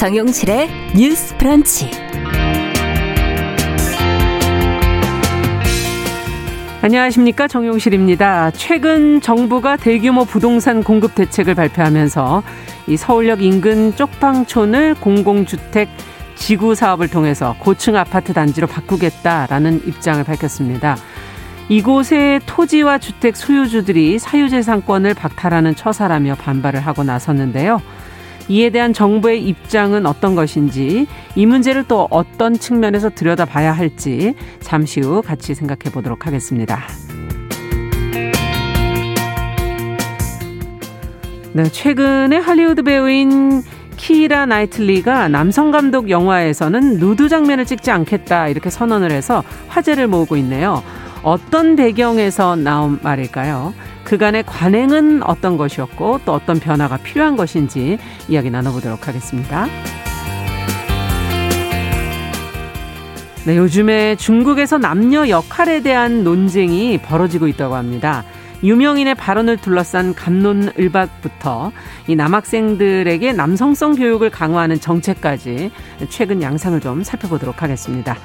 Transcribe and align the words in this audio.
정용실의 0.00 0.70
뉴스 0.96 1.36
프런치. 1.36 1.90
안녕하십니까 6.80 7.46
정용실입니다. 7.46 8.50
최근 8.52 9.20
정부가 9.20 9.76
대규모 9.76 10.24
부동산 10.24 10.82
공급 10.82 11.14
대책을 11.14 11.54
발표하면서 11.54 12.42
이 12.86 12.96
서울역 12.96 13.42
인근 13.42 13.94
쪽방촌을 13.94 14.94
공공주택 14.94 15.90
지구 16.34 16.74
사업을 16.74 17.08
통해서 17.08 17.54
고층 17.58 17.96
아파트 17.96 18.32
단지로 18.32 18.68
바꾸겠다라는 18.68 19.82
입장을 19.86 20.24
밝혔습니다. 20.24 20.96
이곳의 21.68 22.40
토지와 22.46 22.96
주택 22.96 23.36
소유주들이 23.36 24.18
사유재산권을 24.18 25.12
박탈하는 25.12 25.74
처사라며 25.74 26.36
반발을 26.36 26.80
하고 26.80 27.04
나섰는데요. 27.04 27.82
이에 28.50 28.70
대한 28.70 28.92
정부의 28.92 29.46
입장은 29.46 30.06
어떤 30.06 30.34
것인지 30.34 31.06
이 31.36 31.46
문제를 31.46 31.84
또 31.86 32.08
어떤 32.10 32.52
측면에서 32.54 33.08
들여다봐야 33.08 33.70
할지 33.70 34.34
잠시 34.58 35.00
후 35.00 35.22
같이 35.22 35.54
생각해 35.54 35.92
보도록 35.92 36.26
하겠습니다. 36.26 36.82
네, 41.52 41.62
최근에 41.64 42.38
할리우드 42.38 42.82
배우인 42.82 43.62
키라 43.96 44.46
나이틀리가 44.46 45.28
남성 45.28 45.70
감독 45.70 46.10
영화에서는 46.10 46.98
누드 46.98 47.28
장면을 47.28 47.66
찍지 47.66 47.92
않겠다 47.92 48.48
이렇게 48.48 48.68
선언을 48.68 49.12
해서 49.12 49.44
화제를 49.68 50.08
모으고 50.08 50.36
있네요. 50.38 50.82
어떤 51.22 51.76
배경에서 51.76 52.56
나온 52.56 52.98
말일까요? 53.00 53.74
그간의 54.10 54.42
관행은 54.44 55.22
어떤 55.22 55.56
것이었고 55.56 56.22
또 56.24 56.32
어떤 56.32 56.58
변화가 56.58 56.96
필요한 56.96 57.36
것인지 57.36 57.96
이야기 58.28 58.50
나눠보도록 58.50 59.06
하겠습니다. 59.06 59.68
네, 63.46 63.56
요즘에 63.56 64.16
중국에서 64.16 64.78
남녀 64.78 65.28
역할에 65.28 65.80
대한 65.80 66.24
논쟁이 66.24 66.98
벌어지고 66.98 67.46
있다고 67.46 67.76
합니다. 67.76 68.24
유명인의 68.64 69.14
발언을 69.14 69.58
둘러싼 69.58 70.12
감론을박부터 70.12 71.70
이 72.08 72.16
남학생들에게 72.16 73.32
남성성 73.32 73.94
교육을 73.94 74.30
강화하는 74.30 74.80
정책까지 74.80 75.70
최근 76.08 76.42
양상을 76.42 76.80
좀 76.80 77.04
살펴보도록 77.04 77.62
하겠습니다. 77.62 78.16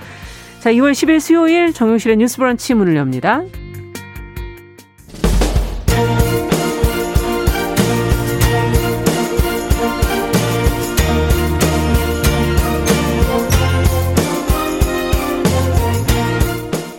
자, 0.59 0.71
2월 0.71 0.93
10일 0.93 1.19
수요일 1.19 1.73
정용실의 1.73 2.17
뉴스 2.17 2.37
브런치 2.37 2.73
문을 2.73 2.95
엽니다. 2.95 3.43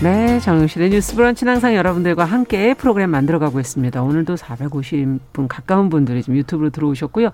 네, 0.00 0.38
정용실의 0.38 0.90
뉴스 0.90 1.16
브런치는 1.16 1.54
항상 1.54 1.74
여러분들과 1.74 2.24
함께 2.24 2.72
프로그램 2.72 3.10
만들어가고 3.10 3.58
있습니다. 3.58 4.00
오늘도 4.00 4.36
450분 4.36 5.48
가까운 5.48 5.88
분들이 5.88 6.22
지금 6.22 6.36
유튜브로 6.36 6.70
들어오셨고요. 6.70 7.30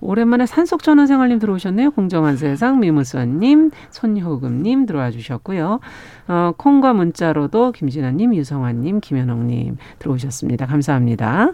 오랜만에 0.00 0.46
산속 0.46 0.82
전원생활님 0.82 1.38
들어오셨네요. 1.38 1.90
공정한 1.90 2.38
세상 2.38 2.80
미무선님, 2.80 3.72
손효금님 3.90 4.86
들어와 4.86 5.10
주셨고요. 5.10 5.80
어, 6.28 6.52
콩과 6.56 6.94
문자로도 6.94 7.72
김진아님, 7.72 8.34
유성환님, 8.34 9.00
김현옥님 9.00 9.76
들어오셨습니다. 9.98 10.64
감사합니다. 10.64 11.52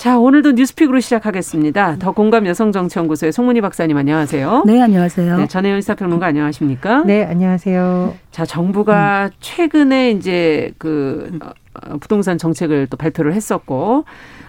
자, 0.00 0.18
오늘도 0.18 0.52
뉴스픽으로 0.52 0.98
시작하겠습니다. 1.00 1.96
더 1.98 2.12
공감 2.12 2.46
여성정치연구소의 2.46 3.32
송문희 3.32 3.60
박사님 3.60 3.98
안녕하세요. 3.98 4.62
네, 4.64 4.80
안녕하세요. 4.80 5.36
네, 5.36 5.46
전혜연 5.46 5.82
시사평론가 5.82 6.24
안녕하십니까? 6.24 7.02
네, 7.04 7.22
안녕하세요. 7.22 8.14
자, 8.30 8.46
정부가 8.46 9.26
음. 9.26 9.36
최근에 9.40 10.12
이제 10.12 10.72
그 10.78 11.38
어, 11.42 11.98
부동산 11.98 12.38
정책을 12.38 12.86
또 12.86 12.96
발표를 12.96 13.34
했었고 13.34 14.06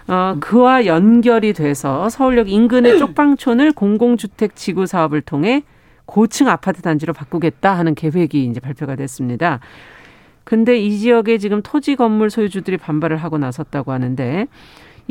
어, 0.08 0.36
그와 0.40 0.86
연결이 0.86 1.52
돼서 1.52 2.08
서울역 2.08 2.48
인근의 2.48 2.96
쪽방촌을 2.98 3.72
공공주택 3.72 4.56
지구 4.56 4.86
사업을 4.86 5.20
통해 5.20 5.64
고층 6.06 6.48
아파트 6.48 6.80
단지로 6.80 7.12
바꾸겠다 7.12 7.76
하는 7.76 7.94
계획이 7.94 8.46
이제 8.46 8.58
발표가 8.58 8.96
됐습니다. 8.96 9.60
근데 10.44 10.78
이 10.78 10.98
지역에 10.98 11.36
지금 11.36 11.60
토지 11.62 11.94
건물 11.94 12.30
소유주들이 12.30 12.78
반발을 12.78 13.18
하고 13.18 13.36
나섰다고 13.36 13.92
하는데 13.92 14.46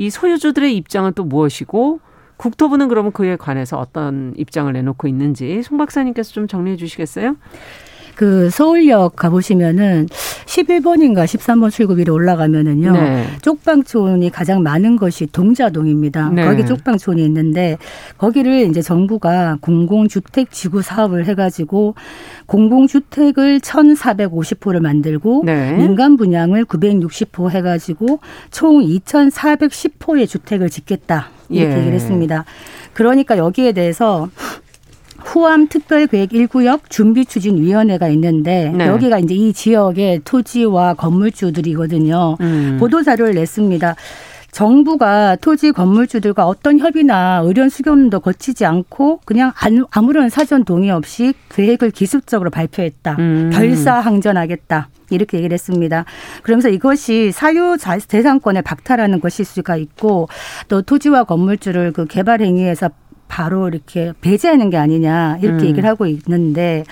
이 0.02 0.10
소유주들의 0.10 0.76
입장은 0.78 1.14
또 1.14 1.24
무엇이고 1.24 2.00
국토부는 2.38 2.88
그러면 2.88 3.12
그에 3.12 3.36
관해서 3.36 3.78
어떤 3.78 4.34
입장을 4.36 4.74
내놓고 4.74 5.08
있는지 5.08 5.62
송 5.62 5.78
박사님께서 5.78 6.32
좀 6.32 6.48
정리해 6.48 6.76
주시겠어요? 6.76 7.36
그 8.16 8.50
서울역 8.50 9.16
가보시면은 9.16 10.08
11번인가 10.46 11.26
13번 11.26 11.72
출구비로 11.72 12.14
올라가면은요. 12.14 12.92
네. 12.92 13.26
쪽방촌이 13.42 14.30
가장 14.32 14.64
많은 14.64 14.98
것이 14.98 15.28
동자동입니다. 15.28 16.30
네. 16.30 16.46
거기 16.46 16.66
쪽방촌이 16.66 17.24
있는데 17.26 17.78
거기를 18.18 18.70
이제 18.70 18.82
정부가 18.82 19.58
공공주택 19.62 20.52
지구 20.52 20.82
사업을 20.82 21.26
해가지고 21.26 21.96
공공주택을 22.48 23.60
1,450호를 23.60 24.82
만들고 24.82 25.44
네. 25.46 25.74
민간 25.74 26.18
분양을 26.18 26.66
960호 26.66 27.50
해가지고 27.50 28.20
총 28.52 28.82
2,410호의 28.82 30.28
주택을 30.28 30.70
짓겠다 30.70 31.30
이렇게 31.50 31.72
예. 31.72 31.78
얘기를 31.78 31.94
했습니다. 31.94 32.46
그러니까 32.94 33.38
여기에 33.38 33.72
대해서 33.74 34.30
후암 35.24 35.68
특별계획 35.68 36.30
1구역 36.30 36.90
준비 36.90 37.26
추진 37.26 37.58
위원회가 37.58 38.08
있는데 38.10 38.72
네. 38.76 38.88
여기가 38.88 39.20
이제 39.20 39.34
이 39.34 39.54
지역의 39.54 40.22
토지와 40.26 40.96
건물주들이거든요. 40.96 42.38
음. 42.42 42.78
보도 42.80 43.04
자료를 43.04 43.34
냈습니다. 43.36 43.96
정부가 44.52 45.38
토지 45.38 45.72
건물주들과 45.72 46.46
어떤 46.46 46.78
협의나 46.78 47.42
의견 47.46 47.70
수렴도 47.70 48.20
거치지 48.20 48.66
않고 48.66 49.22
그냥 49.24 49.54
아무런 49.92 50.30
사전 50.30 50.66
동의 50.66 50.92
없이 50.92 51.34
계획을 51.50 51.92
기습적으로 51.92 52.50
발표했다. 52.50 53.16
음. 53.18 53.50
결사항전하겠다. 53.54 54.90
이렇게 55.10 55.38
얘기를 55.38 55.54
했습니다. 55.54 56.06
그러면서 56.44 56.70
이것이 56.70 57.32
사유 57.32 57.78
재산권을 57.80 58.62
박탈하는 58.62 59.20
것일 59.20 59.46
수가 59.46 59.78
있고 59.78 60.28
또 60.68 60.82
토지와 60.82 61.24
건물주를 61.24 61.92
그 61.94 62.06
개발 62.06 62.42
행위에서 62.42 62.90
바로 63.32 63.70
이렇게 63.70 64.12
배제하는 64.20 64.70
게 64.70 64.76
아니냐 64.76 65.40
이렇게 65.42 65.64
음. 65.64 65.70
얘기를 65.70 65.88
하고 65.88 66.06
있는데 66.06 66.84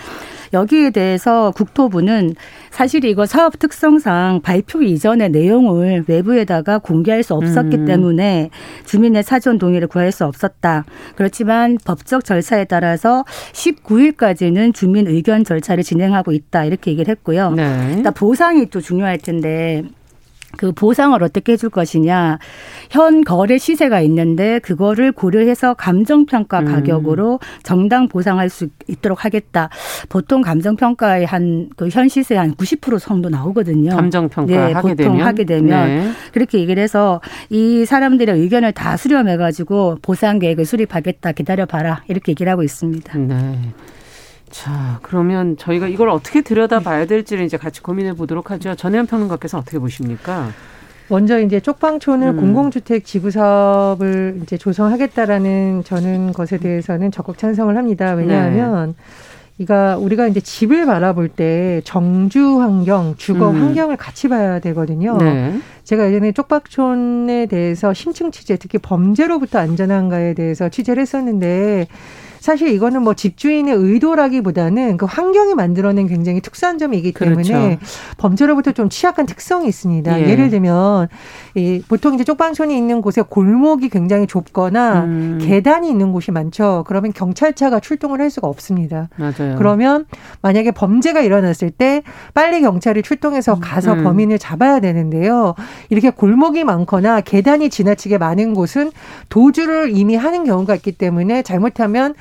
여기에 0.54 0.92
대해서 0.92 1.52
국토부는 1.52 2.34
사실 2.72 3.04
이거 3.04 3.25
사업 3.25 3.60
특성상 3.60 4.40
발표 4.42 4.81
이전의 4.81 5.30
내용을 5.30 6.06
외부에다가 6.08 6.80
공개할 6.80 7.24
수 7.24 7.34
없었기 7.34 7.78
음. 7.78 7.86
때문에 7.86 8.50
주민의 8.86 9.22
사전 9.24 9.60
동의를 9.60 9.90
구할 9.90 10.12
수 10.12 10.25
없었다. 10.25 10.86
그렇지만 11.16 11.78
법적 11.86 12.24
절차에 12.24 12.63
따라서 12.63 13.25
19일까지는 13.52 14.74
주민 14.74 15.08
의견 15.08 15.44
절차를 15.44 15.84
진행하고 15.84 16.31
있다. 16.31 16.63
이렇게 16.63 16.92
얘기를 16.92 17.12
했고요. 17.12 17.52
네. 17.52 18.02
보상이 18.16 18.69
또 18.69 18.81
중요할 18.81 19.19
텐데 19.19 19.84
그 20.57 20.72
보상을 20.72 21.22
어떻게 21.24 21.54
해줄 21.54 21.69
것이냐. 21.69 22.40
현 22.90 23.24
거래 23.24 23.57
시세가 23.57 24.01
있는데 24.01 24.60
그거를 24.60 25.12
고려해서 25.12 25.74
감정평가 25.75 26.60
음. 26.62 26.66
가격으로 26.66 27.40
정당 27.63 28.07
보상할 28.07 28.50
수 28.50 28.68
있도록 28.88 29.25
하겠다. 29.25 29.69
보통 30.10 30.42
감정평가의 30.42 31.25
한 31.25 31.69
그 31.78 31.90
현 31.92 32.07
시세 32.07 32.36
한 32.36 32.54
90% 32.56 33.00
정도 33.00 33.30
나오거든요. 33.30 33.92
감정평가 33.96 34.51
네, 34.51 34.74
하게 34.74 34.81
보통 34.90 34.96
되면. 34.96 35.22
하게 35.28 35.44
되면 35.44 35.88
네. 35.88 36.12
그렇게 36.34 36.60
얘기를 36.60 36.81
해서 36.81 37.22
이 37.50 37.86
사람들의 37.86 38.38
의견을 38.40 38.72
다 38.74 38.98
수렴해가지고 38.98 40.00
보상 40.01 40.40
계획을 40.40 40.66
수립하겠다. 40.66 41.31
기다려봐라. 41.34 42.04
이렇게 42.07 42.31
얘기를 42.31 42.51
하고 42.51 42.63
있습니다. 42.63 43.18
네. 43.18 43.60
자, 44.50 45.00
그러면 45.01 45.57
저희가 45.57 45.88
이걸 45.88 46.10
어떻게 46.10 46.42
들여다봐야 46.42 47.06
될지를 47.06 47.46
이제 47.46 47.57
같이 47.57 47.81
고민해 47.81 48.13
보도록 48.13 48.51
하죠. 48.51 48.75
전혜연 48.75 49.07
평론가께서 49.07 49.57
어떻게 49.57 49.80
보십니까? 49.80 50.50
먼저 51.10 51.40
이제 51.40 51.60
쪽방촌을 51.60 52.28
음. 52.28 52.38
공공주택 52.38 53.04
지구 53.04 53.31
사업을 53.31 54.42
이제 54.44 54.57
조성하겠다라는 54.57 55.84
저는 55.84 56.34
것에 56.34 56.57
대해서는 56.57 57.12
적극 57.12 57.38
찬성을 57.38 57.75
합니다. 57.75 58.13
왜냐하면 58.13 58.96
네. 59.57 59.66
그러니까 59.66 59.98
우리가 59.98 60.28
이제 60.28 60.40
집을 60.40 60.86
바라볼 60.86 61.28
때 61.28 61.81
정주 61.84 62.62
환경, 62.62 63.16
주거 63.18 63.50
음. 63.50 63.62
환경을 63.62 63.98
같이 63.98 64.30
봐야 64.30 64.60
되거든요. 64.60 65.18
네. 65.18 65.60
제가 65.84 66.07
예전에 66.07 66.31
쪽박촌에 66.31 67.48
대해서 67.48 67.94
심층 67.94 68.31
취재, 68.31 68.56
특히 68.56 68.78
범죄로부터 68.78 69.60
안전한가에 69.60 70.34
대해서 70.36 70.69
취재를 70.69 71.01
했었는데 71.01 71.88
사실 72.39 72.69
이거는 72.69 73.03
뭐 73.03 73.13
집주인의 73.13 73.75
의도라기보다는 73.75 74.97
그 74.97 75.06
환경이 75.06 75.56
만들어낸 75.56 76.07
굉장히 76.07 76.41
특수한 76.41 76.77
점이기 76.77 77.13
때문에 77.13 77.44
그렇죠. 77.44 77.80
범죄로부터 78.18 78.71
좀 78.71 78.89
취약한 78.89 79.25
특성이 79.25 79.68
있습니다. 79.68 80.21
예. 80.21 80.36
를 80.36 80.50
들면 80.50 81.07
이 81.56 81.83
보통 81.88 82.13
이제 82.15 82.24
쪽방촌이 82.24 82.75
있는 82.77 83.01
곳에 83.01 83.21
골목이 83.21 83.89
굉장히 83.89 84.25
좁거나 84.25 85.03
음. 85.03 85.39
계단이 85.41 85.89
있는 85.89 86.12
곳이 86.12 86.31
많죠. 86.31 86.86
그러면 86.88 87.12
경찰차가 87.12 87.80
출동을 87.80 88.21
할 88.21 88.30
수가 88.30 88.47
없습니다. 88.47 89.09
맞아요. 89.18 89.56
그러면 89.57 90.06
만약에 90.41 90.71
범죄가 90.71 91.21
일어났을 91.21 91.71
때 91.71 92.03
빨리 92.33 92.62
경찰이 92.62 93.01
출동해서 93.01 93.56
음. 93.56 93.59
가서 93.62 93.94
음. 93.94 94.03
범인을 94.03 94.39
잡아야 94.39 94.80
되는데요. 94.80 95.56
이렇게 95.89 96.09
골목이 96.09 96.63
많거나 96.63 97.21
계단이 97.21 97.69
지나치게 97.69 98.18
많은 98.18 98.53
곳은 98.53 98.91
도주를 99.30 99.95
이미 99.95 100.15
하는 100.15 100.45
경우가 100.45 100.75
있기 100.75 100.94
때문에 100.94 101.41
잘못하면 101.41 102.13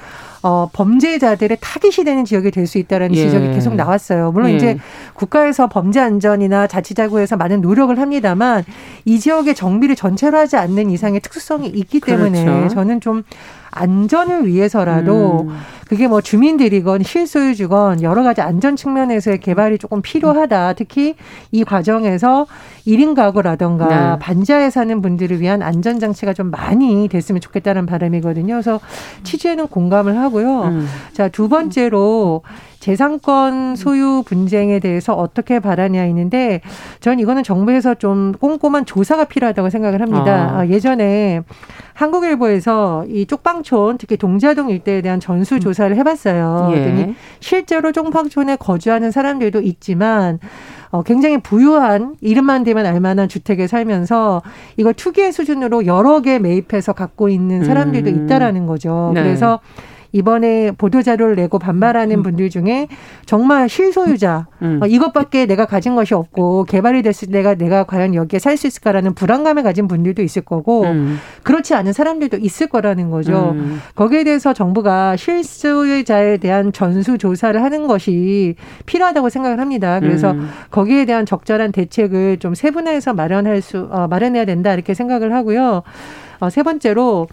어, 0.43 0.69
범죄자들의 0.72 1.58
타깃이 1.60 2.05
되는 2.05 2.25
지역이 2.25 2.50
될 2.52 2.69
수 2.69 2.78
있다라는 2.78 3.16
예. 3.16 3.25
지적이 3.25 3.49
계속 3.55 3.75
나왔어요. 3.75 4.31
물론 4.31 4.50
예. 4.50 4.56
이제 4.56 4.78
국가에서 5.14 5.69
범죄 5.69 6.00
안전이나 6.00 6.66
자치자구에서 6.66 7.37
많은 7.37 7.60
노력을 7.60 7.99
합니다만 7.99 8.62
이 9.05 9.19
지역의 9.19 9.55
정비를 9.55 9.96
전체로 9.96 10.37
하지 10.38 10.56
않는 10.56 10.90
이상의 10.90 11.20
특수성이 11.20 11.69
있기 11.69 12.00
때문에 12.00 12.44
그렇죠. 12.44 12.75
저는 12.75 13.00
좀 13.00 13.25
안전을 13.70 14.46
위해서라도 14.46 15.46
음. 15.49 15.58
그게 15.88 16.06
뭐 16.06 16.20
주민들이건 16.20 17.02
실소유주건 17.02 18.02
여러 18.02 18.23
가지 18.23 18.43
안전 18.43 18.76
측면에서의 18.76 19.40
개발이 19.40 19.79
조금 19.79 20.02
필요하다. 20.02 20.75
특히 20.75 21.14
이 21.50 21.64
과정에서 21.64 22.46
1인 22.87 23.14
가구라던가 23.14 23.87
네. 23.88 24.19
반지하에 24.19 24.70
사는 24.70 25.00
분들을 25.00 25.40
위한 25.40 25.62
안전 25.62 25.99
장치가 25.99 26.35
좀 26.35 26.50
많이 26.50 27.08
됐으면 27.08 27.40
좋겠다는 27.40 27.87
바람이거든요. 27.87 28.55
그래서 28.55 28.81
취지에는 29.25 29.69
공감을 29.69 30.19
하고요. 30.19 30.62
음. 30.64 30.87
자, 31.14 31.29
두 31.29 31.49
번째로 31.49 32.43
재산권 32.81 33.76
소유 33.76 34.23
분쟁에 34.25 34.79
대해서 34.79 35.14
어떻게 35.14 35.58
바라냐 35.58 36.05
있는데 36.06 36.61
전 37.00 37.19
이거는 37.19 37.43
정부에서 37.43 37.94
좀 37.94 38.32
꼼꼼한 38.32 38.87
조사가 38.87 39.25
필요하다고 39.25 39.70
생각을 39.70 40.00
합니다. 40.00 40.52
아. 40.52 40.58
아 40.61 40.69
예전에 40.69 41.43
한국일보에서 41.94 43.06
이 43.08 43.26
쪽방촌 43.26 43.99
특히 43.99 44.17
동자동 44.17 44.70
일대에 44.70 45.02
대한 45.02 45.19
전수 45.19 45.58
조사 45.58 45.77
를 45.86 45.96
해봤어요. 45.96 46.72
예. 46.75 47.14
실제로 47.40 47.92
쪽방촌에 47.92 48.56
거주하는 48.56 49.10
사람들도 49.10 49.60
있지만 49.60 50.38
어, 50.90 51.02
굉장히 51.02 51.38
부유한 51.38 52.16
이름만 52.20 52.64
되면 52.64 52.86
알만한 52.86 53.28
주택에 53.28 53.66
살면서 53.66 54.42
이걸 54.76 54.94
투기의 54.94 55.32
수준으로 55.32 55.86
여러 55.86 56.20
개 56.20 56.38
매입해서 56.38 56.92
갖고 56.94 57.28
있는 57.28 57.64
사람들도 57.64 58.10
음. 58.10 58.25
있다라는 58.25 58.66
거죠. 58.66 59.12
네. 59.14 59.22
그래서 59.22 59.60
이번에 60.12 60.72
보도자료를 60.72 61.37
내고 61.37 61.58
반발하는 61.58 62.19
음. 62.19 62.22
분들 62.22 62.50
중에 62.50 62.88
정말 63.26 63.69
실소유자 63.69 64.46
음. 64.62 64.81
어, 64.82 64.87
이것밖에 64.87 65.46
내가 65.46 65.66
가진 65.66 65.94
것이 65.94 66.14
없고 66.14 66.64
개발이 66.64 67.02
됐을 67.02 67.28
때 67.28 67.38
내가 67.38 67.55
내가 67.55 67.84
과연 67.84 68.14
여기에 68.14 68.38
살 68.38 68.58
수 68.58 68.66
있을까라는 68.66 69.14
불안감을 69.14 69.62
가진 69.62 69.87
분들도 69.87 70.20
있을 70.22 70.43
거고 70.43 70.82
음. 70.82 71.19
그렇지 71.44 71.75
않은 71.75 71.93
사람들도 71.93 72.38
있을 72.38 72.66
거라는 72.66 73.08
거죠. 73.10 73.52
음. 73.55 73.81
거기에 73.94 74.25
대해서 74.25 74.52
정부가 74.52 75.16
실소유자에 75.16 76.38
대한 76.38 76.72
전수 76.72 77.16
조사를 77.19 77.62
하는 77.62 77.87
것이 77.87 78.56
필요하다고 78.87 79.28
생각을 79.28 79.61
합니다. 79.61 80.00
그래서 80.00 80.32
음. 80.32 80.49
거기에 80.70 81.04
대한 81.04 81.25
적절한 81.25 81.70
대책을 81.72 82.38
좀 82.38 82.54
세분화해서 82.54 83.14
마련할 83.14 83.62
수 83.62 83.88
어, 83.93 84.08
마련해야 84.08 84.44
된다 84.44 84.75
이렇게 84.75 84.93
생각을 84.93 85.32
하고요. 85.32 85.82
어, 86.40 86.50
세 86.50 86.62
번째로 86.62 87.28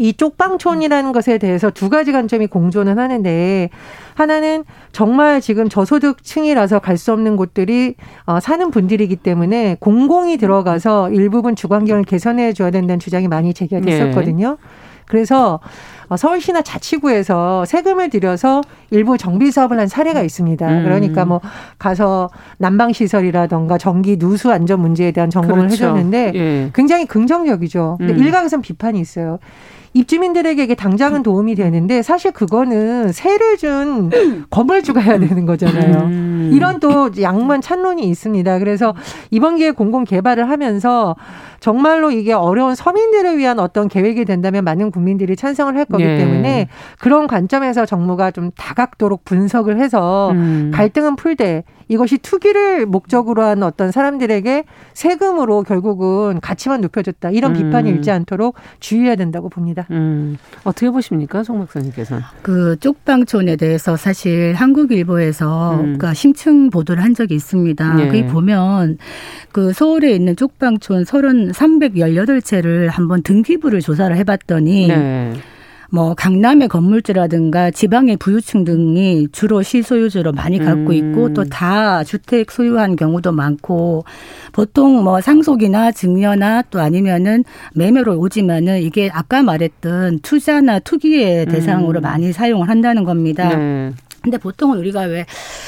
이 0.00 0.14
쪽방촌이라는 0.14 1.12
것에 1.12 1.36
대해서 1.36 1.68
두 1.68 1.90
가지 1.90 2.10
관점이 2.10 2.46
공존은 2.46 2.98
하는데 2.98 3.68
하나는 4.14 4.64
정말 4.92 5.42
지금 5.42 5.68
저소득층이라서 5.68 6.78
갈 6.78 7.00
수 7.00 7.12
없는 7.12 7.36
곳들이 7.36 7.94
어, 8.26 8.40
사는 8.40 8.70
분들이기 8.70 9.16
때문에 9.16 9.76
공공이 9.80 10.36
들어가서 10.36 11.10
일부분 11.12 11.56
주거환경을 11.56 12.04
개선해 12.04 12.52
줘야 12.52 12.70
된다는 12.70 12.98
주장이 12.98 13.26
많이 13.26 13.54
제기가 13.54 13.80
됐었거든요. 13.80 14.50
네. 14.50 14.68
그래서 15.06 15.60
어, 16.08 16.16
서울시나 16.16 16.60
자치구에서 16.62 17.64
세금을 17.64 18.10
들여서 18.10 18.60
일부 18.90 19.16
정비 19.16 19.50
사업을 19.50 19.78
한 19.78 19.88
사례가 19.88 20.22
있습니다. 20.22 20.68
음. 20.68 20.84
그러니까 20.84 21.24
뭐 21.24 21.40
가서 21.78 22.28
난방 22.58 22.92
시설이라던가 22.92 23.78
전기 23.78 24.18
누수 24.18 24.52
안전 24.52 24.80
문제에 24.80 25.10
대한 25.12 25.30
점검을 25.30 25.66
그렇죠. 25.68 25.84
해줬는데 25.84 26.32
예. 26.34 26.70
굉장히 26.74 27.06
긍정적이죠. 27.06 27.96
근데 27.98 28.12
음. 28.12 28.18
일각에서는 28.18 28.62
비판이 28.62 29.00
있어요. 29.00 29.38
입주민들에게 29.92 30.74
당장은 30.74 31.22
도움이 31.22 31.56
되는데 31.56 32.02
사실 32.02 32.30
그거는 32.30 33.12
세를 33.12 33.56
준 33.56 34.10
건물주가 34.50 35.00
해야 35.00 35.18
되는 35.18 35.46
거잖아요. 35.46 36.04
음. 36.04 36.50
이런 36.52 36.78
또 36.80 37.10
양만 37.20 37.60
찬론이 37.60 38.02
있습니다. 38.08 38.58
그래서 38.58 38.94
이번 39.30 39.56
기회에 39.56 39.72
공공 39.72 40.04
개발을 40.04 40.48
하면서 40.48 41.16
정말로 41.60 42.10
이게 42.10 42.32
어려운 42.32 42.74
서민들을 42.74 43.38
위한 43.38 43.58
어떤 43.60 43.88
계획이 43.88 44.24
된다면 44.24 44.64
많은 44.64 44.90
국민들이 44.90 45.36
찬성을 45.36 45.76
할 45.76 45.84
거기 45.84 46.04
네. 46.04 46.16
때문에 46.16 46.68
그런 46.98 47.26
관점에서 47.26 47.86
정부가 47.86 48.30
좀 48.30 48.50
다각도록 48.56 49.24
분석을 49.24 49.78
해서 49.78 50.32
음. 50.32 50.70
갈등은 50.74 51.16
풀되 51.16 51.64
이것이 51.90 52.18
투기를 52.18 52.86
목적으로 52.86 53.42
한 53.42 53.64
어떤 53.64 53.90
사람들에게 53.90 54.64
세금으로 54.94 55.64
결국은 55.64 56.38
가치만 56.40 56.80
높여줬다 56.82 57.30
이런 57.30 57.50
음. 57.50 57.56
비판이 57.56 57.90
일지 57.90 58.12
않도록 58.12 58.54
주의해야 58.78 59.16
된다고 59.16 59.48
봅니다. 59.48 59.86
음. 59.90 60.38
어떻게 60.62 60.88
보십니까, 60.88 61.42
송 61.42 61.58
박사님께서는? 61.58 62.22
그 62.42 62.76
쪽방촌에 62.78 63.56
대해서 63.56 63.96
사실 63.96 64.54
한국일보에서 64.54 65.72
음. 65.72 65.78
그러니까 65.82 66.14
심층 66.14 66.70
보도를 66.70 67.02
한 67.02 67.12
적이 67.12 67.34
있습니다. 67.34 67.94
네. 67.94 68.06
거기 68.06 68.24
보면 68.24 68.98
그 69.50 69.72
서울에 69.72 70.12
있는 70.12 70.36
쪽방촌 70.36 71.04
30, 71.52 71.94
318채를 71.94 72.88
한번 72.88 73.22
등기부를 73.22 73.80
조사를 73.80 74.16
해봤더니 74.16 74.88
네. 74.88 75.32
뭐 75.92 76.14
강남의 76.14 76.68
건물주라든가 76.68 77.72
지방의 77.72 78.16
부유층 78.16 78.64
등이 78.64 79.28
주로 79.32 79.60
실소유주로 79.60 80.32
많이 80.32 80.58
갖고 80.58 80.92
있고 80.92 81.26
음. 81.26 81.34
또다 81.34 82.04
주택 82.04 82.52
소유한 82.52 82.94
경우도 82.94 83.32
많고 83.32 84.04
보통 84.52 85.02
뭐 85.02 85.20
상속이나 85.20 85.90
증여나 85.90 86.62
또 86.70 86.80
아니면은 86.80 87.44
매매로 87.74 88.18
오지만은 88.18 88.82
이게 88.82 89.10
아까 89.12 89.42
말했던 89.42 90.20
투자나 90.20 90.78
투기의 90.78 91.46
대상으로 91.46 92.00
음. 92.00 92.02
많이 92.02 92.32
사용을 92.32 92.68
한다는 92.68 93.02
겁니다. 93.02 93.48
네. 93.56 93.92
근데 94.22 94.38
보통은 94.38 94.78
우리가 94.78 95.02
왜 95.02 95.26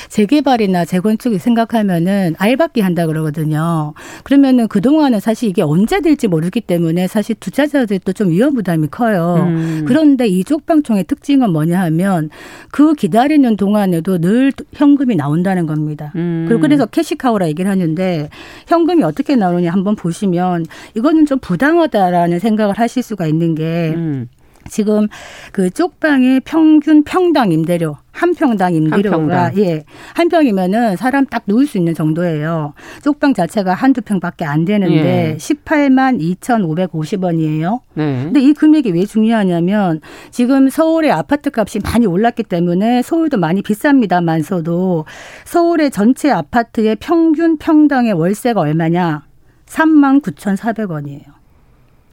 재개발이나 0.08 0.84
재건축을 0.84 1.38
생각하면은 1.38 2.34
알박기 2.38 2.80
한다 2.80 3.06
그러거든요. 3.06 3.94
그러면은 4.24 4.68
그동안은 4.68 5.20
사실 5.20 5.48
이게 5.48 5.62
언제 5.62 6.00
될지 6.00 6.28
모르기 6.28 6.60
때문에 6.60 7.06
사실 7.06 7.34
투자자들도 7.36 8.12
좀 8.12 8.30
위험 8.30 8.54
부담이 8.54 8.88
커요. 8.90 9.36
음. 9.38 9.84
그런데 9.86 10.26
이 10.26 10.44
쪽방총의 10.44 11.04
특징은 11.04 11.50
뭐냐 11.50 11.80
하면 11.80 12.30
그 12.70 12.94
기다리는 12.94 13.56
동안에도 13.56 14.18
늘 14.18 14.52
현금이 14.74 15.16
나온다는 15.16 15.66
겁니다. 15.66 16.12
음. 16.16 16.44
그리고 16.46 16.62
그래서 16.62 16.86
캐시카우라 16.86 17.48
얘기를 17.48 17.70
하는데 17.70 18.28
현금이 18.66 19.02
어떻게 19.02 19.36
나오느냐 19.36 19.72
한번 19.72 19.96
보시면 19.96 20.66
이거는 20.94 21.26
좀 21.26 21.38
부당하다라는 21.38 22.38
생각을 22.38 22.78
하실 22.78 23.02
수가 23.02 23.26
있는 23.26 23.54
게 23.54 23.92
음. 23.94 24.28
지금 24.68 25.08
그 25.52 25.70
쪽방의 25.70 26.40
평균 26.40 27.04
평당 27.04 27.52
임대료 27.52 27.96
한 28.12 28.34
평당 28.34 28.74
임대료가 28.74 29.16
한 29.16 29.52
평당. 29.52 29.64
예. 29.64 29.84
한 30.14 30.28
평이면은 30.28 30.96
사람 30.96 31.24
딱 31.26 31.42
누울 31.46 31.66
수 31.66 31.78
있는 31.78 31.94
정도예요. 31.94 32.74
쪽방 33.02 33.34
자체가 33.34 33.74
한두 33.74 34.02
평밖에 34.02 34.44
안 34.44 34.64
되는데 34.64 35.32
예. 35.32 35.36
18만 35.36 36.20
2,550원이에요. 36.20 37.80
네. 37.94 38.24
근데 38.24 38.40
이 38.40 38.52
금액이 38.52 38.92
왜 38.92 39.06
중요하냐면 39.06 40.00
지금 40.30 40.68
서울의 40.68 41.10
아파트 41.10 41.50
값이 41.52 41.80
많이 41.80 42.06
올랐기 42.06 42.44
때문에 42.44 43.02
서울도 43.02 43.38
많이 43.38 43.62
비쌉니다만서도 43.62 45.04
서울의 45.44 45.90
전체 45.90 46.30
아파트의 46.30 46.96
평균 46.96 47.56
평당의 47.56 48.12
월세가 48.12 48.60
얼마냐? 48.60 49.24
3만 49.66 50.20
9,400원이에요. 50.20 51.41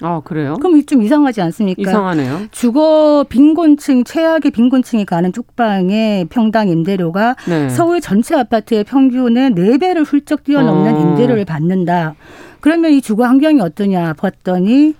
아, 0.01 0.21
그래요? 0.23 0.55
그럼 0.61 0.83
좀 0.85 1.01
이상하지 1.01 1.41
않습니까? 1.41 1.81
이상하네요. 1.81 2.41
주거 2.51 3.25
빈곤층, 3.27 4.03
최악의 4.03 4.51
빈곤층이 4.51 5.05
가는 5.05 5.31
쪽방의 5.33 6.25
평당 6.25 6.69
임대료가 6.69 7.35
네. 7.47 7.69
서울 7.69 7.99
전체 8.01 8.35
아파트의 8.35 8.83
평균의 8.85 9.51
4배를 9.51 10.05
훌쩍 10.05 10.43
뛰어넘는 10.43 10.95
어. 10.95 10.99
임대료를 10.99 11.45
받는다. 11.45 12.15
그러면 12.61 12.91
이 12.91 13.01
주거 13.01 13.25
환경이 13.25 13.61
어떠냐 13.61 14.13
봤더니 14.13 14.95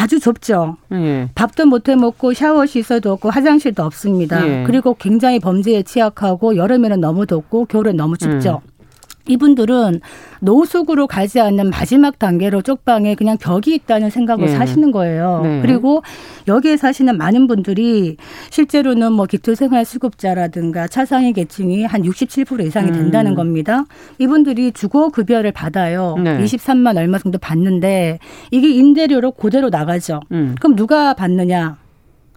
아주 0.00 0.18
좁죠. 0.20 0.76
예. 0.92 1.28
밥도 1.34 1.66
못 1.66 1.88
해 1.88 1.96
먹고 1.96 2.32
샤워 2.32 2.64
시설도 2.64 3.12
없고 3.12 3.28
화장실도 3.30 3.82
없습니다. 3.82 4.46
예. 4.46 4.64
그리고 4.66 4.94
굉장히 4.94 5.38
범죄에 5.38 5.82
취약하고 5.82 6.56
여름에는 6.56 7.00
너무 7.00 7.26
덥고 7.26 7.66
겨울엔 7.66 7.96
너무 7.96 8.16
춥죠. 8.16 8.62
음. 8.64 8.71
이분들은 9.28 10.00
노숙으로 10.40 11.06
가지 11.06 11.40
않는 11.40 11.70
마지막 11.70 12.18
단계로 12.18 12.62
쪽방에 12.62 13.14
그냥 13.14 13.38
벽이 13.38 13.74
있다는 13.74 14.10
생각으로 14.10 14.48
네. 14.48 14.56
사시는 14.56 14.90
거예요. 14.90 15.40
네. 15.42 15.62
그리고 15.62 16.02
여기에 16.48 16.76
사시는 16.76 17.16
많은 17.16 17.46
분들이 17.46 18.16
실제로는 18.50 19.12
뭐 19.12 19.26
기초생활수급자라든가 19.26 20.88
차상위 20.88 21.32
계층이 21.32 21.84
한 21.84 22.02
67% 22.02 22.66
이상이 22.66 22.88
음. 22.88 22.94
된다는 22.94 23.32
음. 23.32 23.36
겁니다. 23.36 23.84
이분들이 24.18 24.72
주거 24.72 25.10
급여를 25.10 25.52
받아요. 25.52 26.16
네. 26.22 26.38
23만 26.42 26.96
얼마 26.96 27.18
정도 27.18 27.38
받는데 27.38 28.18
이게 28.50 28.68
임대료로 28.68 29.32
그대로 29.32 29.68
나가죠. 29.68 30.20
음. 30.32 30.56
그럼 30.58 30.74
누가 30.76 31.14
받느냐? 31.14 31.81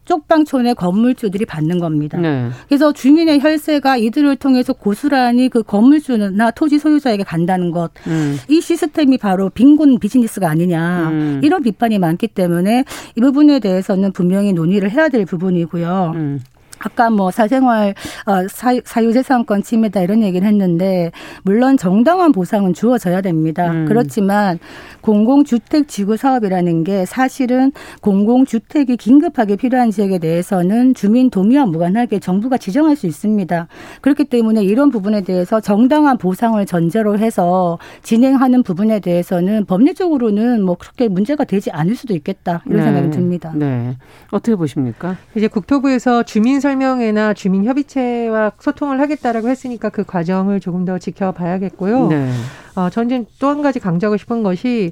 쪽방촌의 0.06 0.76
건물주들이 0.76 1.46
받는 1.46 1.80
겁니다. 1.80 2.18
네. 2.18 2.50
그래서 2.68 2.94
주민의 2.94 3.42
혈세가 3.42 3.98
이들을 3.98 4.36
통해서 4.38 4.74
고스란히 4.74 5.50
그 5.50 5.64
건물주나 5.64 6.52
토지 6.52 6.80
소유자에게 6.80 7.24
간다는 7.24 7.72
것. 7.72 7.92
음. 8.08 8.38
이 8.48 8.62
시스템이 8.62 9.18
바로 9.18 9.50
빈곤 9.50 10.00
비즈니스가 10.00 10.50
아니냐. 10.50 11.10
음. 11.10 11.42
이런 11.44 11.62
비판이 11.62 12.00
많기 12.00 12.28
때문에 12.28 12.86
이 13.16 13.22
부분에 13.22 13.60
대해서는 13.60 14.12
분명히 14.12 14.54
논의를 14.54 14.92
해야 14.92 15.10
될 15.10 15.26
부분이고요. 15.26 16.12
음. 16.16 16.40
아까 16.80 17.10
뭐 17.10 17.32
사생활 17.32 17.96
어, 18.26 18.48
사유재산권 18.84 19.64
침해다 19.64 20.02
이런 20.02 20.22
얘기를 20.22 20.48
했는데 20.48 21.12
물론 21.44 21.78
정당한 21.78 22.32
보상은 22.32 22.74
주어져야 22.74 23.22
됩니다. 23.22 23.72
음. 23.72 23.86
그렇지만 23.86 24.60
공공주택 25.02 25.88
지구 25.88 26.18
사업이라는 26.18 26.84
게 26.84 27.06
사실은 27.06 27.72
공공주택이 28.02 28.98
긴급하게 28.98 29.56
필요한 29.56 29.92
지역에 29.92 30.18
대해서는 30.20 30.94
주민 30.94 31.30
동의와 31.30 31.66
무관하게 31.66 32.20
정부가 32.20 32.58
지정할 32.58 32.96
수 32.96 33.06
있습니다. 33.08 33.68
그렇기 34.02 34.26
때문에 34.26 34.64
이런 34.64 34.90
부분에 34.90 35.22
대해서 35.22 35.60
정당한 35.60 36.18
보상을 36.18 36.64
전제로 36.66 37.18
해서 37.18 37.78
진행하는 38.02 38.64
부분에 38.64 39.00
대해서는 39.00 39.66
법률적으로는 39.66 40.64
뭐 40.64 40.76
그렇게 40.76 41.08
문제가 41.08 41.44
되지 41.44 41.72
않을 41.72 41.96
수도 41.96 42.14
있겠다 42.16 42.64
이런 42.66 42.80
네. 42.80 42.84
생각이 42.86 43.10
듭니다. 43.12 43.52
네. 43.56 43.96
어떻게 44.32 44.56
보십니까? 44.56 45.18
이제 45.36 45.48
국토부에서 45.48 46.24
주민 46.24 46.60
설명회나 46.66 47.36
주민 47.36 47.64
협의체와 47.64 48.54
소통을 48.60 49.00
하겠다라고 49.00 49.50
했으니까 49.50 49.90
그 49.90 50.04
과정을 50.04 50.60
조금 50.60 50.84
더 50.84 50.98
지켜봐야겠고요. 50.98 52.08
네. 52.08 52.32
어, 52.76 52.90
전진 52.90 53.28
또한 53.40 53.62
가지 53.62 53.80
강조하고 53.80 54.18
싶은 54.18 54.42
것이 54.42 54.92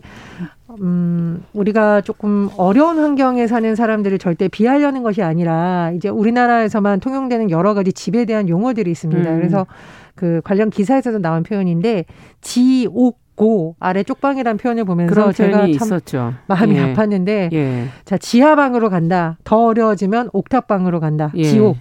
음, 0.81 1.43
우리가 1.53 2.01
조금 2.01 2.49
어려운 2.57 2.99
환경에 2.99 3.47
사는 3.47 3.75
사람들을 3.75 4.19
절대 4.19 4.47
비하려는 4.47 5.01
것이 5.01 5.23
아니라 5.23 5.91
이제 5.95 6.09
우리나라에서만 6.09 6.99
통용되는 6.99 7.49
여러 7.49 7.73
가지 7.73 7.91
집에 7.91 8.25
대한 8.25 8.47
용어들이 8.47 8.91
있습니다. 8.91 9.27
음. 9.27 9.35
그래서 9.37 9.65
그 10.13 10.41
관련 10.43 10.69
기사에서도 10.69 11.19
나온 11.19 11.41
표현인데 11.41 12.05
지옥 12.41 13.22
고 13.35 13.75
아래 13.79 14.03
쪽방이라는 14.03 14.57
표현을 14.57 14.85
보면서 14.85 15.31
제가 15.31 15.59
참 15.61 15.69
있었죠. 15.69 16.33
마음이 16.47 16.75
예. 16.75 16.93
아팠는데 16.93 17.51
예. 17.53 17.87
자 18.05 18.17
지하방으로 18.17 18.89
간다 18.89 19.37
더 19.43 19.65
어려워지면 19.65 20.29
옥탑방으로 20.33 20.99
간다 20.99 21.31
예. 21.35 21.43
지옥 21.43 21.77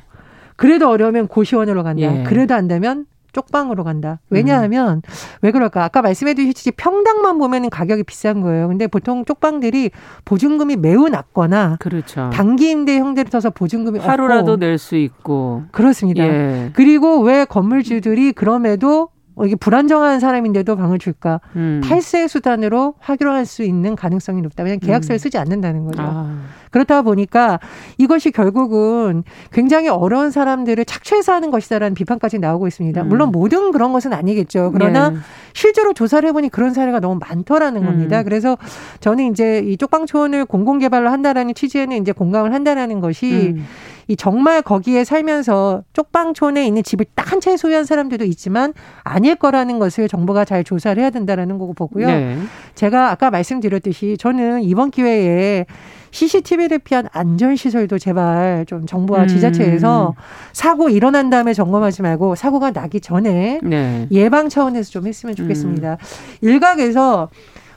그래도 0.56 0.88
어려우면 0.88 1.26
고시원으로 1.28 1.82
간다 1.82 2.20
예. 2.20 2.22
그래도 2.24 2.54
안 2.54 2.68
되면 2.68 3.06
쪽방으로 3.32 3.82
간다. 3.82 4.20
왜냐하면 4.28 4.96
음. 4.96 5.02
왜 5.40 5.52
그럴까? 5.52 5.82
아까 5.82 6.02
말씀해 6.02 6.34
주셨듯이 6.34 6.70
평당만 6.72 7.38
보면은 7.38 7.70
가격이 7.70 8.02
비싼 8.04 8.42
거예요. 8.42 8.68
근데 8.68 8.86
보통 8.86 9.24
쪽방들이 9.24 9.90
보증금이 10.26 10.76
매우 10.76 11.08
낮거나 11.08 11.76
그렇죠. 11.80 12.28
단기 12.30 12.68
임대 12.70 12.98
형태를 12.98 13.30
써서 13.30 13.48
보증금이 13.48 14.00
하루라도 14.00 14.56
낼 14.56 14.76
수 14.78 14.96
있고 14.96 15.62
그렇습니다. 15.70 16.24
예. 16.24 16.70
그리고 16.74 17.20
왜 17.22 17.46
건물주들이 17.46 18.32
그럼에도 18.32 19.04
어, 19.04 19.11
이게 19.44 19.56
불안정한 19.56 20.20
사람인데도 20.20 20.76
방을 20.76 20.98
줄까? 20.98 21.40
음. 21.56 21.80
탈세 21.84 22.28
수단으로 22.28 22.94
확인할 22.98 23.46
수 23.46 23.62
있는 23.62 23.96
가능성이 23.96 24.42
높다. 24.42 24.62
왜냐하면 24.62 24.80
계약서를 24.80 25.16
음. 25.16 25.18
쓰지 25.18 25.38
않는다는 25.38 25.84
거죠. 25.84 26.02
아. 26.02 26.40
그렇다 26.70 27.02
보니까 27.02 27.60
이것이 27.98 28.30
결국은 28.30 29.24
굉장히 29.52 29.88
어려운 29.88 30.30
사람들을 30.30 30.84
착취해서 30.84 31.32
하는 31.32 31.50
것이다라는 31.50 31.94
비판까지 31.94 32.38
나오고 32.38 32.66
있습니다. 32.66 33.02
음. 33.02 33.08
물론 33.08 33.30
모든 33.30 33.72
그런 33.72 33.92
것은 33.92 34.12
아니겠죠. 34.12 34.70
그러나 34.72 35.10
네. 35.10 35.16
실제로 35.52 35.92
조사를 35.92 36.26
해보니 36.28 36.48
그런 36.48 36.72
사례가 36.72 37.00
너무 37.00 37.18
많더라는 37.20 37.84
겁니다. 37.84 38.20
음. 38.20 38.24
그래서 38.24 38.56
저는 39.00 39.30
이제 39.32 39.58
이 39.58 39.76
쪽방촌을 39.76 40.46
공공개발로 40.46 41.10
한다라는 41.10 41.54
취지에는 41.54 42.00
이제 42.00 42.12
공감을 42.12 42.54
한다라는 42.54 43.00
것이 43.00 43.54
음. 43.56 43.66
이 44.08 44.16
정말 44.16 44.62
거기에 44.62 45.04
살면서 45.04 45.84
쪽방촌에 45.92 46.66
있는 46.66 46.82
집을 46.82 47.06
딱 47.14 47.32
한 47.32 47.40
채 47.40 47.56
소유한 47.56 47.84
사람들도 47.86 48.24
있지만 48.26 48.74
아닐 49.02 49.34
거라는 49.36 49.78
것을 49.78 50.06
정부가 50.06 50.44
잘 50.44 50.64
조사를 50.64 51.02
해야 51.02 51.08
된다라는 51.10 51.56
거고 51.58 51.72
보고요. 51.72 52.06
네. 52.06 52.38
제가 52.74 53.10
아까 53.10 53.30
말씀드렸듯이 53.30 54.16
저는 54.18 54.62
이번 54.62 54.90
기회에 54.90 55.64
CCTV를 56.10 56.78
피한 56.78 57.08
안전시설도 57.10 57.98
제발 57.98 58.66
좀 58.66 58.84
정부와 58.84 59.22
음. 59.22 59.28
지자체에서 59.28 60.14
사고 60.52 60.90
일어난 60.90 61.30
다음에 61.30 61.54
점검하지 61.54 62.02
말고 62.02 62.34
사고가 62.34 62.70
나기 62.70 63.00
전에 63.00 63.58
네. 63.62 64.06
예방 64.10 64.50
차원에서 64.50 64.90
좀 64.90 65.06
했으면 65.06 65.34
좋겠습니다. 65.34 65.92
음. 65.92 65.96
일각에서 66.42 67.30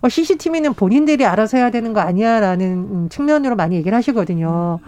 CCTV는 0.07 0.73
본인들이 0.73 1.25
알아서 1.25 1.57
해야 1.57 1.71
되는 1.71 1.93
거 1.93 2.01
아니야 2.01 2.41
라는 2.41 3.09
측면으로 3.09 3.55
많이 3.55 3.77
얘기를 3.77 3.97
하시거든요. 3.97 4.79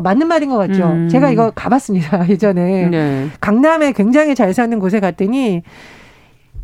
어, 0.00 0.02
맞는 0.02 0.26
말인 0.26 0.48
것 0.48 0.56
같죠. 0.56 0.86
음. 0.86 1.08
제가 1.08 1.30
이거 1.30 1.52
가봤습니다 1.54 2.28
예전에 2.28 2.88
네. 2.88 3.28
강남에 3.40 3.92
굉장히 3.92 4.34
잘 4.34 4.52
사는 4.54 4.78
곳에 4.78 4.98
갔더니 4.98 5.62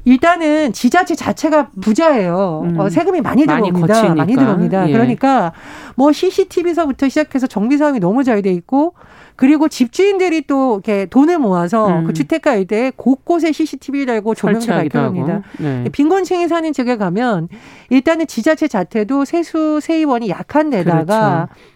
일단은 0.05 0.73
지자체 0.73 1.14
자체가 1.14 1.71
부자예요. 1.81 2.62
음. 2.64 2.81
어, 2.81 2.88
세금이 2.88 3.21
많이 3.21 3.45
들어옵니다. 3.45 4.02
많이, 4.02 4.14
많이 4.14 4.35
들어옵니다. 4.37 4.88
예. 4.88 4.93
그러니까 4.93 5.52
뭐 5.97 6.12
CCTV서부터 6.12 7.09
시작해서 7.09 7.47
정비 7.47 7.76
사업이 7.76 8.00
너무 8.00 8.25
잘 8.25 8.40
돼 8.40 8.52
있고 8.52 8.95
그리고 9.35 9.69
집주인들이 9.69 10.43
또 10.47 10.75
이렇게 10.75 11.07
돈을 11.07 11.38
모아서 11.38 11.88
음. 11.88 12.05
그 12.05 12.12
주택가 12.12 12.55
일대에 12.55 12.93
곳곳에 12.97 13.52
CCTV 13.52 14.07
달고 14.07 14.35
조명도 14.35 14.66
밝혀옵니다. 14.66 15.43
네. 15.59 15.85
빈곤층이 15.90 16.49
사는 16.49 16.73
지역에 16.73 16.97
가면 16.97 17.49
일단은 17.90 18.26
지자체 18.26 18.69
자체도 18.69 19.25
세수 19.25 19.81
세입원이 19.83 20.28
약한 20.31 20.71
데다가 20.71 21.49
그렇죠. 21.49 21.75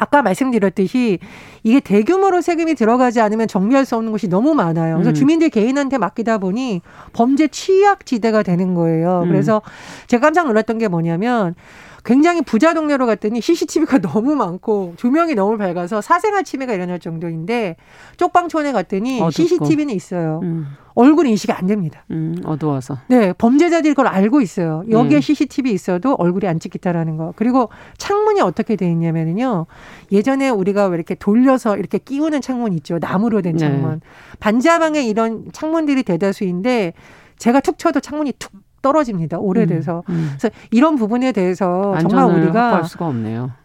아까 0.00 0.22
말씀드렸듯이 0.22 1.18
이게 1.62 1.78
대규모로 1.78 2.40
세금이 2.40 2.74
들어가지 2.74 3.20
않으면 3.20 3.46
정리할 3.46 3.84
수 3.84 3.96
없는 3.96 4.10
곳이 4.12 4.28
너무 4.28 4.54
많아요. 4.54 4.94
그래서 4.94 5.10
음. 5.10 5.14
주민들 5.14 5.50
개인한테 5.50 5.98
맡기다 5.98 6.38
보니 6.38 6.80
범죄 7.12 7.48
취약 7.48 8.06
지대가 8.06 8.42
되는 8.42 8.74
거예요. 8.74 9.24
음. 9.24 9.28
그래서 9.28 9.60
제가 10.06 10.22
깜짝 10.22 10.46
놀랐던 10.46 10.78
게 10.78 10.88
뭐냐면 10.88 11.54
굉장히 12.04 12.42
부자 12.42 12.74
동네로 12.74 13.06
갔더니 13.06 13.40
CCTV가 13.40 13.98
너무 14.02 14.34
많고 14.34 14.94
조명이 14.96 15.34
너무 15.34 15.56
밝아서 15.58 16.00
사생활 16.00 16.44
침해가 16.44 16.72
일어날 16.74 16.98
정도인데 16.98 17.76
쪽방촌에 18.16 18.72
갔더니 18.72 19.20
어둡고. 19.20 19.30
CCTV는 19.30 19.94
있어요. 19.94 20.40
음. 20.42 20.66
얼굴 20.94 21.26
인식이 21.26 21.52
안 21.52 21.66
됩니다. 21.66 22.04
음, 22.10 22.36
어두워서. 22.44 22.98
네, 23.06 23.32
범죄자들이 23.32 23.94
그걸 23.94 24.08
알고 24.08 24.40
있어요. 24.40 24.82
여기에 24.90 25.18
음. 25.18 25.20
CCTV 25.20 25.72
있어도 25.72 26.14
얼굴이 26.14 26.46
안 26.48 26.58
찍히다라는 26.58 27.16
거. 27.16 27.32
그리고 27.36 27.70
창문이 27.96 28.40
어떻게 28.40 28.76
돼 28.76 28.90
있냐면요. 28.90 29.66
예전에 30.12 30.48
우리가 30.48 30.86
왜 30.86 30.96
이렇게 30.96 31.14
돌려서 31.14 31.76
이렇게 31.76 31.98
끼우는 31.98 32.40
창문 32.40 32.72
있죠. 32.74 32.98
나무로 33.00 33.40
된 33.40 33.52
네. 33.52 33.58
창문. 33.58 33.92
네. 33.92 34.00
반자방에 34.40 35.02
이런 35.02 35.46
창문들이 35.52 36.02
대다수인데 36.02 36.92
제가 37.38 37.60
툭 37.60 37.78
쳐도 37.78 38.00
창문이 38.00 38.32
툭 38.38 38.52
떨어집니다. 38.82 39.38
오래돼서. 39.38 40.02
음, 40.08 40.14
음. 40.14 40.28
그래서 40.38 40.54
이런 40.70 40.96
부분에 40.96 41.32
대해서 41.32 41.94
정말 42.00 42.24
우리가 42.42 42.70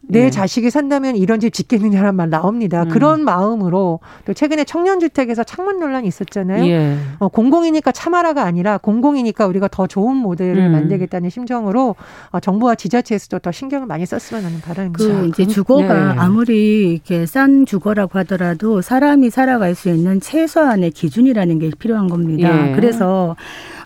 내 0.07 0.25
예. 0.25 0.29
자식이 0.29 0.69
산다면 0.69 1.15
이런 1.15 1.39
집 1.39 1.53
짓겠느냐는 1.53 2.15
말 2.15 2.29
나옵니다. 2.29 2.83
음. 2.83 2.89
그런 2.89 3.24
마음으로 3.24 4.00
또 4.25 4.33
최근에 4.33 4.63
청년주택에서 4.63 5.43
창문 5.43 5.79
논란이 5.79 6.07
있었잖아요. 6.07 6.65
예. 6.67 6.97
어, 7.19 7.27
공공이니까 7.27 7.91
참아라가 7.91 8.43
아니라 8.43 8.77
공공이니까 8.77 9.47
우리가 9.47 9.67
더 9.67 9.88
좋은 9.88 10.15
모델을 10.15 10.57
음. 10.57 10.71
만들겠다는 10.71 11.29
심정으로 11.29 11.95
어, 12.29 12.39
정부와 12.39 12.75
지자체에서도 12.75 13.39
더 13.39 13.51
신경을 13.51 13.88
많이 13.88 14.05
썼으면 14.05 14.45
하는 14.45 14.62
바람입니다. 14.62 15.03
그 15.03 15.27
이제 15.27 15.45
주거가 15.45 16.13
네. 16.13 16.19
아무리 16.19 16.93
이렇게 16.93 17.25
싼 17.25 17.65
주거라고 17.65 18.19
하더라도 18.19 18.81
사람이 18.81 19.29
살아갈 19.29 19.75
수 19.75 19.89
있는 19.89 20.19
최소한의 20.21 20.91
기준이라는 20.91 21.59
게 21.59 21.71
필요한 21.77 22.07
겁니다. 22.07 22.69
예. 22.69 22.75
그래서 22.75 23.35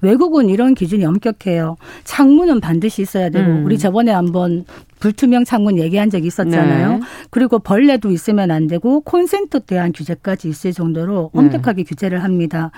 외국은 0.02 0.50
이런 0.50 0.76
기준이 0.76 1.06
엄격해요. 1.06 1.78
창문은 2.04 2.62
반드시 2.62 3.02
있어야 3.02 3.30
되고 3.30 3.50
음. 3.50 3.66
우리 3.66 3.78
저번에 3.78 4.12
한번 4.12 4.66
불투명 5.00 5.46
창문 5.46 5.78
얘기한 5.80 6.10
적이 6.10 6.28
있었잖아요. 6.28 6.94
네. 6.94 7.00
그리고 7.30 7.60
벌레도 7.60 8.12
있으면 8.12 8.52
안 8.52 8.68
되고 8.68 9.02
콘센트 9.02 9.62
대한 9.62 9.92
규제까지 9.92 10.50
있을 10.50 10.74
정도로 10.74 11.32
네. 11.34 11.40
엄격하게 11.40 11.84
네. 11.84 11.88
규제를 11.88 12.24
합니다. 12.24 12.72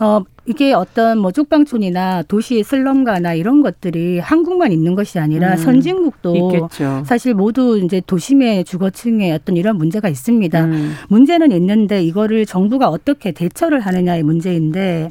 어, 0.00 0.22
이게 0.46 0.72
어떤 0.72 1.18
뭐 1.18 1.32
쪽방촌이나 1.32 2.22
도시 2.22 2.62
슬럼가나 2.62 3.34
이런 3.34 3.62
것들이 3.62 4.18
한국만 4.20 4.72
있는 4.72 4.94
것이 4.94 5.18
아니라 5.18 5.52
음, 5.52 5.56
선진국도 5.56 6.36
있겠죠. 6.36 7.02
사실 7.04 7.34
모두 7.34 7.78
이제 7.78 8.00
도심의 8.06 8.64
주거층에 8.64 9.32
어떤 9.32 9.56
이런 9.56 9.76
문제가 9.76 10.08
있습니다. 10.08 10.64
음. 10.64 10.92
문제는 11.08 11.52
있는데 11.52 12.02
이거를 12.02 12.46
정부가 12.46 12.88
어떻게 12.88 13.32
대처를 13.32 13.80
하느냐의 13.80 14.22
문제인데 14.22 15.10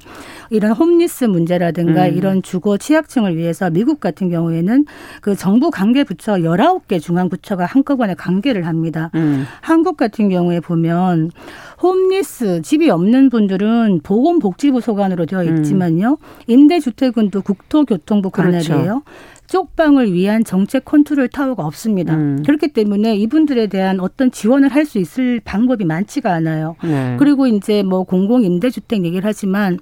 이런 0.49 0.71
homeless 0.71 1.25
문제라든가 1.25 2.07
음. 2.07 2.15
이런 2.15 2.41
주거 2.41 2.77
취약층을 2.77 3.35
위해서 3.35 3.69
미국 3.69 3.99
같은 3.99 4.29
경우에는 4.29 4.85
그 5.21 5.35
정부 5.35 5.71
관계 5.71 6.03
부처 6.03 6.41
열아홉 6.43 6.87
개 6.87 6.99
중앙 6.99 7.29
부처가 7.29 7.65
한꺼번에 7.65 8.13
관계를 8.13 8.67
합니다. 8.67 9.09
음. 9.15 9.45
한국 9.61 9.97
같은 9.97 10.29
경우에 10.29 10.59
보면 10.59 11.31
homeless 11.85 12.63
집이 12.63 12.89
없는 12.89 13.29
분들은 13.29 13.99
보건복지부 14.01 14.81
소관으로 14.81 15.27
되어 15.27 15.43
음. 15.43 15.57
있지만요. 15.57 16.17
임대주택은 16.47 17.29
또 17.29 17.41
국토교통부 17.43 18.31
관할이에요. 18.31 18.63
그렇죠. 18.65 19.03
쪽방을 19.47 20.11
위한 20.11 20.43
정책 20.43 20.83
컨트롤 20.85 21.27
타워가 21.27 21.63
없습니다. 21.67 22.15
음. 22.15 22.41
그렇기 22.43 22.69
때문에 22.69 23.15
이분들에 23.15 23.67
대한 23.67 23.99
어떤 23.99 24.31
지원을 24.31 24.69
할 24.69 24.85
수 24.85 24.97
있을 24.97 25.39
방법이 25.45 25.85
많지가 25.85 26.31
않아요. 26.33 26.75
네. 26.83 27.15
그리고 27.19 27.45
이제 27.45 27.83
뭐 27.83 28.03
공공 28.03 28.43
임대주택 28.43 29.03
얘기를 29.05 29.23
하지만 29.27 29.77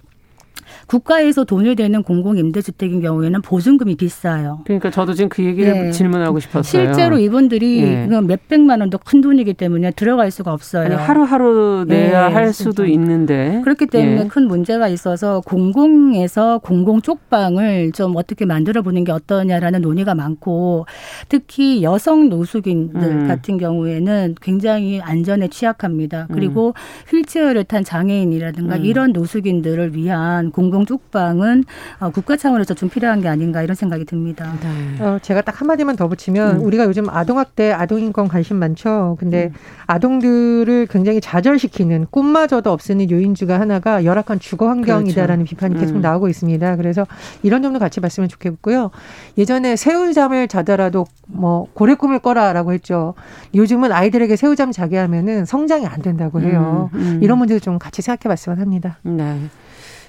국가에서 0.88 1.44
돈을 1.44 1.76
대는 1.76 2.04
공공임대주택인 2.04 3.02
경우에는 3.02 3.42
보증금이 3.42 3.96
비싸요. 3.96 4.62
그러니까 4.66 4.90
저도 4.90 5.14
지금 5.14 5.30
그 5.30 5.44
얘기를 5.44 5.74
네. 5.74 5.92
질문하고 5.92 6.40
싶었어요. 6.40 6.64
실제로 6.64 7.18
이분들이 7.18 7.82
네. 7.82 8.22
몇 8.22 8.48
백만 8.48 8.80
원도 8.80 8.98
큰 9.00 9.22
돈이기 9.22 9.54
때문에 9.54 9.92
들어갈 9.92 10.32
수가 10.32 10.52
없어요. 10.52 10.86
아니, 10.86 10.96
하루하루 10.96 11.86
내야 11.88 12.28
네. 12.28 12.34
할 12.34 12.54
수도 12.54 12.86
있는데. 12.86 13.62
그렇기 13.64 13.86
때문에 13.88 14.22
예. 14.24 14.28
큰 14.28 14.48
문제가 14.48 14.88
있어서 14.88 15.42
공공에서 15.42 16.60
공공 16.60 17.02
쪽방을 17.02 17.92
좀 17.94 18.16
어떻게 18.16 18.46
만들어 18.46 18.82
보는 18.82 19.04
게 19.04 19.12
어떠냐라는 19.12 19.82
논의가 19.82 20.16
많고 20.16 20.86
특히 21.30 21.84
여성 21.84 22.30
노숙인들 22.30 23.02
음. 23.02 23.28
같은 23.28 23.58
경우에는 23.58 24.36
굉장히 24.42 25.00
안전에 25.02 25.48
취약합니다. 25.48 26.28
그리고 26.32 26.70
음. 26.70 27.16
휠체어를 27.16 27.64
탄 27.64 27.84
장애인이라든가 27.84 28.78
음. 28.78 28.86
이런 28.86 29.14
노숙인들을 29.14 29.96
위한 29.96 30.52
공공 30.52 30.73
쪽방은 30.86 31.64
어, 32.00 32.10
국가 32.10 32.36
차원에서 32.36 32.74
좀 32.74 32.90
필요한 32.90 33.22
게 33.22 33.28
아닌가 33.28 33.62
이런 33.62 33.76
생각이 33.76 34.06
듭니다. 34.06 34.54
네. 34.62 35.04
어, 35.04 35.20
제가 35.22 35.42
딱 35.42 35.62
한마디만 35.62 35.96
더 35.96 36.08
붙이면 36.08 36.58
음. 36.58 36.66
우리가 36.66 36.86
요즘 36.86 37.10
아동학대, 37.10 37.72
아동인권 37.72 38.28
관심 38.28 38.58
많죠. 38.58 39.16
근데 39.20 39.46
음. 39.46 39.54
아동들을 39.88 40.88
굉장히 40.88 41.22
좌절시키는 41.22 42.08
꿈마저도 42.10 42.72
없애는 42.72 43.12
요인 43.12 43.36
중가 43.36 43.60
하나가 43.60 44.04
열악한 44.04 44.40
주거 44.40 44.68
환경이다라는 44.70 45.46
그렇죠. 45.46 45.56
비판이 45.56 45.80
계속 45.80 45.96
음. 45.96 46.02
나오고 46.02 46.28
있습니다. 46.30 46.76
그래서 46.78 47.06
이런 47.44 47.62
점도 47.62 47.80
같이 47.80 48.00
봤으면 48.00 48.28
좋겠고요. 48.30 48.92
예전에 49.38 49.76
새우잠을 49.76 50.48
자더라도 50.48 51.06
뭐 51.28 51.68
고래 51.74 51.96
꿈을 51.96 52.20
꿔라라고 52.20 52.74
했죠. 52.74 53.14
요즘은 53.54 53.92
아이들에게 53.92 54.36
새우잠 54.36 54.72
자게 54.72 54.98
하면은 54.98 55.46
성장이 55.46 55.86
안 55.86 56.02
된다고 56.02 56.42
해요. 56.42 56.90
음, 56.94 57.00
음. 57.00 57.20
이런 57.24 57.38
문제도 57.38 57.60
좀 57.60 57.78
같이 57.80 58.02
생각해 58.02 58.30
봤으면 58.30 58.60
합니다. 58.60 58.98
네. 59.04 59.40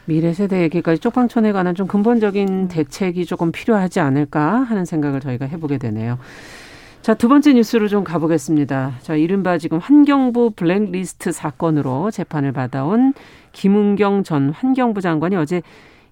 미래 0.07 0.33
세대 0.35 0.63
얘기까지 0.63 1.01
쪽방촌에 1.01 1.53
관한 1.53 1.75
좀 1.75 1.87
근본적인 1.87 2.69
대책이 2.69 3.25
조금 3.25 3.53
필요하지 3.53 4.01
않을까 4.01 4.57
하는 4.61 4.85
생각을 4.85 5.21
저희가 5.21 5.47
해보게 5.47 5.79
되네요. 5.79 6.19
자, 7.01 7.15
두 7.15 7.29
번째 7.29 7.53
뉴스로 7.53 7.89
좀 7.89 8.03
가보겠습니다. 8.03 8.95
자, 9.01 9.15
이른바 9.15 9.59
지금 9.59 9.79
환경부 9.79 10.53
블랙리스트 10.57 11.33
사건으로 11.33 12.11
재판을 12.11 12.53
받아온 12.53 13.13
김은경 13.53 14.25
전 14.25 14.51
환경부 14.51 15.01
장관이 15.01 15.37
어제 15.37 15.63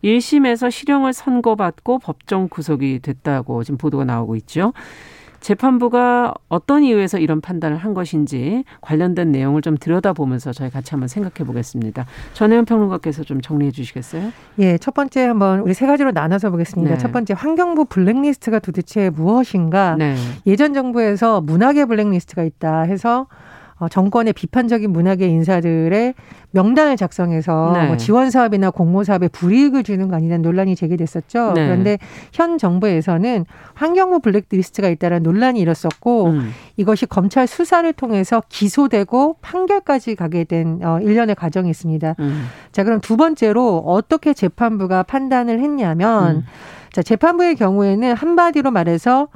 1심에서 0.04 0.70
실형을 0.70 1.12
선고받고 1.12 1.98
법정 2.00 2.48
구속이 2.48 3.00
됐다고 3.00 3.64
지금 3.64 3.78
보도가 3.78 4.04
나오고 4.04 4.36
있죠. 4.36 4.72
재판부가 5.42 6.32
어떤 6.48 6.84
이유에서 6.84 7.18
이런 7.18 7.40
판단을 7.40 7.76
한 7.76 7.92
것인지 7.92 8.64
관련된 8.80 9.32
내용을 9.32 9.60
좀 9.60 9.76
들여다보면서 9.76 10.52
저희 10.52 10.70
같이 10.70 10.92
한번 10.92 11.08
생각해 11.08 11.46
보겠습니다. 11.46 12.06
전혜연 12.32 12.64
평론가께서 12.64 13.24
좀 13.24 13.40
정리해 13.40 13.70
주시겠어요? 13.72 14.30
예, 14.60 14.78
첫 14.78 14.94
번째 14.94 15.26
한번 15.26 15.60
우리 15.60 15.74
세 15.74 15.86
가지로 15.86 16.12
나눠서 16.12 16.50
보겠습니다. 16.50 16.94
네. 16.94 16.98
첫 16.98 17.12
번째 17.12 17.34
환경부 17.36 17.86
블랙리스트가 17.86 18.60
도대체 18.60 19.10
무엇인가? 19.10 19.96
네. 19.98 20.16
예전 20.46 20.72
정부에서 20.72 21.40
문학의 21.40 21.86
블랙리스트가 21.86 22.44
있다 22.44 22.82
해서 22.82 23.02
어, 23.22 23.26
정권의 23.88 24.32
비판적인 24.32 24.90
문학의 24.90 25.30
인사들의 25.30 26.14
명단을 26.52 26.96
작성해서 26.96 27.72
네. 27.74 27.86
뭐 27.86 27.96
지원 27.96 28.30
사업이나 28.30 28.70
공모 28.70 29.04
사업에 29.04 29.28
불이익을 29.28 29.82
주는 29.82 30.08
거 30.08 30.16
아니냐는 30.16 30.42
논란이 30.42 30.76
제기됐었죠. 30.76 31.52
네. 31.54 31.66
그런데 31.66 31.98
현 32.32 32.58
정부에서는 32.58 33.46
환경부 33.74 34.20
블랙리스트가 34.20 34.88
있다는 34.88 35.22
논란이 35.22 35.60
일었었고 35.60 36.26
음. 36.26 36.50
이것이 36.76 37.06
검찰 37.06 37.46
수사를 37.46 37.90
통해서 37.94 38.42
기소되고 38.48 39.36
판결까지 39.40 40.14
가게 40.14 40.44
된 40.44 40.80
어, 40.82 41.00
일련의 41.00 41.34
과정이 41.34 41.70
있습니다. 41.70 42.16
음. 42.18 42.46
자, 42.70 42.84
그럼 42.84 43.00
두 43.00 43.16
번째로 43.16 43.78
어떻게 43.78 44.34
재판부가 44.34 45.02
판단을 45.02 45.60
했냐면 45.60 46.36
음. 46.36 46.44
자, 46.92 47.02
재판부의 47.02 47.56
경우에는 47.56 48.14
한마디로 48.14 48.70
말해서 48.70 49.28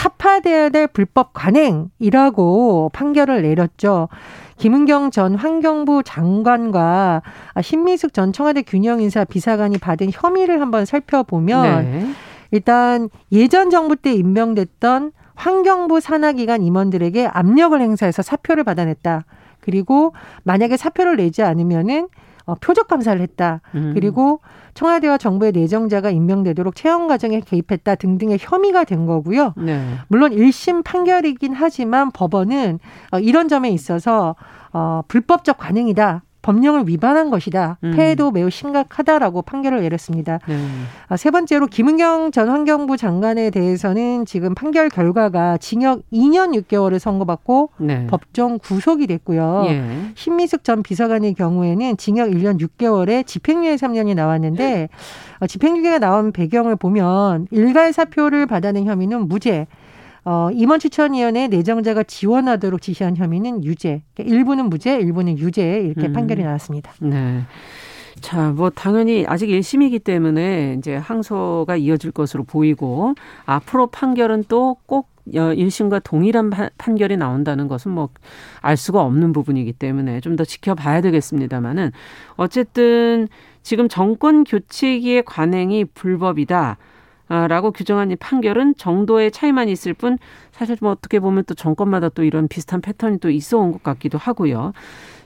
타파돼야 0.00 0.70
될 0.70 0.86
불법 0.86 1.34
관행이라고 1.34 2.90
판결을 2.94 3.42
내렸죠. 3.42 4.08
김은경 4.56 5.10
전 5.10 5.34
환경부 5.34 6.04
장관과 6.04 7.20
신미숙 7.60 8.14
전 8.14 8.32
청와대 8.32 8.62
균형인사 8.62 9.24
비사관이 9.24 9.76
받은 9.76 10.08
혐의를 10.10 10.62
한번 10.62 10.86
살펴보면 10.86 11.84
네. 11.84 12.06
일단 12.50 13.10
예전 13.30 13.68
정부 13.68 13.94
때 13.94 14.14
임명됐던 14.14 15.12
환경부 15.34 16.00
산하기관 16.00 16.62
임원들에게 16.62 17.26
압력을 17.26 17.78
행사해서 17.78 18.22
사표를 18.22 18.64
받아냈다. 18.64 19.26
그리고 19.60 20.14
만약에 20.44 20.78
사표를 20.78 21.16
내지 21.16 21.42
않으면은 21.42 22.08
어, 22.50 22.56
표적 22.60 22.88
감사를 22.88 23.20
했다. 23.20 23.60
음. 23.76 23.92
그리고 23.94 24.40
청와대와 24.74 25.18
정부의 25.18 25.52
내정자가 25.52 26.10
임명되도록 26.10 26.74
채용 26.74 27.06
과정에 27.06 27.40
개입했다 27.40 27.94
등등의 27.94 28.38
혐의가 28.40 28.84
된 28.84 29.06
거고요. 29.06 29.54
네. 29.56 29.80
물론 30.08 30.32
1심 30.32 30.82
판결이긴 30.84 31.54
하지만 31.54 32.10
법원은 32.10 32.80
어, 33.12 33.18
이런 33.20 33.48
점에 33.48 33.70
있어서 33.70 34.34
어, 34.72 35.02
불법적 35.06 35.58
관행이다. 35.58 36.22
법령을 36.42 36.88
위반한 36.88 37.30
것이다. 37.30 37.78
음. 37.84 37.92
폐해도 37.94 38.30
매우 38.30 38.50
심각하다라고 38.50 39.42
판결을 39.42 39.80
내렸습니다. 39.82 40.38
네. 40.46 40.56
아, 41.08 41.16
세 41.16 41.30
번째로 41.30 41.66
김은경 41.66 42.32
전 42.32 42.48
환경부 42.48 42.96
장관에 42.96 43.50
대해서는 43.50 44.24
지금 44.26 44.54
판결 44.54 44.88
결과가 44.88 45.58
징역 45.58 46.02
2년 46.12 46.54
6개월을 46.62 46.98
선고받고 46.98 47.70
네. 47.78 48.06
법정 48.06 48.58
구속이 48.58 49.06
됐고요. 49.06 49.64
예. 49.66 49.82
신미숙 50.14 50.64
전 50.64 50.82
비서관의 50.82 51.34
경우에는 51.34 51.96
징역 51.96 52.30
1년 52.30 52.60
6개월에 52.60 53.26
집행유예 53.26 53.76
3년이 53.76 54.14
나왔는데 54.14 54.88
어, 55.40 55.46
집행유예가 55.46 55.98
나온 55.98 56.32
배경을 56.32 56.76
보면 56.76 57.46
일괄 57.50 57.92
사표를 57.92 58.46
받아낸 58.46 58.86
혐의는 58.86 59.28
무죄, 59.28 59.66
어, 60.24 60.50
임원 60.52 60.80
추천위원회 60.80 61.48
내정자가 61.48 62.02
지원하도록 62.02 62.80
지시한 62.82 63.16
혐의는 63.16 63.64
유죄. 63.64 64.02
그러니까 64.14 64.36
일부는 64.36 64.66
무죄, 64.70 64.96
일부는 64.98 65.38
유죄 65.38 65.80
이렇게 65.80 66.08
음. 66.08 66.12
판결이 66.12 66.42
나왔습니다. 66.42 66.92
네. 67.00 67.42
자, 68.20 68.50
뭐 68.50 68.68
당연히 68.70 69.24
아직 69.26 69.46
1심이기 69.48 70.04
때문에 70.04 70.74
이제 70.78 70.94
항소가 70.96 71.76
이어질 71.76 72.10
것으로 72.10 72.44
보이고 72.44 73.14
앞으로 73.46 73.86
판결은 73.86 74.44
또꼭 74.48 75.08
1심과 75.32 76.02
동일한 76.02 76.50
판결이 76.76 77.16
나온다는 77.16 77.68
것은 77.68 77.92
뭐 77.92 78.08
알 78.62 78.76
수가 78.76 79.00
없는 79.02 79.32
부분이기 79.32 79.72
때문에 79.72 80.20
좀 80.20 80.36
더 80.36 80.44
지켜봐야 80.44 81.00
되겠습니다만은 81.02 81.92
어쨌든 82.36 83.28
지금 83.62 83.88
정권 83.88 84.44
교체기의 84.44 85.24
관행이 85.24 85.86
불법이다. 85.86 86.78
라고 87.48 87.70
규정한 87.72 88.10
이 88.10 88.16
판결은 88.16 88.74
정도의 88.76 89.30
차이만 89.30 89.68
있을 89.68 89.94
뿐 89.94 90.18
사실 90.52 90.76
뭐 90.80 90.90
어떻게 90.90 91.20
보면 91.20 91.44
또 91.46 91.54
정권마다 91.54 92.08
또 92.10 92.24
이런 92.24 92.48
비슷한 92.48 92.80
패턴이 92.80 93.18
또 93.20 93.30
있어 93.30 93.58
온 93.58 93.72
것 93.72 93.82
같기도 93.84 94.18
하고요. 94.18 94.72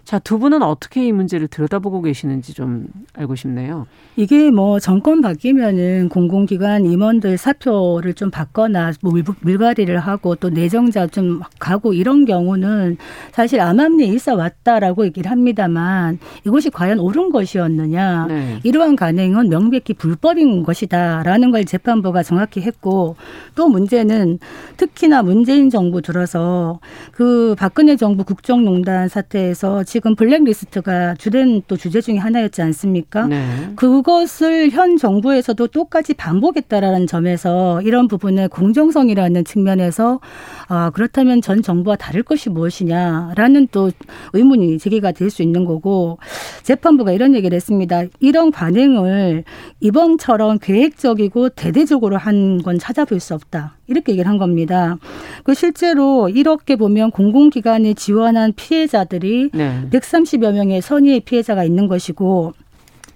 자, 0.05 0.19
두 0.19 0.39
분은 0.39 0.63
어떻게 0.63 1.07
이 1.07 1.13
문제를 1.13 1.49
들여다보고 1.49 2.03
계시는지 2.03 2.53
좀 2.53 2.87
알고 3.15 3.37
싶네요. 3.37 3.87
이게 4.17 4.51
뭐 4.51 4.79
정권 4.79 5.23
바뀌면은 5.23 6.11
공공기관 6.11 6.85
임원들 6.85 7.39
사표를 7.39 8.13
좀 8.15 8.31
받거나 8.31 8.93
뭐 9.01 9.13
물갈이를 9.41 9.99
하고 9.99 10.35
또 10.35 10.51
내정자 10.51 11.07
좀 11.07 11.41
가고 11.59 11.95
이런 11.95 12.27
경우는 12.27 12.99
사실 13.33 13.61
암암리에 13.61 14.07
있어 14.09 14.35
왔다라고 14.35 15.07
얘기를 15.07 15.31
합니다만 15.31 16.19
이것이 16.47 16.69
과연 16.69 16.99
옳은 16.99 17.31
것이었느냐. 17.31 18.27
네. 18.27 18.61
이러한 18.63 18.97
간행은 18.97 19.49
명백히 19.49 19.95
불법인 19.95 20.65
것이다라는 20.65 21.51
걸 21.51 21.65
재판부가 21.65 22.23
정확히 22.23 22.61
했고 22.61 23.17
또 23.55 23.69
문제는 23.69 24.39
특히나 24.77 25.23
문재인 25.23 25.71
정부 25.71 26.03
들어서 26.03 26.81
그 27.13 27.55
박근혜 27.59 27.97
정부 27.97 28.25
국정농단 28.25 29.09
사태에서 29.09 29.83
지금 29.95 30.17
블랙리스트가 30.17 31.15
주된 31.15 31.63
또 31.69 31.77
주제 31.77 32.01
중에 32.01 32.17
하나였지 32.17 32.61
않습니까? 32.63 33.29
네. 33.29 33.45
그것을 33.77 34.71
현 34.71 34.97
정부에서도 34.97 35.69
똑같이 35.69 36.15
반복했다라는 36.15 37.07
점에서 37.07 37.81
이런 37.83 38.09
부분의 38.09 38.49
공정성이라는 38.49 39.45
측면에서 39.45 40.19
아, 40.67 40.91
그렇다면 40.91 41.43
전 41.43 41.63
정부와 41.63 41.95
다를 41.95 42.25
것이 42.25 42.51
무엇이냐라는 42.51 43.69
또 43.71 43.93
의문이 44.33 44.79
제기가 44.81 45.13
될 45.13 45.31
수 45.31 45.43
있는 45.43 45.65
거고 45.65 46.19
재판부가 46.65 47.13
이런 47.13 47.35
얘기를 47.37 47.55
했습니다. 47.57 48.03
이런 48.21 48.51
관행을 48.51 49.45
이번처럼 49.81 50.59
계획적이고 50.59 51.51
대대적으로 51.51 52.17
한 52.19 52.59
건 52.65 52.79
찾아볼 52.79 53.21
수 53.21 53.35
없다. 53.35 53.77
이렇게 53.87 54.13
얘기를 54.13 54.29
한 54.29 54.39
겁니다. 54.39 54.99
그 55.43 55.55
실제로 55.55 56.29
이렇게 56.29 56.77
보면 56.77 57.11
공공기관에 57.11 57.95
지원한 57.95 58.53
피해자들이 58.55 59.51
네. 59.53 59.89
130여 59.91 60.53
명의 60.53 60.81
선의의 60.81 61.21
피해자가 61.21 61.65
있는 61.65 61.89
것이고 61.89 62.53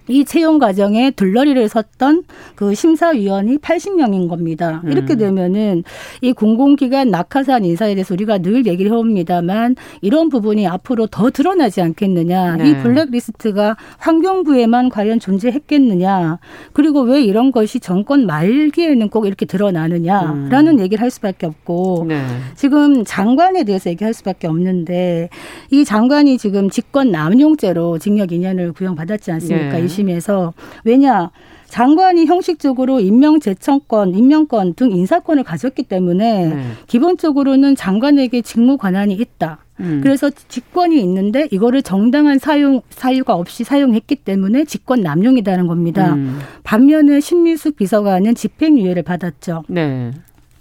이 0.08 0.24
채용 0.24 0.58
과정에 0.58 1.10
들러리를 1.10 1.68
섰던 1.68 2.24
그 2.54 2.74
심사위원이 2.74 3.58
80명인 3.58 4.28
겁니다. 4.28 4.80
음. 4.84 4.92
이렇게 4.92 5.16
되면은 5.16 5.84
이 6.22 6.32
공공기관 6.32 7.10
낙하산 7.10 7.64
인사에 7.64 7.94
대해서 7.94 8.14
우리가 8.14 8.38
늘 8.38 8.66
얘기를 8.66 8.90
해옵니다만 8.90 9.76
이런 10.00 10.28
부분이 10.28 10.66
앞으로 10.66 11.06
더 11.06 11.30
드러나지 11.30 11.80
않겠느냐. 11.82 12.56
네. 12.56 12.70
이 12.70 12.76
블랙리스트가 12.76 13.76
환경부에만 13.98 14.88
과연 14.88 15.20
존재했겠느냐. 15.20 16.38
그리고 16.72 17.02
왜 17.02 17.22
이런 17.22 17.52
것이 17.52 17.80
정권 17.80 18.26
말기에는 18.26 19.08
꼭 19.08 19.26
이렇게 19.26 19.46
드러나느냐라는 19.46 20.78
음. 20.78 20.80
얘기를 20.80 21.02
할 21.02 21.10
수밖에 21.10 21.46
없고 21.46 22.06
네. 22.08 22.22
지금 22.54 23.04
장관에 23.04 23.64
대해서 23.64 23.90
얘기할 23.90 24.14
수밖에 24.14 24.46
없는데 24.46 25.28
이 25.70 25.84
장관이 25.84 26.38
지금 26.38 26.70
직권 26.70 27.10
남용죄로 27.10 27.98
징역 27.98 28.30
2년을 28.30 28.74
구형받았지 28.74 29.30
않습니까? 29.32 29.72
네. 29.72 29.84
1심에서 30.04 30.52
왜냐 30.84 31.30
장관이 31.68 32.24
형식적으로 32.24 32.98
임명 32.98 33.40
제청권, 33.40 34.14
임명권 34.14 34.74
등 34.74 34.90
인사권을 34.90 35.44
가졌기 35.44 35.82
때문에 35.82 36.48
네. 36.48 36.62
기본적으로는 36.86 37.76
장관에게 37.76 38.40
직무 38.40 38.78
권한이 38.78 39.14
있다. 39.14 39.58
음. 39.80 40.00
그래서 40.02 40.30
직권이 40.30 40.98
있는데 41.00 41.46
이거를 41.50 41.82
정당한 41.82 42.38
사용 42.38 42.80
사유가 42.88 43.34
없이 43.34 43.64
사용했기 43.64 44.16
때문에 44.16 44.64
직권 44.64 45.02
남용이라는 45.02 45.66
겁니다. 45.66 46.14
음. 46.14 46.38
반면에 46.64 47.20
신미숙 47.20 47.76
비서관은 47.76 48.34
집행유예를 48.34 49.02
받았죠. 49.02 49.64
네. 49.68 50.10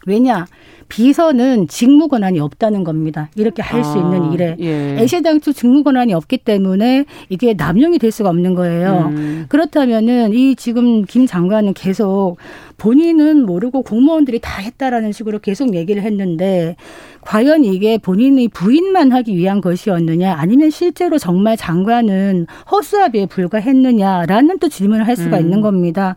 왜냐? 0.05 0.45
비서는 0.89 1.67
직무 1.67 2.07
권한이 2.07 2.39
없다는 2.39 2.83
겁니다. 2.83 3.29
이렇게 3.35 3.61
할수 3.61 3.91
아, 3.91 3.95
있는 3.97 4.31
일에 4.31 4.55
예. 4.59 4.97
애시당초 4.99 5.51
직무 5.51 5.83
권한이 5.83 6.13
없기 6.13 6.37
때문에 6.37 7.05
이게 7.29 7.53
남용이 7.53 7.99
될 7.99 8.11
수가 8.11 8.29
없는 8.29 8.55
거예요. 8.55 9.11
음. 9.11 9.45
그렇다면은 9.49 10.33
이 10.33 10.55
지금 10.55 11.03
김 11.03 11.25
장관은 11.25 11.73
계속 11.73 12.37
본인은 12.77 13.45
모르고 13.45 13.81
공무원들이 13.81 14.39
다 14.39 14.61
했다라는 14.61 15.11
식으로 15.11 15.39
계속 15.39 15.73
얘기를 15.73 16.03
했는데 16.03 16.75
과연 17.21 17.63
이게 17.65 17.97
본인의 17.97 18.49
부인만 18.49 19.11
하기 19.11 19.35
위한 19.35 19.59
것이었느냐 19.61 20.35
아니면 20.37 20.69
실제로 20.69 21.17
정말 21.17 21.57
장관은 21.57 22.45
허수아비에 22.71 23.25
불과했느냐라는 23.25 24.59
또 24.59 24.69
질문을 24.69 25.07
할 25.07 25.15
수가 25.15 25.37
음. 25.37 25.41
있는 25.41 25.61
겁니다. 25.61 26.15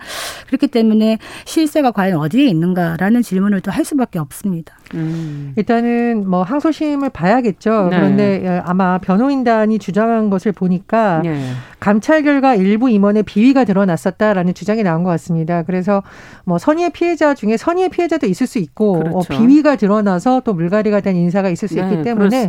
그렇기 0.48 0.66
때문에 0.68 1.18
실세가 1.46 1.90
과연 1.92 2.18
어디에 2.18 2.46
있는가라는 2.46 3.22
질문을 3.22 3.62
또 3.62 3.70
할 3.70 3.84
수밖에 3.84 4.18
없습니다. 4.18 4.59
음. 4.94 5.52
일단은 5.56 6.28
뭐 6.28 6.42
항소심을 6.42 7.10
봐야겠죠. 7.10 7.88
네. 7.90 7.96
그런데 7.96 8.62
아마 8.64 8.98
변호인단이 8.98 9.78
주장한 9.78 10.30
것을 10.30 10.52
보니까 10.52 11.20
네. 11.22 11.38
감찰 11.78 12.22
결과 12.22 12.54
일부 12.54 12.90
임원의 12.90 13.22
비위가 13.22 13.64
드러났었다라는 13.64 14.54
주장이 14.54 14.82
나온 14.82 15.02
것 15.04 15.10
같습니다. 15.10 15.62
그래서 15.62 16.02
뭐 16.44 16.58
선의의 16.58 16.90
피해자 16.90 17.34
중에 17.34 17.56
선의의 17.56 17.88
피해자도 17.90 18.26
있을 18.26 18.46
수 18.46 18.58
있고 18.58 18.96
어, 18.96 18.98
그렇죠. 18.98 19.18
어, 19.18 19.22
비위가 19.28 19.76
드러나서 19.76 20.40
또 20.44 20.54
물갈이가 20.54 21.00
된 21.00 21.16
인사가 21.16 21.48
있을 21.48 21.68
수 21.68 21.76
네, 21.76 21.82
있기 21.82 22.02
때문에 22.02 22.48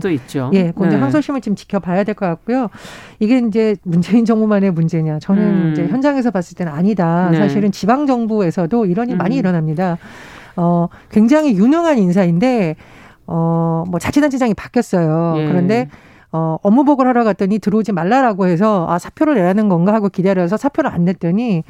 예, 0.54 0.72
근데 0.76 0.96
네. 0.96 1.02
항소심을 1.02 1.42
좀 1.42 1.56
지켜봐야 1.56 2.04
될 2.04 2.16
것 2.16 2.26
같고요. 2.26 2.70
이게 3.20 3.38
이제 3.40 3.76
문재인 3.84 4.26
정부만의 4.26 4.72
문제냐? 4.72 5.20
저는 5.20 5.44
음. 5.44 5.70
이제 5.72 5.88
현장에서 5.88 6.32
봤을 6.32 6.56
때는 6.58 6.72
아니다. 6.74 7.30
네. 7.32 7.38
사실은 7.38 7.72
지방 7.72 8.06
정부에서도 8.06 8.86
이런 8.86 9.08
일이 9.08 9.16
음. 9.16 9.18
많이 9.18 9.36
일어납니다. 9.38 9.98
어, 10.56 10.88
굉장히 11.10 11.56
유능한 11.56 11.98
인사인데, 11.98 12.76
어, 13.28 13.84
뭐 13.88 14.00
자치단체장이 14.00 14.54
바뀌었어요. 14.54 15.36
예. 15.38 15.48
그런데 15.48 15.88
어, 16.32 16.58
업무 16.64 16.84
보고를 16.86 17.10
하러 17.10 17.24
갔더니 17.24 17.60
들어오지 17.60 17.92
말라라고 17.92 18.48
해서 18.48 18.86
아, 18.90 19.00
사표를 19.00 19.36
내라는 19.36 19.70
건가 19.70 19.94
하고 19.94 20.10
기다려서 20.10 20.58
사표를 20.58 20.90
안 20.90 21.06
냈더니 21.06 21.64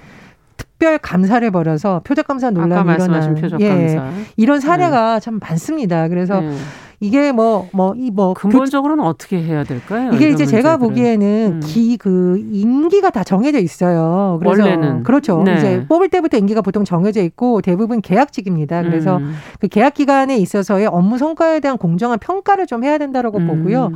특별 0.58 0.98
감사를 1.00 1.50
벌여서 1.50 2.02
표적 2.04 2.28
감사 2.28 2.52
논란이 2.52 2.94
일어난 2.94 3.58
예, 3.60 4.00
이런 4.38 4.60
사례가 4.60 5.16
네. 5.16 5.20
참 5.20 5.40
많습니다. 5.40 6.08
그래서 6.08 6.42
네. 6.42 6.56
이게 7.02 7.32
뭐 7.32 7.52
뭐 7.74 7.94
이뭐 7.96 8.12
뭐 8.14 8.34
근본적으로는 8.34 9.04
그, 9.04 9.10
어떻게 9.10 9.42
해야 9.42 9.64
될까요? 9.64 10.12
이게 10.14 10.30
이제 10.30 10.46
제가 10.46 10.78
보기에는 10.78 11.54
음. 11.56 11.60
기그 11.64 12.38
임기가 12.52 13.10
다 13.10 13.24
정해져 13.24 13.60
있어요. 13.60 14.38
그래서 14.40 14.64
원래는 14.64 15.04
그렇죠. 15.04 15.42
네. 15.44 15.58
이제 15.58 15.86
뽑을 15.88 16.10
때부터 16.10 16.38
임기가 16.38 16.62
보통 16.62 16.86
정해져 16.86 17.22
있고 17.24 17.62
대부분 17.62 18.02
계약직입니다. 18.02 18.84
그래서 18.84 19.18
음. 19.18 19.36
그 19.60 19.68
계약 19.68 19.96
기간에 19.96 20.38
있어서의 20.38 20.86
업무 20.86 21.18
성과에 21.18 21.60
대한 21.60 21.78
공정한 21.78 22.20
평가를 22.20 22.68
좀 22.68 22.84
해야 22.84 22.98
된다라고 22.98 23.40
음. 23.40 23.48
보고요. 23.48 23.92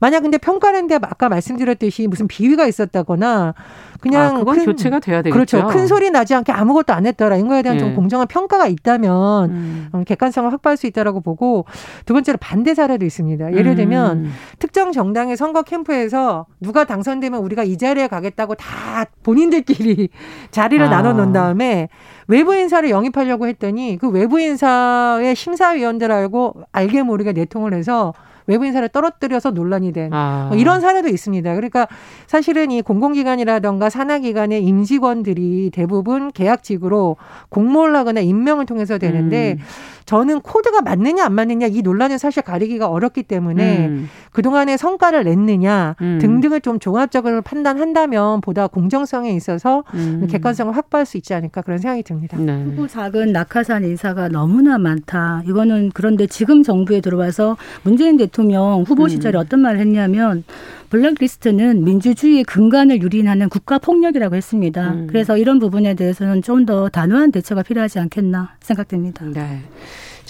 만약 0.00 0.20
근데 0.20 0.38
평가하는데 0.38 0.96
아까 1.02 1.28
말씀드렸듯이 1.28 2.06
무슨 2.06 2.26
비위가 2.28 2.66
있었다거나 2.66 3.54
그냥 4.00 4.36
아, 4.36 4.44
큰, 4.44 4.64
교체가 4.64 5.00
돼야 5.00 5.22
되겠죠. 5.22 5.34
그렇죠. 5.34 5.66
큰 5.68 5.86
소리 5.86 6.10
나지 6.10 6.34
않게 6.34 6.52
아무것도 6.52 6.92
안 6.92 7.06
했더라. 7.06 7.36
이거에 7.36 7.62
대한 7.62 7.76
예. 7.76 7.80
좀 7.80 7.94
공정한 7.94 8.26
평가가 8.26 8.66
있다면 8.66 9.50
음. 9.50 9.88
음. 9.94 10.04
객관성을 10.04 10.52
확보할 10.52 10.76
수 10.76 10.86
있다라고 10.86 11.20
보고 11.20 11.64
두 12.04 12.12
번째로 12.12 12.38
반대 12.40 12.74
사례도 12.74 13.04
있습니다. 13.04 13.52
예를 13.52 13.72
음. 13.72 13.76
들면 13.76 14.16
음. 14.18 14.32
특정 14.58 14.92
정당의 14.92 15.36
선거 15.36 15.62
캠프에서 15.62 16.46
누가 16.60 16.84
당선되면 16.84 17.40
우리가 17.40 17.64
이 17.64 17.76
자리에 17.78 18.08
가겠다고 18.08 18.54
다 18.54 19.06
본인들끼리 19.22 20.08
자리를 20.50 20.84
아. 20.86 20.90
나눠 20.90 21.12
놓은 21.12 21.32
다음에 21.32 21.88
외부 22.28 22.54
인사를 22.54 22.88
영입하려고 22.90 23.46
했더니 23.46 23.98
그 24.00 24.08
외부 24.08 24.40
인사의 24.40 25.34
심사위원들하고 25.34 26.54
알게 26.72 27.02
모르게 27.02 27.32
내통을 27.32 27.72
해서 27.74 28.12
외부 28.46 28.64
인사를 28.66 28.88
떨어뜨려서 28.88 29.50
논란이 29.50 29.92
된 29.92 30.12
아. 30.12 30.46
뭐 30.48 30.56
이런 30.58 30.80
사례도 30.80 31.08
있습니다. 31.08 31.54
그러니까 31.54 31.88
사실은 32.26 32.70
이 32.70 32.82
공공기관이라던가 32.82 33.90
산하기관의 33.90 34.64
임직원들이 34.64 35.70
대부분 35.72 36.30
계약직으로 36.32 37.16
공모를 37.48 37.96
하거나 37.96 38.20
임명을 38.20 38.66
통해서 38.66 38.98
되는데 38.98 39.56
음. 39.58 39.64
저는 40.06 40.40
코드가 40.40 40.82
맞느냐 40.82 41.24
안 41.24 41.32
맞느냐 41.34 41.66
이 41.66 41.82
논란은 41.82 42.18
사실 42.18 42.42
가리기가 42.42 42.88
어렵기 42.88 43.22
때문에 43.22 43.86
음. 43.86 44.08
그동안의 44.32 44.78
성과를 44.78 45.24
냈느냐 45.24 45.96
음. 46.00 46.18
등등을 46.20 46.60
좀 46.60 46.78
종합적으로 46.78 47.42
판단한다면 47.42 48.40
보다 48.40 48.66
공정성에 48.66 49.32
있어서 49.32 49.84
음. 49.94 50.26
객관성을 50.30 50.76
확보할 50.76 51.06
수 51.06 51.16
있지 51.16 51.34
않을까 51.34 51.62
그런 51.62 51.78
생각이 51.78 52.02
듭니다. 52.02 52.36
네. 52.38 52.64
크고 52.64 52.86
작은 52.86 53.32
낙하산 53.32 53.84
인사가 53.84 54.28
너무나 54.28 54.78
많다. 54.78 55.42
이거는 55.46 55.90
그런데 55.94 56.26
지금 56.26 56.62
정부에 56.62 57.00
들어와서 57.00 57.56
문재인 57.82 58.16
대통령 58.16 58.84
후보 58.86 59.04
음. 59.04 59.08
시절에 59.08 59.38
어떤 59.38 59.60
말을 59.60 59.80
했냐면 59.80 60.44
블랙리스트는 60.90 61.82
민주주의의 61.82 62.44
근간을 62.44 63.02
유린하는 63.02 63.48
국가 63.48 63.78
폭력이라고 63.78 64.36
했습니다. 64.36 64.92
음. 64.92 65.06
그래서 65.08 65.36
이런 65.36 65.58
부분에 65.58 65.94
대해서는 65.94 66.42
좀 66.42 66.66
더 66.66 66.88
단호한 66.88 67.30
대처가 67.30 67.62
필요하지 67.62 68.00
않겠나 68.00 68.56
생각됩니다. 68.60 69.24
네. 69.26 69.62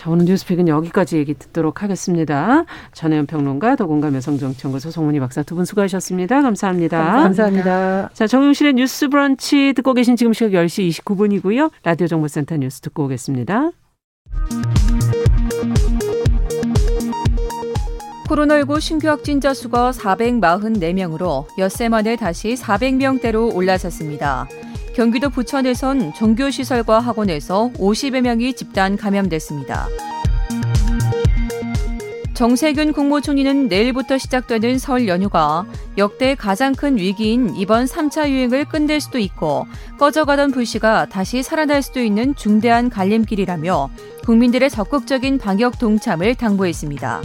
자, 0.07 0.13
오늘 0.13 0.25
뉴스픽은 0.27 0.69
여기까지 0.69 1.17
얘기 1.17 1.35
듣도록 1.35 1.83
하겠습니다. 1.83 2.65
전혜연 2.93 3.27
평론가, 3.27 3.75
더공감 3.75 4.15
여성정치연구소 4.15 4.93
송문희 4.93 5.19
박사 5.19 5.43
두 5.43 5.57
분 5.57 5.65
수고하셨습니다. 5.65 6.43
감사합니다. 6.43 7.23
감사합니다. 7.23 8.11
자, 8.13 8.29
정용실의 8.29 8.75
뉴스 8.75 9.09
브런치 9.09 9.73
듣고 9.75 9.95
계신 9.95 10.15
지금 10.15 10.33
시각 10.33 10.51
10시 10.53 11.03
29분이고요. 11.03 11.73
라디오 11.83 12.07
정보센터 12.07 12.57
뉴스 12.59 12.81
듣고 12.83 13.07
오겠습니다. 13.07 13.71
코로나19 18.29 18.81
신규 18.81 19.09
확진자 19.09 19.55
수가 19.55 19.91
444명으로 19.91 21.47
엿새 21.59 21.89
만에 21.89 22.15
다시 22.15 22.55
400명대로 22.55 23.53
올라섰습니다. 23.53 24.47
경기도 24.97 25.29
부천에선 25.29 26.15
종교시설과 26.15 27.01
학원에서 27.01 27.71
50여 27.75 28.23
명이 28.23 28.55
집단 28.55 28.97
감염됐습니다. 28.97 29.89
정세균 32.33 32.95
국무총리는 32.95 33.69
내일부터 33.69 34.17
시작되는 34.17 34.79
설 34.79 35.07
연휴가 35.07 35.67
역대 35.99 36.35
가장 36.35 36.75
큰 36.75 36.97
위기인 36.97 37.55
이번 37.57 37.85
3차 37.85 38.31
유행을 38.31 38.65
끝낼 38.65 39.03
수도 39.03 39.19
있고 39.19 39.67
꺼져가던 39.99 40.53
불씨가 40.53 41.11
다시 41.11 41.43
살아날 41.43 41.83
수도 41.83 42.01
있는 42.01 42.35
중대한 42.35 42.89
갈림길이라며 42.89 43.91
국민들의 44.25 44.71
적극적인 44.71 45.37
방역 45.37 45.79
동참을 45.79 46.35
당부했습니다. 46.37 47.21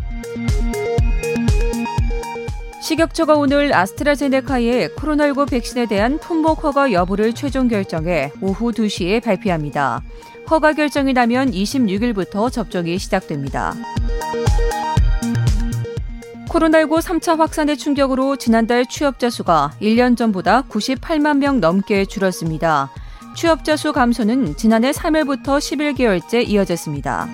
식약처가 2.81 3.35
오늘 3.35 3.73
아스트라제네카의 3.75 4.89
코로나19 4.89 5.49
백신에 5.49 5.85
대한 5.85 6.17
품목 6.17 6.63
허가 6.63 6.91
여부를 6.91 7.33
최종 7.33 7.67
결정해 7.67 8.31
오후 8.41 8.71
2시에 8.71 9.23
발표합니다. 9.23 10.01
허가 10.49 10.73
결정이 10.73 11.13
나면 11.13 11.51
26일부터 11.51 12.51
접종이 12.51 12.97
시작됩니다. 12.97 13.75
코로나19 16.49 17.01
3차 17.01 17.37
확산의 17.37 17.77
충격으로 17.77 18.35
지난달 18.35 18.85
취업자 18.87 19.29
수가 19.29 19.71
1년 19.79 20.17
전보다 20.17 20.63
98만 20.63 21.37
명 21.37 21.61
넘게 21.61 22.05
줄었습니다. 22.05 22.89
취업자 23.35 23.77
수 23.77 23.93
감소는 23.93 24.57
지난해 24.57 24.91
3일부터 24.91 25.59
11개월째 25.59 26.49
이어졌습니다. 26.49 27.29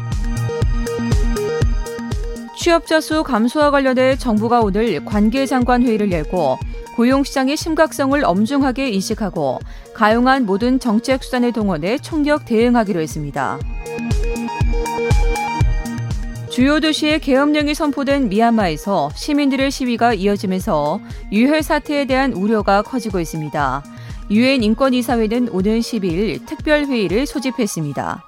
취업자 2.58 3.00
수 3.00 3.24
감소와 3.24 3.70
관련해 3.70 4.17
정부가 4.17 4.62
오늘 4.62 5.06
관계장관 5.06 5.84
회의를 5.84 6.12
열고 6.12 6.58
고용시장의 6.96 7.56
심각성을 7.56 8.26
엄중하게 8.26 8.89
인식하고 8.89 9.60
가용한 9.93 10.48
모든 10.48 10.80
정책 10.80 11.24
수단을 11.24 11.54
동원해 11.54 12.00
총력 12.00 12.46
대응하기로 12.46 13.00
했습니다. 13.00 13.60
주요 16.50 16.80
도시의 16.80 17.20
계엄령이 17.20 17.76
선포된 17.76 18.30
미얀마에서 18.30 19.12
시민들의 19.13 19.70
시위가 19.70 20.15
이어지면서 20.15 21.00
유혈 21.32 21.62
사태에 21.62 22.06
대한 22.06 22.34
우려가 22.34 22.82
커지고 22.82 23.20
있습니다. 23.20 23.84
유엔 24.32 24.63
인권이사회는 24.63 25.50
오는 25.50 25.80
12일 25.80 26.48
특별 26.48 26.86
회의를 26.86 27.28
소집했습니다. 27.28 28.27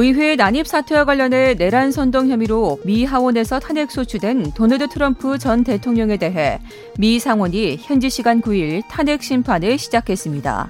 의회 0.00 0.36
난입 0.36 0.68
사태와 0.68 1.04
관련해 1.04 1.54
내란 1.54 1.90
선동 1.90 2.28
혐의로 2.28 2.78
미 2.84 3.04
하원에서 3.04 3.58
탄핵 3.58 3.90
소추된 3.90 4.52
도널드 4.52 4.90
트럼프 4.90 5.38
전 5.38 5.64
대통령에 5.64 6.18
대해 6.18 6.60
미 6.98 7.18
상원이 7.18 7.78
현지 7.80 8.08
시간 8.08 8.40
9일 8.40 8.84
탄핵 8.88 9.24
심판을 9.24 9.76
시작했습니다. 9.76 10.68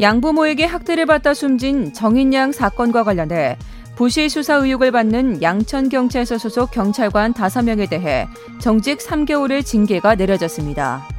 양부모에게 0.00 0.66
학대를 0.66 1.06
받다 1.06 1.34
숨진 1.34 1.92
정인양 1.92 2.52
사건과 2.52 3.02
관련해 3.02 3.58
부실 3.96 4.30
수사 4.30 4.54
의혹을 4.54 4.92
받는 4.92 5.42
양천경찰서 5.42 6.38
소속 6.38 6.70
경찰관 6.70 7.34
5명에 7.34 7.90
대해 7.90 8.28
정직 8.60 8.98
3개월의 8.98 9.64
징계가 9.64 10.14
내려졌습니다. 10.14 11.13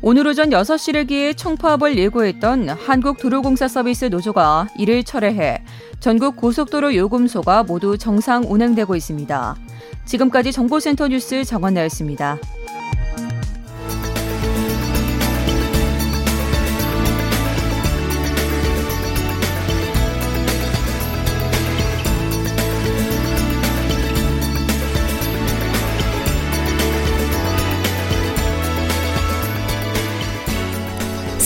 오늘 0.00 0.28
오전 0.28 0.50
6시를 0.50 1.08
기해 1.08 1.34
총파업을 1.34 1.98
예고했던 1.98 2.68
한국도로공사 2.68 3.66
서비스 3.66 4.04
노조가 4.04 4.68
이를 4.78 5.02
철회해 5.02 5.64
전국 5.98 6.36
고속도로 6.36 6.94
요금소가 6.94 7.64
모두 7.64 7.98
정상 7.98 8.44
운행되고 8.46 8.94
있습니다. 8.94 9.56
지금까지 10.04 10.52
정보센터 10.52 11.08
뉴스 11.08 11.42
정원나였습니다. 11.42 12.38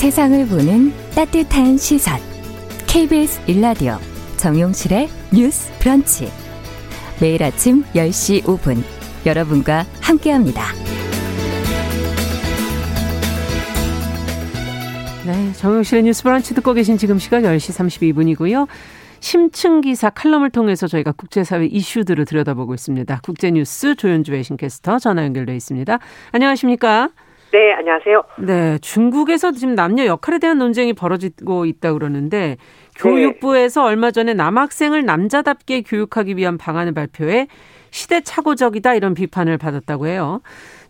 세상을 0.03 0.49
보는 0.49 0.93
따뜻한 1.15 1.77
시선. 1.77 2.19
KBS 2.89 3.41
일라디오 3.47 3.99
정용실의 4.37 5.09
뉴스 5.33 5.73
브런치. 5.79 6.29
매일 7.21 7.41
아침 7.45 7.85
10시 7.95 8.43
5분 8.43 8.83
여러분과 9.25 9.85
함께합니다. 10.01 10.65
네, 15.25 15.53
정용실의 15.53 16.03
뉴스 16.03 16.25
브런치 16.25 16.53
듣고 16.57 16.73
계신 16.73 16.97
지금 16.99 17.21
시각 17.21 17.45
10시 17.45 18.03
32분이고요. 18.03 18.67
심층 19.21 19.83
기사 19.83 20.11
칼럼을 20.11 20.51
통해서 20.51 20.89
저희가 20.89 21.13
국제사회 21.13 21.67
이슈들을 21.67 22.25
들여다보고 22.25 22.75
있습니다. 22.75 23.21
국제뉴스 23.23 23.95
조현주 23.95 24.33
외신캐스터 24.33 24.99
전화 24.99 25.23
연결돼 25.23 25.55
있습니다. 25.55 25.97
안녕하십니까? 26.33 27.11
네, 27.53 27.71
안녕하세요. 27.75 28.23
네, 28.39 28.79
중국에서 28.79 29.53
지금 29.53 29.75
남녀 29.75 30.07
역할에 30.07 30.39
대한 30.39 30.57
논쟁이 30.57 30.95
벌어지고 30.95 31.67
있다 31.67 31.93
그러는데 31.93 32.57
교육부에서 32.97 33.83
네. 33.83 33.89
얼마 33.89 34.11
전에 34.11 34.33
남학생을 34.33 35.05
남자답게 35.05 35.83
교육하기 35.83 36.39
위한 36.39 36.57
방안을 36.57 36.95
발표해 36.95 37.49
시대착오적이다 37.91 38.95
이런 38.95 39.13
비판을 39.13 39.59
받았다고 39.59 40.07
해요. 40.07 40.41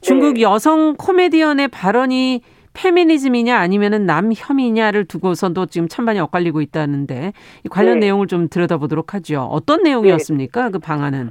중국 0.03 0.35
네. 0.35 0.43
여성 0.43 0.95
코미디언의 0.97 1.67
발언이 1.67 2.43
페미니즘이냐 2.75 3.59
아니면은 3.59 4.07
남혐이냐를 4.07 5.05
두고서도 5.07 5.67
지금 5.67 5.89
찬반이 5.89 6.21
엇갈리고 6.21 6.61
있다는데 6.61 7.33
이 7.65 7.69
관련 7.69 7.99
네. 7.99 8.07
내용을 8.07 8.29
좀 8.29 8.49
들여다보도록 8.49 9.15
하죠. 9.15 9.49
어떤 9.51 9.83
내용이었습니까? 9.83 10.67
네. 10.67 10.71
그 10.71 10.79
방안은? 10.79 11.31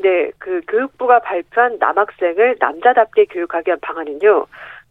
네, 0.00 0.30
그 0.38 0.60
교육부가 0.68 1.18
발표한 1.18 1.78
남학생을 1.80 2.56
남자답게 2.60 3.26
교육하기 3.26 3.68
위한 3.68 3.80
방안은요. 3.80 4.46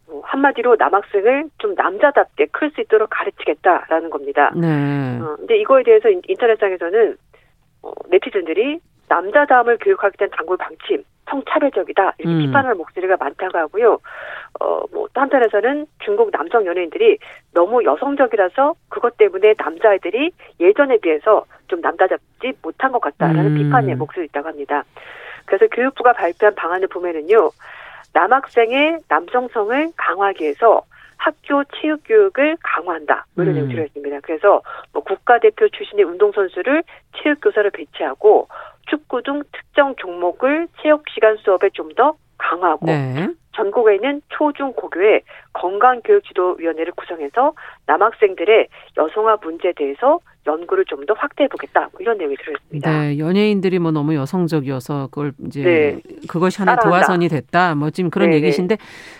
뭐 0.08 0.22
한마디로 0.24 0.76
남학생을 0.78 1.44
좀 1.58 1.74
남자답게 1.74 2.46
클 2.52 2.70
수 2.70 2.80
있도록 2.80 3.08
가르치겠다라는 3.10 4.10
겁니다. 4.10 4.52
네. 4.54 5.18
어, 5.20 5.36
근데 5.36 5.58
이거에 5.58 5.82
대해서 5.82 6.08
인터넷상에서는 6.08 7.16
어, 7.82 7.92
네티즌들이 8.10 8.80
남자다움을 9.08 9.78
교육하기 9.78 10.16
위한 10.20 10.30
장골 10.36 10.58
방침, 10.58 11.02
성차별적이다 11.30 12.14
이렇게 12.18 12.34
음. 12.34 12.38
비판하는 12.40 12.76
목소리가 12.76 13.16
많다고 13.18 13.56
하고요. 13.58 13.98
어뭐 14.60 15.08
또 15.12 15.20
한편에서는 15.20 15.86
중국 16.04 16.30
남성 16.30 16.66
연예인들이 16.66 17.18
너무 17.54 17.84
여성적이라서 17.84 18.74
그것 18.88 19.16
때문에 19.16 19.54
남자애들이 19.58 20.30
예전에 20.60 20.98
비해서 20.98 21.44
좀 21.68 21.80
남자답지 21.80 22.52
못한 22.62 22.92
것 22.92 23.00
같다라는 23.00 23.46
음. 23.46 23.54
비판의 23.56 23.96
목소리 23.96 24.26
있다고 24.26 24.48
합니다. 24.48 24.84
그래서 25.46 25.66
교육부가 25.68 26.12
발표한 26.12 26.54
방안을 26.54 26.88
보면은요. 26.88 27.50
남학생의 28.18 28.98
남성성을 29.08 29.92
강화하기 29.96 30.42
위해서 30.42 30.82
학교 31.18 31.62
체육 31.76 32.00
교육을 32.04 32.56
강화한다. 32.62 33.26
뭐 33.34 33.44
이런 33.44 33.54
음. 33.54 33.58
내용이 33.58 33.74
들어있습니다. 33.74 34.20
그래서 34.22 34.60
뭐 34.92 35.02
국가대표 35.04 35.68
출신의 35.68 36.04
운동선수를 36.04 36.82
체육 37.16 37.40
교사로 37.40 37.70
배치하고 37.70 38.48
축구 38.88 39.22
등 39.22 39.42
특정 39.52 39.94
종목을 39.96 40.66
체육 40.82 41.04
시간 41.10 41.36
수업에 41.36 41.70
좀 41.70 41.88
더 41.94 42.14
강화하고 42.38 42.86
네. 42.86 43.28
전국에 43.56 43.96
있는 43.96 44.22
초중 44.28 44.72
고교에 44.72 45.22
건강교육지도위원회를 45.52 46.92
구성해서 46.92 47.52
남학생들의 47.86 48.68
여성화 48.96 49.38
문제에 49.42 49.72
대해서 49.72 50.20
연구를 50.48 50.84
좀 50.86 50.98
더 51.06 51.14
확대해 51.14 51.48
보겠다 51.48 51.88
뭐 51.92 52.00
이런 52.00 52.18
내용이 52.18 52.36
들어있습니다. 52.36 52.90
네, 52.90 53.18
연예인들이 53.18 53.78
뭐 53.78 53.92
너무 53.92 54.14
여성적이어서 54.14 55.06
그걸 55.06 55.32
이제 55.46 55.62
네. 55.62 56.00
그것이 56.28 56.58
하나 56.58 56.76
도화선이 56.76 57.28
됐다. 57.28 57.74
뭐 57.76 57.90
지금 57.90 58.10
그런 58.10 58.30
네네. 58.30 58.42
얘기신데 58.42 58.76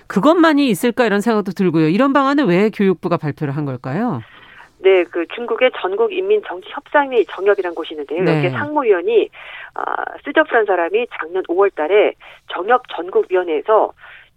그것만이 0.06 0.68
있을까 0.68 1.06
이런 1.06 1.20
생각도 1.20 1.52
들고요. 1.52 1.88
이런 1.88 2.12
방안을 2.12 2.44
왜 2.44 2.70
교육부가 2.70 3.16
발표를 3.16 3.56
한 3.56 3.64
걸까요? 3.64 4.20
네, 4.80 5.04
그 5.04 5.26
중국의 5.34 5.70
전국 5.80 6.12
인민 6.12 6.42
정치 6.46 6.68
협상회 6.70 7.24
정협이라는 7.24 7.74
곳이 7.74 7.94
있는데요. 7.94 8.22
네. 8.24 8.38
여기 8.38 8.50
상무위원이 8.50 9.28
아, 9.74 9.82
스저프란 10.24 10.66
사람이 10.66 11.06
작년 11.18 11.42
5월달에 11.44 12.14
정협 12.52 12.82
전국위원회에서 12.94 13.92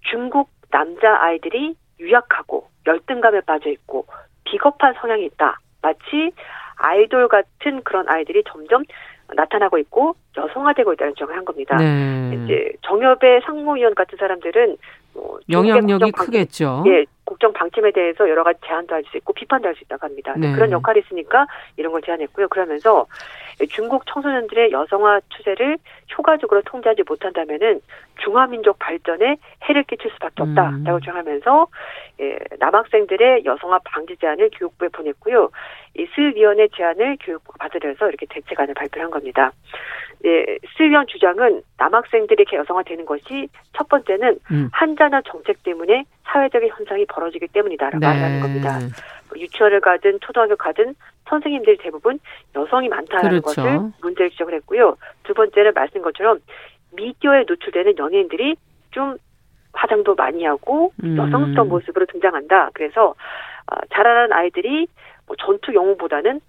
중국 0.09 0.49
남자 0.71 1.17
아이들이 1.21 1.75
유약하고 1.99 2.67
열등감에 2.87 3.41
빠져 3.41 3.69
있고 3.69 4.05
비겁한 4.45 4.93
성향이 5.01 5.25
있다. 5.25 5.59
마치 5.81 6.31
아이돌 6.81 7.27
같은 7.27 7.81
그런 7.83 8.07
아이들이 8.09 8.43
점점 8.47 8.83
나타나고 9.33 9.77
있고 9.79 10.15
여성화되고 10.37 10.93
있다는 10.93 11.13
주장을 11.15 11.35
한 11.35 11.45
겁니다. 11.45 11.77
네. 11.77 12.35
이제 12.35 12.73
정협의 12.81 13.41
상무위원 13.45 13.95
같은 13.95 14.17
사람들은 14.17 14.77
뭐 15.13 15.39
영향력이 15.49 16.11
크겠죠. 16.11 16.83
예, 16.87 17.05
국정 17.25 17.53
방침에 17.53 17.91
대해서 17.91 18.29
여러 18.29 18.43
가지 18.43 18.59
제안도 18.65 18.93
할 18.95 19.03
수 19.09 19.17
있고 19.17 19.33
비판도 19.33 19.67
할 19.67 19.75
수 19.75 19.83
있다고 19.83 20.05
합니다. 20.05 20.33
네. 20.37 20.53
그런 20.53 20.71
역할이 20.71 20.99
있으니까 21.05 21.47
이런 21.77 21.91
걸 21.91 22.01
제안했고요. 22.01 22.47
그러면서 22.49 23.05
중국 23.69 24.05
청소년들의 24.07 24.71
여성화 24.71 25.21
추세를 25.29 25.77
효과적으로 26.17 26.61
통제하지 26.63 27.03
못한다면은 27.07 27.81
중화민족 28.23 28.79
발전에 28.79 29.37
해를 29.63 29.83
끼칠 29.83 30.11
수밖에 30.11 30.43
없다라고 30.43 30.95
음. 30.95 30.99
주장하면서 30.99 31.67
예, 32.21 32.37
남학생들의 32.59 33.45
여성화 33.45 33.79
방지 33.85 34.17
제안을 34.17 34.49
교육부에 34.57 34.89
보냈고요. 34.89 35.49
이 35.97 36.07
스위원회 36.15 36.67
제안을 36.75 37.17
교육부가 37.21 37.57
받으려서 37.59 38.09
이렇게 38.09 38.25
대책안을 38.29 38.73
발표한 38.73 39.09
겁니다. 39.09 39.51
예, 40.25 40.57
스위원 40.77 41.07
주장은 41.07 41.63
남학생들이 41.77 42.41
이렇게 42.41 42.57
여성화되는 42.57 43.05
것이 43.05 43.47
첫 43.75 43.89
번째는 43.89 44.39
음. 44.51 44.69
한자나 44.71 45.21
정책 45.21 45.63
때문에 45.63 46.05
사회적인 46.25 46.69
현상이 46.69 47.05
벌어지기 47.05 47.47
때문이다라고 47.47 47.99
네. 47.99 48.05
말하는 48.05 48.39
겁니다. 48.39 48.79
뭐 49.29 49.39
유치원을 49.39 49.79
가든 49.81 50.19
초등학교 50.21 50.55
가든 50.55 50.93
선생님들이 51.27 51.77
대부분 51.77 52.19
여성이 52.55 52.89
많다는 52.89 53.41
그렇죠. 53.41 53.61
것을 53.61 53.79
문제를 54.01 54.29
지적을 54.31 54.53
했고요. 54.55 54.97
두 55.23 55.33
번째는 55.33 55.71
말씀 55.73 56.01
것처럼 56.01 56.39
미디어에 56.93 57.45
노출되는 57.47 57.97
연예인들이 57.97 58.55
좀 58.91 59.17
화장도 59.73 60.15
많이 60.15 60.43
하고 60.43 60.91
음. 61.03 61.17
여성스러운 61.17 61.69
모습으로 61.69 62.05
등장한다. 62.07 62.71
그래서 62.73 63.15
어, 63.71 63.75
자라는 63.93 64.33
아이들이 64.33 64.87
뭐 65.25 65.35
전투 65.39 65.73
영웅보다는 65.73 66.41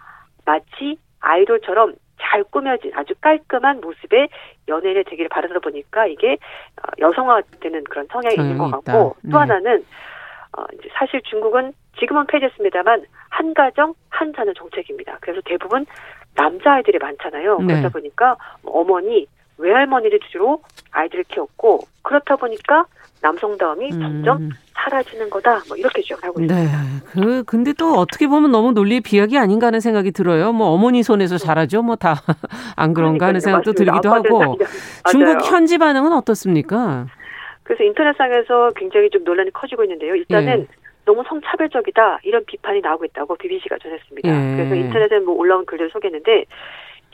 마치 0.44 0.98
아이돌처럼 1.20 1.94
잘 2.22 2.44
꾸며진 2.44 2.92
아주 2.94 3.14
깔끔한 3.20 3.80
모습의 3.80 4.28
연예인이 4.68 5.04
되기를 5.04 5.28
바라다 5.28 5.58
보니까 5.58 6.06
이게 6.06 6.38
어, 6.76 6.88
여성화되는 6.98 7.84
그런 7.84 8.06
성향이 8.10 8.36
있는 8.36 8.58
것 8.58 8.70
같고 8.70 9.16
네. 9.22 9.30
또 9.30 9.38
하나는 9.38 9.84
어, 10.56 10.64
이제 10.74 10.88
사실 10.94 11.20
중국은 11.22 11.72
지금은 11.98 12.26
폐지했습니다만 12.26 13.04
한 13.28 13.54
가정 13.54 13.94
한 14.08 14.32
자녀 14.34 14.52
정책입니다. 14.54 15.18
그래서 15.20 15.40
대부분 15.44 15.84
남자아이들이 16.34 16.98
많잖아요. 16.98 17.58
네. 17.60 17.74
그러다 17.74 17.88
보니까 17.90 18.36
어머니 18.64 19.26
외할머니를 19.58 20.20
주로 20.30 20.62
아이들을 20.90 21.24
키웠고 21.24 21.80
그렇다 22.02 22.36
보니까 22.36 22.84
남성다움이 23.22 23.92
음. 23.92 24.00
점점 24.00 24.50
사라지는 24.74 25.30
거다. 25.30 25.60
뭐 25.68 25.76
이렇게 25.76 26.02
주장을 26.02 26.24
하고 26.24 26.40
있습니다. 26.40 26.54
네. 26.54 26.68
그 27.12 27.44
근데 27.44 27.72
또 27.72 27.94
어떻게 27.94 28.26
보면 28.26 28.50
너무 28.50 28.72
논리의 28.72 29.00
비약이 29.00 29.38
아닌가 29.38 29.68
하는 29.68 29.78
생각이 29.80 30.10
들어요. 30.10 30.52
뭐 30.52 30.68
어머니 30.68 31.02
손에서 31.04 31.38
자라죠. 31.38 31.82
뭐 31.82 31.94
다 31.96 32.14
안 32.76 32.92
그런가 32.94 33.26
하는 33.26 33.38
생각도 33.38 33.72
들기도 33.74 34.10
하고. 34.10 34.56
중국 35.10 35.44
현지 35.44 35.78
반응은 35.78 36.12
어떻습니까? 36.12 37.06
그래서 37.62 37.84
인터넷상에서 37.84 38.70
굉장히 38.74 39.08
좀 39.10 39.22
논란이 39.22 39.52
커지고 39.52 39.84
있는데요. 39.84 40.16
일단은 40.16 40.60
예. 40.62 40.66
너무 41.04 41.22
성차별적이다 41.28 42.20
이런 42.24 42.44
비판이 42.44 42.80
나오고 42.80 43.04
있다고 43.04 43.36
BBC가 43.36 43.76
전했습니다. 43.80 44.28
예. 44.28 44.56
그래서 44.56 44.74
인터넷에 44.74 45.18
뭐 45.20 45.36
올라온 45.36 45.64
글들을 45.64 45.90
소개했는데 45.92 46.44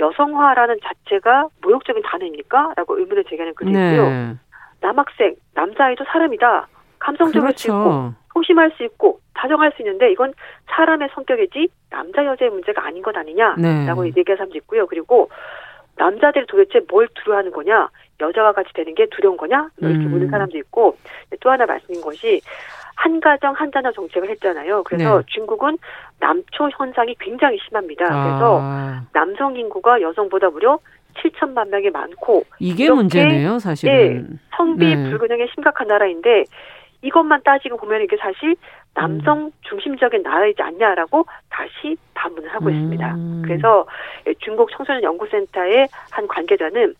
여성화라는 0.00 0.78
자체가 0.82 1.48
모욕적인 1.62 2.02
단어입니까? 2.02 2.74
라고 2.76 2.98
의문을 2.98 3.24
제기하는 3.24 3.54
글이 3.54 3.70
있고요. 3.70 4.08
네. 4.08 4.34
남학생, 4.80 5.34
남자아이도 5.54 6.04
사람이다. 6.04 6.68
감성적일 6.98 7.40
그렇죠. 7.40 7.56
수 7.56 7.68
있고 7.68 8.12
소심할 8.34 8.72
수 8.76 8.84
있고 8.84 9.20
다정할 9.34 9.72
수 9.72 9.82
있는데 9.82 10.10
이건 10.12 10.32
사람의 10.66 11.08
성격이지 11.14 11.68
남자 11.90 12.24
여자의 12.24 12.50
문제가 12.50 12.84
아닌 12.84 13.02
것 13.02 13.16
아니냐라고 13.16 14.02
네. 14.02 14.12
얘기한 14.16 14.36
사람도 14.36 14.56
있고요. 14.58 14.86
그리고 14.86 15.30
남자들이 15.96 16.46
도대체 16.46 16.80
뭘 16.88 17.08
두려워하는 17.14 17.50
거냐? 17.50 17.88
여자와 18.20 18.52
같이 18.52 18.72
되는 18.72 18.94
게 18.94 19.06
두려운 19.10 19.36
거냐? 19.36 19.68
이렇게 19.78 19.98
음. 19.98 20.10
묻는 20.10 20.28
사람도 20.30 20.56
있고 20.58 20.96
또 21.40 21.50
하나 21.50 21.66
말씀인 21.66 22.00
것이 22.00 22.40
한 22.94 23.20
가정 23.20 23.52
한 23.54 23.70
자녀 23.70 23.92
정책을 23.92 24.28
했잖아요. 24.30 24.82
그래서 24.84 25.18
네. 25.18 25.24
중국은 25.28 25.78
남초 26.20 26.68
현상이 26.76 27.14
굉장히 27.20 27.58
심합니다. 27.66 28.06
아. 28.08 28.24
그래서 28.24 28.62
남성 29.12 29.56
인구가 29.56 30.00
여성보다 30.00 30.50
무려 30.50 30.78
7천만 31.14 31.68
명이 31.68 31.90
많고 31.90 32.44
이게 32.58 32.90
문제네요, 32.90 33.58
사실은. 33.58 34.28
네, 34.30 34.36
성비 34.56 34.94
네. 34.94 35.10
불균형이 35.10 35.48
심각한 35.54 35.88
나라인데 35.88 36.44
이것만 37.02 37.42
따지고 37.44 37.76
보면 37.76 38.02
이게 38.02 38.16
사실 38.16 38.56
남성 38.94 39.46
음. 39.46 39.50
중심적인 39.62 40.22
나라이지 40.22 40.60
않냐라고 40.62 41.26
다시 41.48 41.96
반문을 42.14 42.48
하고 42.48 42.66
음. 42.66 42.74
있습니다. 42.74 43.16
그래서 43.44 43.86
중국 44.40 44.70
청소년 44.72 45.02
연구센터의 45.02 45.88
한 46.10 46.26
관계자는 46.26 46.94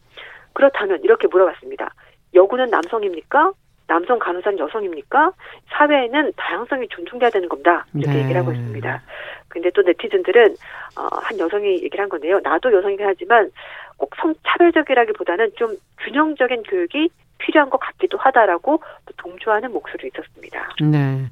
그렇다면 0.52 1.00
이렇게 1.02 1.26
물어봤습니다. 1.28 1.92
여구는 2.34 2.70
남성입니까? 2.70 3.52
남성 3.88 4.18
간호사는 4.18 4.58
여성입니까? 4.58 5.32
사회에는 5.70 6.32
다양성이 6.36 6.86
존중돼야 6.88 7.30
되는 7.30 7.48
겁니다. 7.48 7.84
이렇게 7.94 8.12
네. 8.12 8.22
얘기를 8.22 8.40
하고 8.40 8.52
있습니다. 8.52 9.02
근데 9.48 9.70
또 9.74 9.82
네티즌들은 9.82 10.54
어, 10.98 11.08
한 11.10 11.38
여성이 11.38 11.82
얘기를 11.82 12.00
한 12.00 12.08
건데요. 12.08 12.38
나도 12.44 12.72
여성이긴 12.72 13.06
하지만 13.06 13.50
꼭 13.96 14.10
성차별적이라기보다는 14.20 15.52
좀 15.56 15.74
균형적인 16.04 16.62
교육이 16.64 17.08
필요한 17.38 17.70
것 17.70 17.78
같기도 17.78 18.18
하다라고 18.18 18.82
동조하는 19.16 19.72
목소리도 19.72 20.08
있었습니다. 20.08 20.68
네. 20.82 21.26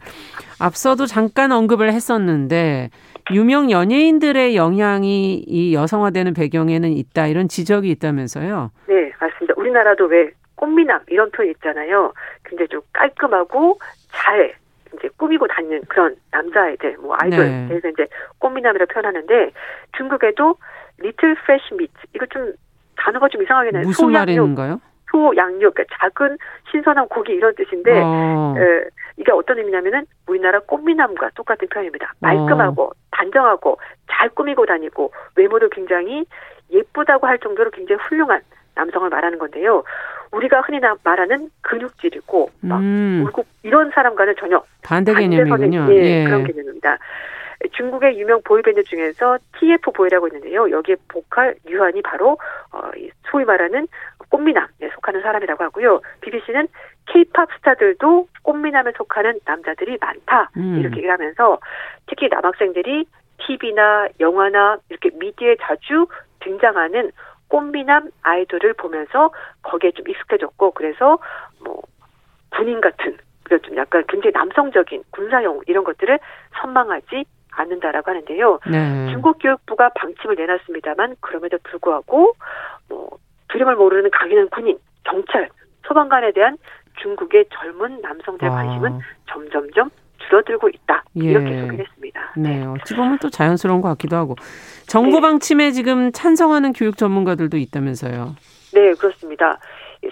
앞서도 0.61 1.07
잠깐 1.07 1.53
언급을 1.53 1.93
했었는데 1.93 2.91
유명 3.33 3.71
연예인들의 3.71 4.57
영향이 4.57 5.45
이 5.47 5.75
여성화되는 5.75 6.33
배경에는 6.33 6.93
있다 6.93 7.27
이런 7.27 7.49
지적이 7.49 7.91
있다면서요? 7.91 8.71
네, 8.87 9.13
맞습니다. 9.21 9.55
우리나라도 9.57 10.07
왜 10.07 10.31
꽃미남 10.57 11.03
이런 11.09 11.31
표현 11.31 11.51
있잖아요. 11.53 12.13
굉장히 12.45 12.69
좀 12.69 12.81
깔끔하고 12.93 13.79
잘 14.11 14.55
이제 14.95 15.09
꾸미고 15.17 15.47
다니는 15.47 15.83
그런 15.89 16.17
남자애들, 16.31 16.97
뭐 16.99 17.17
아이돌, 17.19 17.45
네. 17.45 17.67
그래서 17.69 17.89
이제 17.89 18.07
꽃미남이라고 18.39 18.93
표현하는데 18.93 19.53
중국에도 19.97 20.57
little 20.99 21.35
fresh 21.35 21.75
meat 21.75 21.93
이거 22.15 22.27
좀 22.27 22.53
단어가 22.97 23.29
좀 23.29 23.43
이상하게 23.43 23.71
나요. 23.73 23.83
무슨 23.85 24.11
말인가요? 24.11 24.81
소선육, 25.11 25.75
그러니까 25.75 25.85
작은 25.99 26.37
신선한 26.71 27.09
고기 27.09 27.33
이런 27.33 27.55
뜻인데 27.55 28.01
어. 28.03 28.55
에, 28.59 28.89
이게 29.17 29.33
어떤 29.33 29.59
의미냐면은 29.59 30.07
우리나라 30.27 30.61
꽃미남과 30.61 31.31
똑같은 31.35 31.69
표현입니다. 31.69 32.13
말끔하고 32.21 32.85
어. 32.85 32.91
단정하고 33.13 33.79
잘 34.11 34.29
꾸미고 34.31 34.67
다니고 34.67 35.13
외모도 35.37 35.69
굉장히 35.71 36.27
예쁘다고 36.71 37.27
할 37.27 37.39
정도로 37.39 37.71
굉장히 37.71 38.03
훌륭한 38.03 38.41
남성을 38.75 39.09
말하는 39.09 39.39
건데요. 39.39 39.85
우리가 40.33 40.61
흔히 40.61 40.81
말하는 41.03 41.51
근육질이고 41.63 42.51
막 42.61 42.81
음. 42.81 43.25
울고 43.27 43.45
이런 43.63 43.91
사람과는 43.91 44.35
전혀 44.39 44.63
반대 44.83 45.15
개념이군요. 45.15 45.87
예, 45.91 45.97
예. 45.97 46.25
그런 46.25 46.45
개념입니다. 46.45 46.99
중국의 47.73 48.19
유명 48.19 48.43
보이밴드 48.43 48.83
중에서 48.85 49.39
TF 49.59 49.91
보이라고 49.93 50.29
있는데요. 50.29 50.71
여기에 50.71 50.97
보컬 51.09 51.57
유한이 51.69 52.03
바로 52.03 52.39
어, 52.73 52.91
소위 53.31 53.45
말하는 53.45 53.89
꽃미남에 54.29 54.91
속하는 54.95 55.23
사람이라고 55.23 55.65
하고요. 55.65 56.01
BBC는 56.21 56.69
K-팝 57.07 57.49
스타들도 57.57 58.29
꽃미남에 58.43 58.93
속하는 58.97 59.41
남자들이 59.45 59.99
많다 60.01 60.51
음. 60.57 60.79
이렇게 60.81 60.97
얘기를 60.97 61.13
하면서 61.13 61.59
특히 62.07 62.29
남학생들이 62.29 63.07
TV나 63.39 64.09
영화나 64.21 64.79
이렇게 64.89 65.11
미디어에 65.15 65.57
자주 65.61 66.07
등장하는 66.41 67.11
꽃미남 67.49 68.11
아이돌을 68.23 68.75
보면서 68.75 69.31
거기에 69.63 69.93
좀 69.93 70.09
익숙해졌고 70.09 70.73
그래서 70.73 71.19
뭐 71.65 71.83
군인 72.51 72.81
같은 72.81 73.17
좀 73.63 73.77
약간 73.77 74.05
굉장히 74.09 74.33
남성적인 74.33 75.05
군사용 75.11 75.61
이런 75.67 75.85
것들을 75.85 76.19
선망하지 76.61 77.25
않는다라고 77.53 78.11
하는데요. 78.11 78.61
네. 78.71 79.11
중국 79.11 79.39
교육부가 79.41 79.91
방침을 79.91 80.37
내놨습니다만 80.37 81.17
그럼에도 81.21 81.59
불구하고 81.63 82.35
뭐 82.89 83.19
두려움을 83.49 83.77
모르는 83.77 84.11
강인한 84.11 84.49
군인, 84.51 84.79
경찰, 85.05 85.49
소방관에 85.87 86.33
대한 86.33 86.59
중국의 87.01 87.47
젊은 87.53 88.01
남성들의 88.01 88.53
아. 88.53 88.55
관심은 88.55 89.01
점점점 89.31 89.91
줄어들고 90.29 90.69
있다. 90.69 91.05
이렇게 91.15 91.51
예. 91.51 91.61
소개했습니다. 91.67 92.33
네, 92.37 92.65
어찌 92.65 92.95
보면 92.95 93.19
또 93.19 93.31
자연스러운 93.31 93.81
것 93.81 93.89
같기도 93.89 94.17
하고 94.17 94.37
정부 94.87 95.17
네. 95.17 95.21
방침에 95.23 95.71
지금 95.73 96.13
찬성하는 96.13 96.73
교육 96.73 96.97
전문가들도 96.97 97.57
있다면서요. 97.57 98.37
네, 98.75 98.95
그렇습니다. 98.95 99.59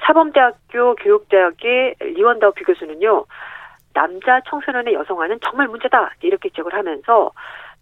사범대학교 0.07 0.95
교육대학의 0.97 1.97
리원다우 2.01 2.53
교수는요. 2.53 3.27
남자 3.93 4.41
청소년의 4.49 4.95
여성화는 4.95 5.39
정말 5.45 5.69
문제다 5.69 6.11
이렇게 6.23 6.49
지적을 6.49 6.75
하면서 6.75 7.31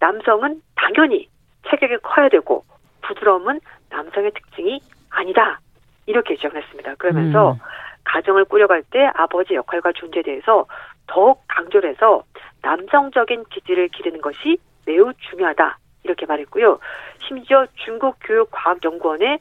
남성은 0.01 0.61
당연히 0.77 1.29
체격이 1.68 1.99
커야 2.03 2.29
되고 2.29 2.64
부드러움은 3.03 3.61
남성의 3.90 4.33
특징이 4.33 4.81
아니다 5.11 5.61
이렇게 6.07 6.37
지적했습니다. 6.37 6.97
그러면서 6.97 7.53
음. 7.53 7.59
가정을 8.05 8.45
꾸려갈 8.47 8.83
때 8.83 9.11
아버지 9.14 9.55
역할과 9.55 9.92
존재에 9.92 10.23
대해서 10.23 10.66
더욱 11.12 11.42
강조를 11.46 11.90
해서 11.90 12.25
남성적인 12.62 13.44
기질을 13.51 13.88
기르는 13.88 14.22
것이 14.22 14.57
매우 14.87 15.12
중요하다 15.31 15.79
이렇게 16.04 16.25
말했고요. 16.25 16.79
심지어 17.27 17.67
중국 17.85 18.17
교육과학연구원의 18.23 19.38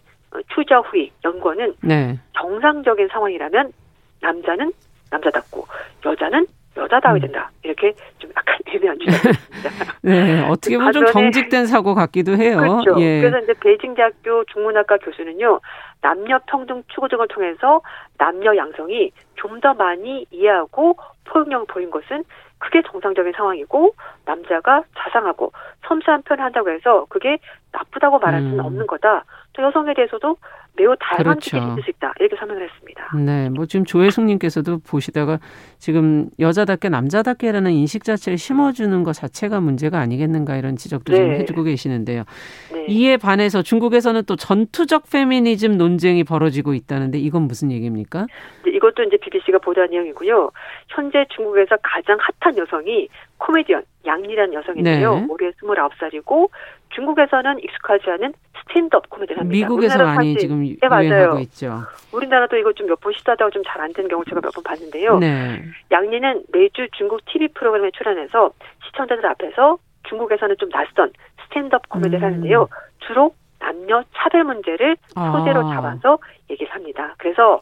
추저후이 0.53 1.11
연구원은 1.24 1.76
네. 1.82 2.19
정상적인 2.34 3.07
상황이라면 3.07 3.72
남자는 4.19 4.74
남자답고 5.09 5.65
여자는 6.05 6.45
여자다워야 6.78 7.17
음. 7.17 7.22
된다. 7.22 7.51
이렇게 7.63 7.93
좀 8.19 8.30
약간 8.36 8.57
애매한 8.67 8.97
주장입니다. 8.99 9.93
네, 10.01 10.47
어떻게 10.47 10.78
보면 10.78 10.93
좀 10.93 11.05
정직된 11.05 11.65
사고 11.65 11.93
같기도 11.93 12.36
해요. 12.38 12.57
그렇죠. 12.57 13.01
예. 13.01 13.22
그래서 13.22 13.39
이제 13.39 13.53
베이징 13.59 13.93
대학교 13.95 14.43
중문학과 14.45 14.97
교수는요, 14.97 15.59
남녀 16.01 16.39
평등 16.47 16.84
추구 16.88 17.07
등을 17.09 17.28
통해서 17.28 17.82
남녀 18.17 18.55
양성이 18.55 19.11
좀 19.36 19.59
더 19.59 19.74
많이 19.74 20.26
이해하고 20.32 20.97
포용력을 21.26 21.65
보인 21.67 21.91
것은 21.91 22.24
그게 22.57 22.82
정상적인 22.84 23.34
상황이고 23.36 23.93
남자가 24.26 24.84
자상하고 24.97 25.51
섬세한 25.88 26.24
표현을 26.24 26.45
한다고 26.45 26.69
해서 26.69 27.05
그게 27.09 27.38
나쁘다고 27.72 28.19
말할 28.19 28.41
수는 28.41 28.59
음. 28.59 28.65
없는 28.65 28.88
거다. 28.88 29.24
또 29.54 29.64
여성에 29.64 29.93
대해서도 29.93 30.38
매우 30.78 30.95
다양한 30.99 31.39
그렇죠. 31.39 31.39
기질이 31.39 31.72
있을 31.72 31.84
수 31.84 31.89
있다. 31.89 32.14
이렇게 32.20 32.36
설명을 32.38 32.64
했습니다. 32.64 33.10
네, 33.18 33.49
뭐 33.49 33.66
지금 33.66 33.86
조혜숙님께서도 33.86 34.80
보시다가 34.80 35.39
지금 35.78 36.30
여자답게 36.39 36.88
남자답게라는 36.89 37.72
인식 37.72 38.04
자체를 38.06 38.38
심어주는 38.38 39.04
것 39.04 39.12
자체가 39.14 39.60
문제가 39.60 39.99
아니겠는가 39.99 40.56
이런 40.56 40.78
지적도 40.78 41.12
네. 41.12 41.18
지금 41.18 41.32
해주고 41.34 41.64
계시는데요. 41.64 42.24
네. 42.72 42.86
이에 42.88 43.18
반해서 43.18 43.62
중국에서는 43.62 44.24
또 44.26 44.38
전투적 44.38 45.04
페미니즘 45.12 45.78
논쟁이 45.78 46.24
벌어지고 46.24 46.74
있다는데 46.74 47.20
이건 47.20 47.43
무슨 47.43 47.72
얘기입니까? 47.72 48.28
이것도 48.66 49.04
이제 49.04 49.18
BBC가 49.18 49.60
보도한 49.60 49.89
내용이고요. 49.91 50.52
현재 50.88 51.26
중국에서 51.36 51.76
가장 51.84 52.18
핫한 52.39 52.58
여성이 52.58 53.10
코미디언 53.38 53.84
양리라는 54.06 54.54
여성인데요. 54.54 55.16
네. 55.16 55.26
올해 55.30 55.52
29살이고 55.52 56.49
중국에서는 56.95 57.60
익숙하지 57.60 58.10
않은 58.12 58.34
스탠드업 58.68 59.09
코미디를 59.09 59.41
합니다. 59.41 59.51
미국에서 59.68 59.97
많이 60.03 60.36
지금 60.38 60.64
네, 60.64 60.76
유행하고 60.82 61.39
있죠. 61.39 61.84
우리나라도 62.12 62.57
이거 62.57 62.72
좀 62.74 62.88
몇 62.88 62.99
번 63.01 63.14
시도하다가 63.14 63.49
좀 63.51 63.64
잘안 63.66 63.93
되는 63.93 64.09
경우 64.09 64.24
제가 64.26 64.41
몇 64.41 64.51
번 64.53 64.64
봤는데요. 64.64 65.18
네. 65.20 65.64
양리는 65.91 66.43
매주 66.51 66.88
중국 66.97 67.22
TV 67.26 67.47
프로그램에 67.49 67.89
출연해서 67.97 68.51
시청자들 68.86 69.26
앞에서 69.26 69.78
중국에서는 70.09 70.55
좀 70.59 70.70
낯선 70.70 71.12
스탠드업 71.45 71.88
코미디를 71.89 72.20
음. 72.20 72.24
하는데요. 72.26 72.68
주로 72.99 73.34
남녀 73.59 74.03
차별 74.16 74.43
문제를 74.43 74.97
소재로 75.14 75.68
아. 75.70 75.76
잡아서 75.76 76.18
얘기를 76.49 76.74
합니다. 76.74 77.14
그래서 77.18 77.62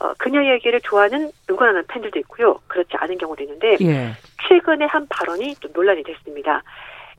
어, 0.00 0.12
그녀 0.18 0.44
얘기를 0.44 0.80
좋아하는 0.80 1.30
응원하는 1.50 1.84
팬들도 1.88 2.18
있고요. 2.20 2.58
그렇지 2.68 2.90
않은 2.98 3.18
경우도 3.18 3.42
있는데 3.42 3.76
예. 3.80 4.10
최근에 4.48 4.84
한 4.86 5.06
발언이 5.08 5.56
좀 5.56 5.72
논란이 5.72 6.02
됐습니다. 6.04 6.62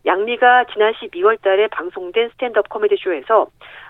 양리가 0.06 0.66
지난 0.72 0.93
12월 0.93 1.41
달에 1.41 1.68
방송된 1.68 2.30
스탠드업 2.30 2.70
코미디 2.70 2.97
쇼에서 3.00 3.47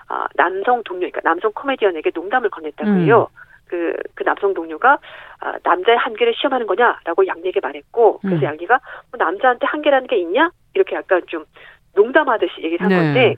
아, 0.08 0.26
남성 0.34 0.82
동료, 0.82 1.00
그러니까 1.00 1.20
남성 1.22 1.52
코미디언에게 1.52 2.10
농담을 2.14 2.50
건넸다고 2.50 3.04
해요. 3.04 3.28
음. 3.30 3.50
그, 3.68 3.94
그 4.16 4.24
남성 4.24 4.52
동료가 4.52 4.98
아, 5.38 5.52
남자의 5.62 5.96
한계를 5.96 6.34
시험하는 6.34 6.66
거냐라고 6.66 7.26
양리에게 7.26 7.60
말했고 7.62 8.18
그래서 8.18 8.36
음. 8.36 8.42
양리가 8.42 8.80
뭐 9.12 9.24
남자한테 9.24 9.66
한계라는 9.66 10.08
게 10.08 10.16
있냐 10.16 10.50
이렇게 10.74 10.96
약간 10.96 11.22
좀 11.28 11.44
농담하듯이 11.94 12.62
얘기를 12.62 12.80
한 12.80 12.88
네. 12.88 12.96
건데 12.96 13.36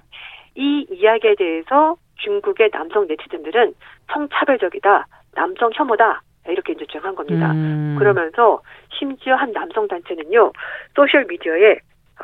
이 0.54 0.86
이야기에 0.90 1.34
대해서 1.36 1.96
중국의 2.16 2.70
남성 2.70 3.06
네티즌들은 3.06 3.74
성차별적이다, 4.12 5.06
남성 5.34 5.70
혐오다 5.74 6.22
이렇게 6.48 6.72
이제 6.72 6.86
주장한 6.86 7.14
겁니다. 7.14 7.52
음. 7.52 7.96
그러면서 7.98 8.62
심지어 8.98 9.36
한 9.36 9.52
남성 9.52 9.86
단체는요 9.86 10.52
소셜 10.94 11.24
미디어에 11.26 11.78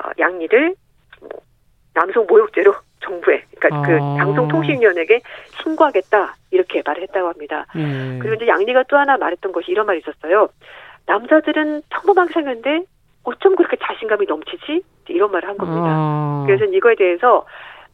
어, 0.04 0.10
양리를 0.18 0.74
뭐 1.20 1.30
남성 1.94 2.26
모욕죄로 2.26 2.74
정부에 3.00 3.44
그러니까 3.58 3.82
그 3.86 3.94
아. 3.94 4.14
그 4.14 4.18
방송통신위원회에게 4.18 5.20
신고하겠다 5.62 6.36
이렇게 6.50 6.82
말을 6.84 7.02
했다고 7.02 7.28
합니다. 7.28 7.66
음. 7.76 8.18
그리고 8.20 8.36
이제 8.36 8.46
양리가 8.46 8.84
또 8.88 8.96
하나 8.96 9.16
말했던 9.16 9.52
것이 9.52 9.70
이런 9.70 9.86
말이 9.86 10.00
있었어요. 10.00 10.48
남자들은 11.06 11.82
평범하게 11.88 12.32
생겼는데 12.34 12.84
어쩜 13.24 13.56
그렇게 13.56 13.76
자신감이 13.82 14.26
넘치지? 14.26 14.82
이런 15.08 15.30
말을 15.30 15.48
한 15.48 15.56
겁니다. 15.56 15.86
아. 15.86 16.44
그래서 16.46 16.64
이거에 16.64 16.94
대해서 16.94 17.46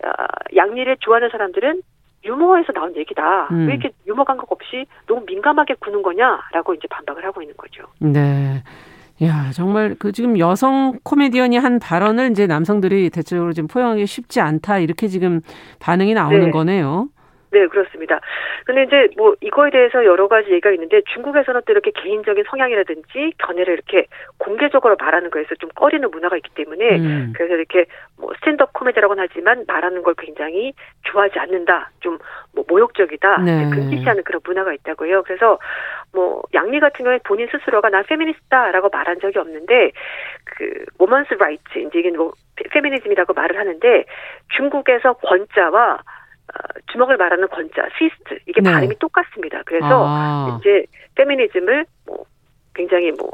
어, 0.05 0.11
양리를 0.55 0.97
좋아하는 1.01 1.29
사람들은 1.31 1.83
유머에서 2.25 2.73
나온 2.73 2.97
얘기다. 2.97 3.49
음. 3.51 3.69
왜 3.69 3.75
이렇게 3.75 3.91
유머 4.07 4.25
감각 4.25 4.51
없이 4.51 4.87
너무 5.07 5.23
민감하게 5.27 5.75
구는 5.75 6.03
거냐라고 6.03 6.75
이제 6.75 6.89
반박을 6.89 7.25
하고 7.25 7.43
있는 7.43 7.57
거죠. 7.57 7.85
네. 7.99 8.63
야, 9.25 9.51
정말 9.53 9.95
그 9.99 10.12
지금 10.12 10.39
여성 10.39 10.99
코미디언이 11.03 11.57
한 11.57 11.79
발언을 11.79 12.31
이제 12.33 12.47
남성들이 12.47 13.11
대체적으로 13.11 13.53
지금 13.53 13.68
포용하기 13.68 14.07
쉽지 14.07 14.41
않다. 14.41 14.79
이렇게 14.79 15.09
지금 15.09 15.41
반응이 15.79 16.14
나오는 16.14 16.41
네. 16.41 16.51
거네요. 16.51 17.09
네, 17.55 17.69
그렇습니다. 17.69 18.21
근데 18.67 18.83
이제 18.83 19.09
뭐 19.17 19.37
이거에 19.41 19.71
대해서 19.71 20.05
여러 20.05 20.27
가지 20.27 20.51
얘기가 20.51 20.73
있는데 20.73 21.03
중국에서는 21.13 21.63
또 21.65 21.73
이렇게 21.73 21.93
개인적인 21.93 22.45
성향이라든지 22.51 23.35
견해를 23.39 23.75
이렇게 23.75 24.07
공개적으로 24.39 24.97
말하는 24.99 25.31
거에서 25.31 25.55
좀 25.55 25.71
꺼리는 25.71 26.11
문화가 26.11 26.37
있기 26.37 26.51
때문에 26.55 26.99
음. 26.99 27.33
그래서 27.37 27.55
이렇게 27.55 27.87
뭐 28.19 28.33
스탠드업 28.41 28.73
코미디라고는 28.73 29.25
하지만 29.29 29.65
말하는 29.69 30.03
걸 30.03 30.15
굉장히 30.19 30.73
좋아하지 31.05 31.39
않는다. 31.39 31.91
좀 32.01 32.19
뭐 32.55 32.65
모욕적이다. 32.69 33.39
네. 33.39 33.71
금기시하는 33.71 34.23
그런 34.23 34.41
문화가 34.45 34.73
있다고요. 34.73 35.23
그래서 35.25 35.59
뭐 36.13 36.43
양리 36.55 36.81
같은 36.81 37.05
경우에 37.05 37.19
본인 37.25 37.49
스스로가 37.49 37.91
나 37.91 38.03
페미니스트다라고 38.03 38.89
말한 38.91 39.21
적이 39.21 39.41
없는데 39.41 39.91
그 40.45 40.85
women's 40.99 41.33
rights 41.39 41.79
이제 41.79 41.99
이게 41.99 42.11
뭐 42.11 42.33
페미니즘이라고 42.71 43.33
말을 43.35 43.59
하는데 43.59 44.05
중국에서 44.57 45.15
권자와 45.15 45.95
어, 45.95 45.99
주먹을 46.93 47.17
말하는 47.17 47.49
권자, 47.49 47.89
시스트 47.99 48.39
이게 48.47 48.61
네. 48.61 48.73
발음이 48.73 48.99
똑같습니다. 48.99 49.63
그래서 49.65 50.05
아. 50.07 50.59
이제 50.61 50.87
페미니즘을 51.15 51.85
뭐 52.07 52.25
굉장히 52.75 53.11
뭐 53.13 53.31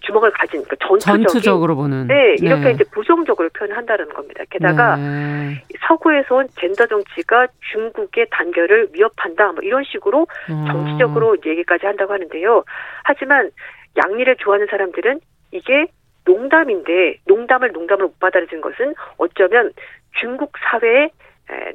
주먹을 0.00 0.30
가진 0.30 0.62
그 0.64 0.76
전투적인 0.76 1.26
전투적으로 1.26 1.76
보는 1.76 2.06
네 2.06 2.34
이렇게 2.38 2.64
네. 2.64 2.70
이제 2.72 2.84
부정적으로 2.84 3.48
표현한다는 3.50 4.08
겁니다. 4.10 4.44
게다가 4.50 4.96
네. 4.96 5.62
서구에서 5.86 6.36
온 6.36 6.48
젠더 6.58 6.86
정치가 6.86 7.46
중국의 7.72 8.26
단결을 8.30 8.88
위협한다 8.92 9.52
뭐 9.52 9.62
이런 9.62 9.84
식으로 9.84 10.22
어. 10.22 10.64
정치적으로 10.70 11.36
얘기까지 11.44 11.86
한다고 11.86 12.12
하는데요. 12.12 12.64
하지만 13.04 13.50
양리를 13.96 14.36
좋아하는 14.36 14.66
사람들은 14.70 15.20
이게 15.52 15.86
농담인데 16.24 17.18
농담을 17.26 17.72
농담을 17.72 18.06
못 18.06 18.18
받아들이는 18.20 18.60
것은 18.62 18.94
어쩌면 19.18 19.72
중국 20.20 20.52
사회의 20.70 21.10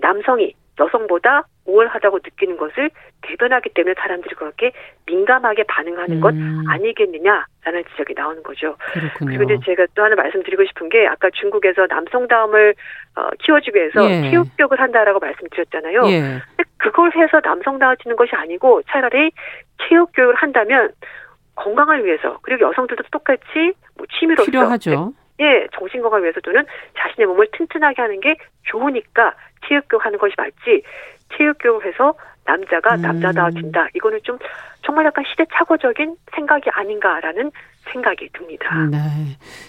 남성이 0.01 0.53
여성보다 0.79 1.47
우월하다고 1.65 2.19
느끼는 2.23 2.57
것을 2.57 2.89
대변하기 3.21 3.69
때문에 3.69 3.95
사람들이 3.97 4.35
그렇게 4.35 4.71
민감하게 5.07 5.63
반응하는 5.63 6.21
것 6.21 6.33
음. 6.33 6.63
아니겠느냐라는 6.67 7.83
지적이 7.91 8.13
나오는 8.15 8.43
거죠. 8.43 8.75
그렇군요. 8.93 9.37
그리고 9.37 9.63
제가 9.63 9.87
또 9.95 10.03
하나 10.03 10.15
말씀드리고 10.15 10.65
싶은 10.65 10.89
게 10.89 11.07
아까 11.07 11.29
중국에서 11.31 11.87
남성다움을 11.87 12.75
어, 13.15 13.29
키워주기 13.39 13.77
위해서 13.77 14.09
예. 14.09 14.29
체육교육을 14.29 14.79
한다라고 14.79 15.19
말씀드렸잖아요. 15.19 16.03
예. 16.07 16.41
그걸 16.77 17.11
해서 17.15 17.41
남성다워지는 17.43 18.15
것이 18.15 18.35
아니고 18.35 18.81
차라리 18.89 19.31
체육교육을 19.87 20.35
한다면 20.35 20.91
건강을 21.55 22.05
위해서 22.05 22.37
그리고 22.41 22.67
여성들도 22.67 23.03
똑같이 23.11 23.73
뭐 23.97 24.05
취미로서 24.19 24.45
필요하죠. 24.45 25.13
예, 25.39 25.67
정신 25.73 26.01
건강을 26.01 26.23
위해서 26.23 26.39
또는 26.41 26.65
자신의 26.97 27.27
몸을 27.27 27.47
튼튼하게 27.51 28.01
하는 28.01 28.19
게 28.19 28.35
좋으니까 28.63 29.33
체육교육 29.67 30.05
하는 30.05 30.17
것이 30.17 30.33
맞지 30.37 30.83
체육교육을 31.37 31.85
해서 31.87 32.13
남자가 32.45 32.95
음. 32.95 33.01
남자다워진다. 33.01 33.87
이거는 33.95 34.19
좀 34.23 34.37
정말 34.83 35.05
약간 35.05 35.25
시대착오적인 35.27 36.15
생각이 36.35 36.69
아닌가라는 36.69 37.51
생각이 37.91 38.29
듭니다. 38.33 38.87
네. 38.91 38.97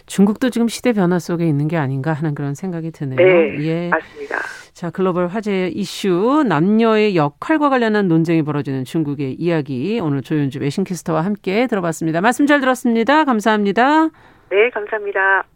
중국도 0.07 0.51
지금 0.51 0.69
시대 0.69 0.93
변화 0.93 1.19
속에 1.19 1.47
있는 1.47 1.69
게 1.69 1.77
아닌가 1.77 2.13
하는 2.13 2.35
그런 2.35 2.55
생각이 2.55 2.91
드네요. 2.91 3.17
네. 3.17 3.57
예. 3.61 3.89
맞습니다. 3.89 4.37
자, 4.73 4.91
글로벌 4.91 5.27
화제 5.29 5.69
이슈 5.69 6.45
남녀의 6.47 7.17
역할과 7.17 7.71
관련한 7.71 8.09
논쟁이 8.09 8.43
벌어지는 8.43 8.85
중국의 8.85 9.35
이야기 9.35 9.99
오늘 10.03 10.21
조윤주 10.21 10.59
외신캐스터와 10.61 11.23
함께 11.23 11.67
들어봤습니다. 11.67 12.21
말씀 12.21 12.47
잘 12.47 12.61
들었습니다. 12.61 13.25
감사합니다. 13.25 14.11
네, 14.51 14.71
감사합니다. 14.71 15.56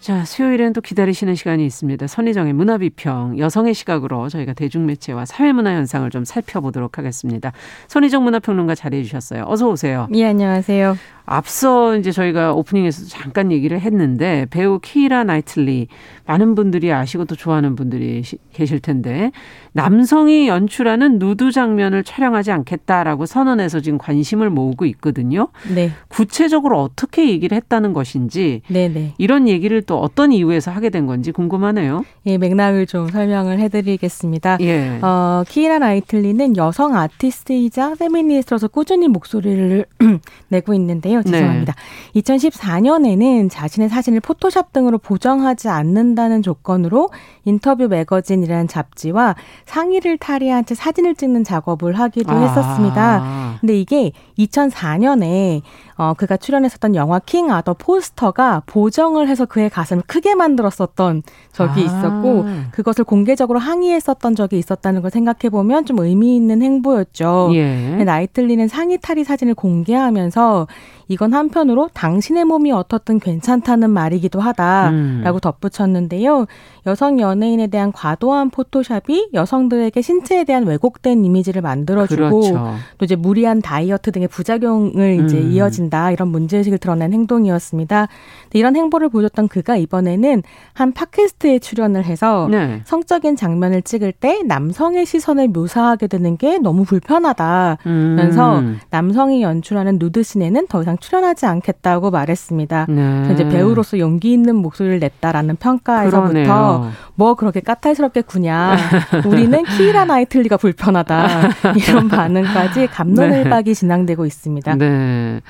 자, 0.00 0.24
수요일엔 0.24 0.72
또 0.72 0.80
기다리시는 0.80 1.34
시간이 1.34 1.66
있습니다. 1.66 2.06
선희정의 2.06 2.52
문화비평, 2.52 3.38
여성의 3.38 3.74
시각으로 3.74 4.28
저희가 4.28 4.52
대중매체와 4.54 5.24
사회문화 5.26 5.72
현상을 5.72 6.08
좀 6.10 6.24
살펴보도록 6.24 6.98
하겠습니다. 6.98 7.52
선희정 7.88 8.22
문화평론가 8.24 8.74
자리해 8.74 9.02
주셨어요. 9.02 9.44
어서 9.46 9.68
오세요. 9.68 10.08
예, 10.14 10.26
안녕하세요. 10.26 10.96
앞서 11.30 11.96
이제 11.96 12.10
저희가 12.10 12.54
오프닝에서 12.54 13.06
잠깐 13.06 13.52
얘기를 13.52 13.78
했는데 13.78 14.46
배우 14.50 14.78
키라 14.80 15.24
나이틀리 15.24 15.88
많은 16.26 16.54
분들이 16.54 16.92
아시고 16.92 17.26
또 17.26 17.36
좋아하는 17.36 17.74
분들이 17.74 18.22
계실 18.52 18.80
텐데 18.80 19.30
남성이 19.72 20.48
연출하는 20.48 21.18
누드 21.18 21.52
장면을 21.52 22.02
촬영하지 22.02 22.50
않겠다라고 22.50 23.26
선언해서 23.26 23.80
지금 23.80 23.98
관심을 23.98 24.50
모으고 24.50 24.86
있거든요. 24.86 25.48
네. 25.74 25.90
구체적으로 26.08 26.82
어떻게 26.82 27.28
얘기를 27.28 27.56
했다는 27.56 27.92
것인지 27.92 28.62
네네. 28.68 28.94
네. 28.94 29.14
이런 29.18 29.48
얘기를 29.48 29.82
또 29.82 30.00
어떤 30.00 30.32
이유에서 30.32 30.70
하게 30.70 30.90
된 30.90 31.06
건지 31.06 31.30
궁금하네요. 31.32 32.04
예, 32.26 32.38
맥락을 32.38 32.86
좀 32.86 33.08
설명을 33.08 33.58
해드리겠습니다. 33.60 34.58
예. 34.60 34.98
어, 35.02 35.44
키라 35.46 35.78
나이틀리는 35.78 36.56
여성 36.56 36.96
아티스트이자 36.96 37.94
페미니스트로서 37.96 38.68
꾸준히 38.68 39.08
목소리를 39.08 39.84
내고 40.48 40.74
있는데요. 40.74 41.17
아니에요. 41.18 41.32
죄송합니다. 41.32 41.74
네. 42.14 42.20
2014년에는 42.20 43.50
자신의 43.50 43.88
사진을 43.88 44.20
포토샵 44.20 44.72
등으로 44.72 44.98
보정하지 44.98 45.68
않는다는 45.68 46.42
조건으로 46.42 47.10
인터뷰 47.44 47.88
매거진이라는 47.88 48.68
잡지와 48.68 49.34
상의를 49.66 50.18
탈의한 50.18 50.64
채 50.64 50.74
사진을 50.74 51.14
찍는 51.14 51.44
작업을 51.44 51.98
하기도 51.98 52.32
아. 52.32 52.40
했었습니다. 52.40 53.58
근데 53.60 53.78
이게 53.78 54.12
2004년에 54.38 55.62
어, 55.96 56.14
그가 56.14 56.36
출연했었던 56.36 56.94
영화 56.94 57.18
킹 57.18 57.50
아더 57.50 57.74
포스터가 57.74 58.62
보정을 58.66 59.28
해서 59.28 59.46
그의 59.46 59.68
가슴을 59.68 60.04
크게 60.06 60.36
만들었었던 60.36 61.22
적이 61.52 61.80
아. 61.80 61.84
있었고 61.84 62.44
그것을 62.70 63.04
공개적으로 63.04 63.58
항의했었던 63.58 64.36
적이 64.36 64.58
있었다는 64.58 65.02
걸 65.02 65.10
생각해 65.10 65.50
보면 65.50 65.86
좀 65.86 65.98
의미 65.98 66.36
있는 66.36 66.62
행보였죠. 66.62 67.50
예. 67.54 68.04
나이틀리는 68.04 68.68
상의 68.68 68.98
탈의 69.00 69.24
사진을 69.24 69.54
공개하면서 69.54 70.68
이건 71.08 71.32
한편으로 71.32 71.88
당신의 71.94 72.44
몸이 72.44 72.70
어떻든 72.70 73.18
괜찮다는 73.18 73.90
말이기도 73.90 74.40
하다라고 74.40 74.94
음. 74.94 75.40
덧붙였는데요. 75.40 76.46
여성 76.86 77.18
연예인에 77.18 77.68
대한 77.68 77.92
과도한 77.92 78.50
포토샵이 78.50 79.30
여성들에게 79.32 80.00
신체에 80.00 80.44
대한 80.44 80.66
왜곡된 80.66 81.24
이미지를 81.24 81.62
만들어주고 81.62 82.40
그렇죠. 82.40 82.74
또 82.98 83.04
이제 83.04 83.16
무리한 83.16 83.62
다이어트 83.62 84.12
등의 84.12 84.28
부작용을 84.28 85.24
이제 85.24 85.38
음. 85.38 85.50
이어진다 85.50 86.10
이런 86.12 86.28
문제의식을 86.28 86.78
드러낸 86.78 87.12
행동이었습니다. 87.14 88.08
이런 88.52 88.76
행보를 88.76 89.08
보여줬던 89.08 89.48
그가 89.48 89.76
이번에는 89.76 90.42
한 90.74 90.92
팟캐스트에 90.92 91.58
출연을 91.58 92.04
해서 92.04 92.48
네. 92.50 92.82
성적인 92.84 93.36
장면을 93.36 93.82
찍을 93.82 94.12
때 94.12 94.42
남성의 94.44 95.06
시선을 95.06 95.48
묘사하게 95.48 96.06
되는 96.06 96.36
게 96.36 96.58
너무 96.58 96.84
불편하다면서 96.84 98.58
음. 98.58 98.80
남성이 98.90 99.42
연출하는 99.42 99.98
누드신에는 99.98 100.66
더 100.68 100.82
이상 100.82 100.97
출연하지 101.00 101.46
않겠다고 101.46 102.10
말했습니다. 102.10 102.86
네. 102.88 103.30
이제 103.32 103.48
배우로서 103.48 103.98
용기 103.98 104.32
있는 104.32 104.56
목소리를 104.56 104.98
냈다라는 104.98 105.56
평가에서부터 105.56 106.28
그러네요. 106.28 106.92
뭐 107.14 107.34
그렇게 107.34 107.60
까탈스럽게 107.60 108.22
구냐. 108.22 108.76
우리는 109.26 109.62
키라 109.64 110.04
나이틀리가 110.04 110.56
불편하다. 110.56 111.28
이런 111.76 112.08
반응까지 112.08 112.88
감론을박이 112.88 113.70
네. 113.70 113.74
진행되고 113.74 114.26
있습니다. 114.26 114.74
네. 114.76 115.40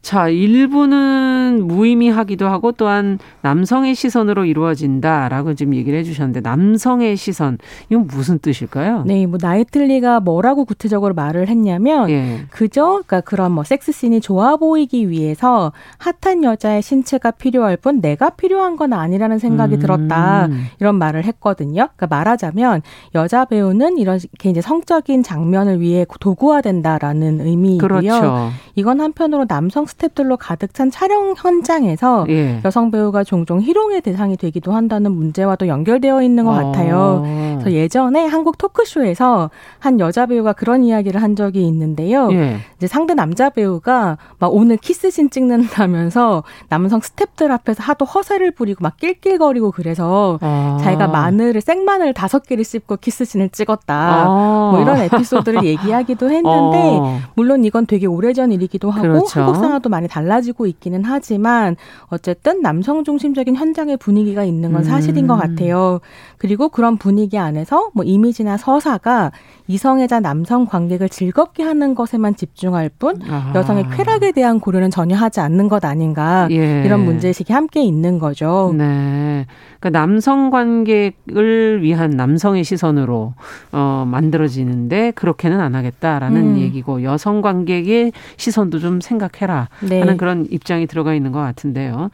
자, 0.00 0.28
일부는 0.28 1.66
무의미하기도 1.66 2.46
하고 2.46 2.72
또한 2.72 3.18
남성의 3.42 3.94
시선으로 3.94 4.44
이루어진다라고 4.44 5.54
지금 5.54 5.74
얘기를 5.74 5.98
해주셨는데 5.98 6.40
남성의 6.40 7.16
시선 7.16 7.58
이건 7.90 8.06
무슨 8.06 8.38
뜻일까요? 8.38 9.02
네, 9.04 9.26
뭐 9.26 9.38
나이틀리가 9.42 10.20
뭐라고 10.20 10.64
구체적으로 10.64 11.14
말을 11.14 11.48
했냐면 11.48 12.08
예. 12.10 12.46
그저 12.50 13.02
그러니까 13.06 13.20
그런 13.20 13.52
뭐 13.52 13.64
섹스 13.64 13.92
씬이 13.92 14.20
좋아 14.20 14.56
보이기 14.56 15.10
위해서 15.10 15.72
핫한 15.98 16.44
여자의 16.44 16.80
신체가 16.80 17.32
필요할 17.32 17.76
뿐 17.76 18.00
내가 18.00 18.30
필요한 18.30 18.76
건 18.76 18.92
아니라는 18.92 19.38
생각이 19.38 19.74
음. 19.74 19.80
들었다 19.80 20.48
이런 20.80 20.94
말을 20.94 21.24
했거든요. 21.24 21.88
그러니까 21.96 22.06
말하자면 22.06 22.82
여자 23.16 23.44
배우는 23.44 23.98
이렇게 23.98 24.48
이제 24.48 24.60
성적인 24.60 25.24
장면을 25.24 25.80
위해 25.80 26.06
도구화된다라는 26.20 27.40
의미이고요. 27.40 27.88
그렇죠. 27.88 28.50
이건 28.76 29.00
한편으로 29.00 29.46
남성 29.46 29.86
스탭들로 29.88 30.36
가득 30.38 30.74
찬 30.74 30.90
촬영 30.90 31.34
현장에서 31.36 32.26
예. 32.28 32.60
여성 32.64 32.90
배우가 32.90 33.24
종종 33.24 33.60
희롱의 33.60 34.02
대상이 34.02 34.36
되기도 34.36 34.72
한다는 34.72 35.12
문제와도 35.12 35.66
연결되어 35.68 36.22
있는 36.22 36.44
것 36.44 36.52
어. 36.52 36.54
같아요. 36.54 37.22
그래서 37.58 37.72
예전에 37.72 38.26
한국 38.26 38.58
토크쇼에서 38.58 39.50
한 39.78 40.00
여자 40.00 40.26
배우가 40.26 40.52
그런 40.52 40.84
이야기를 40.84 41.22
한 41.22 41.36
적이 41.36 41.66
있는데요. 41.66 42.30
예. 42.32 42.58
이제 42.76 42.86
상대 42.86 43.14
남자 43.14 43.50
배우가 43.50 44.18
막 44.38 44.54
오늘 44.54 44.76
키스신 44.76 45.30
찍는다면서 45.30 46.44
남성 46.68 47.00
스탭들 47.00 47.50
앞에서 47.50 47.82
하도 47.82 48.04
허세를 48.04 48.52
부리고 48.52 48.82
막 48.82 48.96
낄낄거리고 48.98 49.70
그래서 49.72 50.38
아. 50.42 50.78
자기가 50.80 51.08
마늘을 51.08 51.60
생마늘 51.60 52.14
다섯 52.14 52.46
개를 52.46 52.64
씹고 52.64 52.96
키스신을 52.96 53.50
찍었다. 53.50 53.94
아. 53.94 54.70
뭐 54.72 54.80
이런 54.80 54.98
에피소드를 54.98 55.64
얘기하기도 55.64 56.26
했는데 56.26 56.98
어. 57.00 57.18
물론 57.34 57.64
이건 57.64 57.86
되게 57.86 58.06
오래전 58.06 58.52
일이기도 58.52 58.90
하고 58.90 59.02
그렇죠. 59.02 59.40
한국 59.40 59.56
상황 59.56 59.77
문화도 59.78 59.88
많이 59.88 60.06
달라지고 60.08 60.66
있기는 60.66 61.02
하지만 61.04 61.76
어쨌든 62.08 62.60
남성 62.60 63.04
중심적인 63.04 63.56
현장의 63.56 63.96
분위기가 63.96 64.44
있는 64.44 64.72
건 64.72 64.84
사실인 64.84 65.24
음. 65.24 65.28
것 65.28 65.36
같아요. 65.36 66.00
그리고 66.36 66.68
그런 66.68 66.96
분위기 66.98 67.38
안에서 67.38 67.90
뭐 67.94 68.04
이미지나 68.04 68.56
서사가 68.56 69.32
이성애자 69.66 70.20
남성 70.20 70.66
관객을 70.66 71.08
즐겁게 71.08 71.62
하는 71.62 71.94
것에만 71.94 72.36
집중할 72.36 72.90
뿐 72.98 73.20
아하. 73.28 73.54
여성의 73.54 73.86
쾌락에 73.90 74.32
대한 74.32 74.60
고려는 74.60 74.90
전혀 74.90 75.16
하지 75.16 75.40
않는 75.40 75.68
것 75.68 75.84
아닌가 75.84 76.48
예. 76.50 76.82
이런 76.84 77.04
문제의식이 77.04 77.52
함께 77.52 77.82
있는 77.82 78.18
거죠. 78.18 78.74
네. 78.76 79.46
그러니까 79.80 79.98
남성 79.98 80.50
관객을 80.50 81.82
위한 81.82 82.10
남성의 82.10 82.64
시선으로 82.64 83.34
어, 83.72 84.04
만들어지는데 84.06 85.12
그렇게는 85.12 85.60
안 85.60 85.74
하겠다라는 85.74 86.40
음. 86.40 86.58
얘기고 86.58 87.02
여성 87.02 87.40
관객의 87.40 88.12
시선도 88.36 88.78
좀 88.78 89.00
생각해라 89.00 89.67
네. 89.80 90.00
하는 90.00 90.16
그런 90.16 90.46
입장이 90.50 90.86
들어가 90.86 91.14
있는 91.14 91.32
것 91.32 91.40
같은데요. 91.40 92.10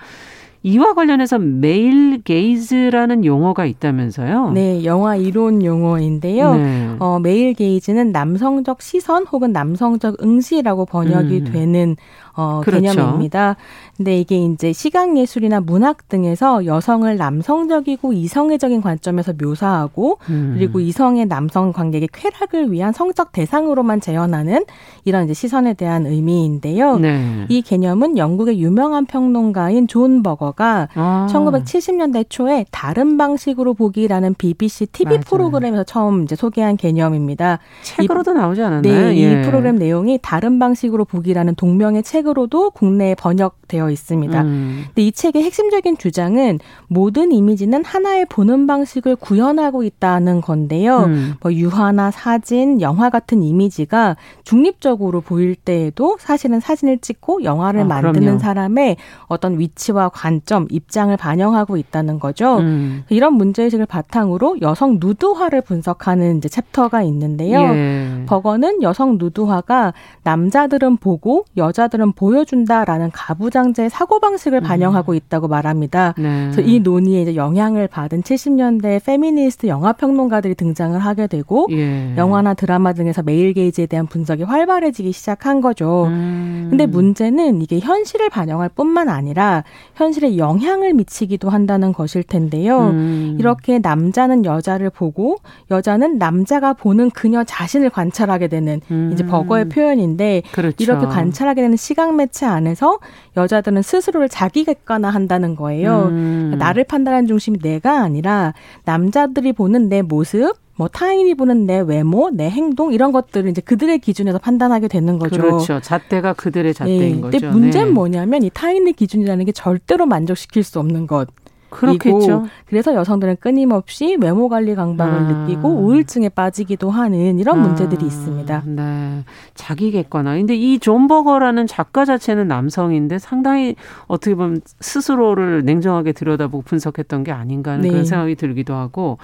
이와 0.66 0.94
관련해서 0.94 1.38
male 1.38 2.22
gaze라는 2.22 3.26
용어가 3.26 3.66
있다면서요? 3.66 4.52
네, 4.52 4.82
영화 4.86 5.14
이론 5.14 5.62
용어인데요. 5.62 6.54
네. 6.56 6.96
어, 7.00 7.18
male 7.18 7.52
gaze는 7.52 8.12
남성적 8.12 8.80
시선 8.80 9.26
혹은 9.26 9.52
남성적 9.52 10.22
응시라고 10.22 10.86
번역이 10.86 11.36
음. 11.36 11.52
되는 11.52 11.96
어, 12.36 12.60
그렇죠. 12.64 12.82
개념입니다. 12.82 13.56
근데 13.96 14.18
이게 14.18 14.36
이제 14.36 14.72
시각 14.72 15.16
예술이나 15.16 15.60
문학 15.60 16.08
등에서 16.08 16.66
여성을 16.66 17.16
남성적이고 17.16 18.12
이성애적인 18.12 18.80
관점에서 18.80 19.34
묘사하고 19.40 20.18
음. 20.30 20.54
그리고 20.56 20.80
이성애 20.80 21.26
남성 21.26 21.72
관객의 21.72 22.08
쾌락을 22.12 22.72
위한 22.72 22.92
성적 22.92 23.30
대상으로만 23.30 24.00
재현하는 24.00 24.64
이런 25.04 25.24
이제 25.24 25.34
시선에 25.34 25.74
대한 25.74 26.06
의미인데요. 26.06 26.98
네. 26.98 27.46
이 27.48 27.62
개념은 27.62 28.18
영국의 28.18 28.60
유명한 28.60 29.06
평론가인 29.06 29.86
존 29.86 30.24
버거가 30.24 30.88
아. 30.94 31.28
1970년대 31.30 32.26
초에 32.28 32.66
다른 32.72 33.16
방식으로 33.16 33.74
보기라는 33.74 34.34
BBC 34.34 34.86
TV 34.86 35.18
맞아요. 35.18 35.20
프로그램에서 35.24 35.84
처음 35.84 36.24
이제 36.24 36.34
소개한 36.34 36.76
개념입니다. 36.76 37.60
책으로도 37.82 38.32
이, 38.32 38.34
나오지 38.34 38.62
않았나요? 38.62 39.08
네, 39.10 39.16
예. 39.18 39.40
이 39.40 39.42
프로그램 39.44 39.76
내용이 39.76 40.18
다른 40.20 40.58
방식으로 40.58 41.04
보기라는 41.04 41.54
동명의 41.54 42.02
책 42.02 42.23
으로도 42.26 42.70
국내에 42.70 43.14
번역 43.14 43.63
되어 43.74 43.90
있습니다. 43.90 44.42
음. 44.42 44.84
근데 44.86 45.02
이 45.02 45.10
책의 45.10 45.42
핵심적인 45.42 45.98
주장은 45.98 46.60
모든 46.86 47.32
이미지는 47.32 47.84
하나의 47.84 48.24
보는 48.26 48.68
방식을 48.68 49.16
구현하고 49.16 49.82
있다는 49.82 50.40
건데요. 50.40 51.04
음. 51.04 51.34
뭐 51.40 51.52
유화나 51.52 52.12
사진, 52.12 52.80
영화 52.80 53.10
같은 53.10 53.42
이미지가 53.42 54.16
중립적으로 54.44 55.20
보일 55.20 55.56
때에도 55.56 56.16
사실은 56.20 56.60
사진을 56.60 56.98
찍고 56.98 57.42
영화를 57.42 57.80
아, 57.80 57.84
만드는 57.84 58.20
그럼요. 58.20 58.38
사람의 58.38 58.96
어떤 59.26 59.58
위치와 59.58 60.10
관점, 60.10 60.68
입장을 60.70 61.16
반영하고 61.16 61.76
있다는 61.76 62.20
거죠. 62.20 62.58
음. 62.58 63.02
이런 63.08 63.34
문제의식을 63.34 63.86
바탕으로 63.86 64.58
여성 64.62 64.98
누드화를 65.00 65.62
분석하는 65.62 66.38
이제 66.38 66.48
챕터가 66.48 67.02
있는데요. 67.02 67.60
예. 67.60 68.22
버거는 68.26 68.82
여성 68.82 69.18
누드화가 69.18 69.92
남자들은 70.22 70.98
보고 70.98 71.44
여자들은 71.56 72.12
보여준다라는 72.12 73.10
가부장 73.12 73.63
가부장제의 73.64 73.88
사고 73.88 74.20
방식을 74.20 74.60
음. 74.60 74.62
반영하고 74.62 75.14
있다고 75.14 75.48
말합니다. 75.48 76.14
네. 76.18 76.50
그래서 76.52 76.60
이 76.60 76.80
논의에 76.80 77.22
이제 77.22 77.36
영향을 77.36 77.88
받은 77.88 78.22
70년대 78.22 79.02
페미니스트 79.04 79.66
영화 79.68 79.92
평론가들이 79.92 80.54
등장을 80.54 80.98
하게 80.98 81.26
되고 81.26 81.66
예. 81.70 82.14
영화나 82.16 82.54
드라마 82.54 82.92
등에서 82.92 83.22
메일 83.22 83.54
게이지에 83.54 83.86
대한 83.86 84.06
분석이 84.06 84.42
활발해지기 84.42 85.12
시작한 85.12 85.60
거죠. 85.60 86.04
음. 86.08 86.66
근데 86.68 86.86
문제는 86.86 87.62
이게 87.62 87.78
현실을 87.78 88.28
반영할 88.28 88.68
뿐만 88.68 89.08
아니라 89.08 89.64
현실에 89.94 90.36
영향을 90.36 90.92
미치기도 90.92 91.48
한다는 91.48 91.92
것일 91.92 92.24
텐데요. 92.24 92.90
음. 92.90 93.36
이렇게 93.38 93.78
남자는 93.78 94.44
여자를 94.44 94.90
보고 94.90 95.36
여자는 95.70 96.18
남자가 96.18 96.72
보는 96.72 97.10
그녀 97.10 97.44
자신을 97.44 97.90
관찰하게 97.90 98.48
되는 98.48 98.80
음. 98.90 99.10
이제 99.12 99.24
버거의 99.24 99.68
표현인데 99.68 100.42
그렇죠. 100.52 100.76
이렇게 100.80 101.06
관찰하게 101.06 101.62
되는 101.62 101.76
시각 101.76 102.14
매체 102.14 102.46
안에서 102.46 102.98
여 103.36 103.43
자들은 103.46 103.82
스스로를 103.82 104.28
자기 104.28 104.64
객관화한다는 104.64 105.56
거예요. 105.56 106.08
음. 106.10 106.56
나를 106.58 106.84
판단하는 106.84 107.26
중심이 107.26 107.58
내가 107.58 108.02
아니라 108.02 108.54
남자들이 108.84 109.52
보는 109.52 109.88
내 109.88 110.02
모습 110.02 110.56
뭐 110.76 110.88
타인이 110.88 111.34
보는 111.34 111.66
내 111.66 111.78
외모, 111.80 112.30
내 112.30 112.50
행동 112.50 112.92
이런 112.92 113.12
것들을 113.12 113.48
이제 113.48 113.60
그들의 113.60 113.98
기준에서 114.00 114.38
판단하게 114.38 114.88
되는 114.88 115.18
거죠. 115.18 115.40
그렇죠. 115.40 115.80
잣대가 115.80 116.32
그들의 116.32 116.74
잣대인 116.74 117.16
네. 117.16 117.20
거죠. 117.20 117.38
근데 117.38 117.48
문제는 117.48 117.88
네. 117.88 117.92
뭐냐면 117.92 118.42
이 118.42 118.50
타인의 118.50 118.94
기준이라는 118.94 119.44
게 119.44 119.52
절대로 119.52 120.06
만족시킬 120.06 120.64
수 120.64 120.80
없는 120.80 121.06
것. 121.06 121.28
그렇겠죠. 121.74 122.46
그래서 122.66 122.94
여성들은 122.94 123.36
끊임없이 123.40 124.16
외모 124.20 124.48
관리 124.48 124.74
강박을 124.74 125.12
아. 125.12 125.20
느끼고 125.20 125.68
우울증에 125.68 126.28
빠지기도 126.28 126.90
하는 126.90 127.38
이런 127.38 127.58
아. 127.60 127.62
문제들이 127.62 128.04
있습니다. 128.06 128.62
네. 128.66 129.24
자기 129.54 129.90
객관화. 129.90 130.34
근데 130.34 130.54
이 130.54 130.78
존 130.78 131.08
버거라는 131.08 131.66
작가 131.66 132.04
자체는 132.04 132.46
남성인데 132.48 133.18
상당히 133.18 133.74
어떻게 134.06 134.34
보면 134.34 134.60
스스로를 134.80 135.64
냉정하게 135.64 136.12
들여다보고 136.12 136.62
분석했던 136.64 137.24
게 137.24 137.32
아닌가 137.32 137.72
하는 137.72 137.82
네. 137.82 137.88
그런 137.90 138.04
생각이 138.04 138.34
들기도 138.34 138.74
하고 138.74 139.18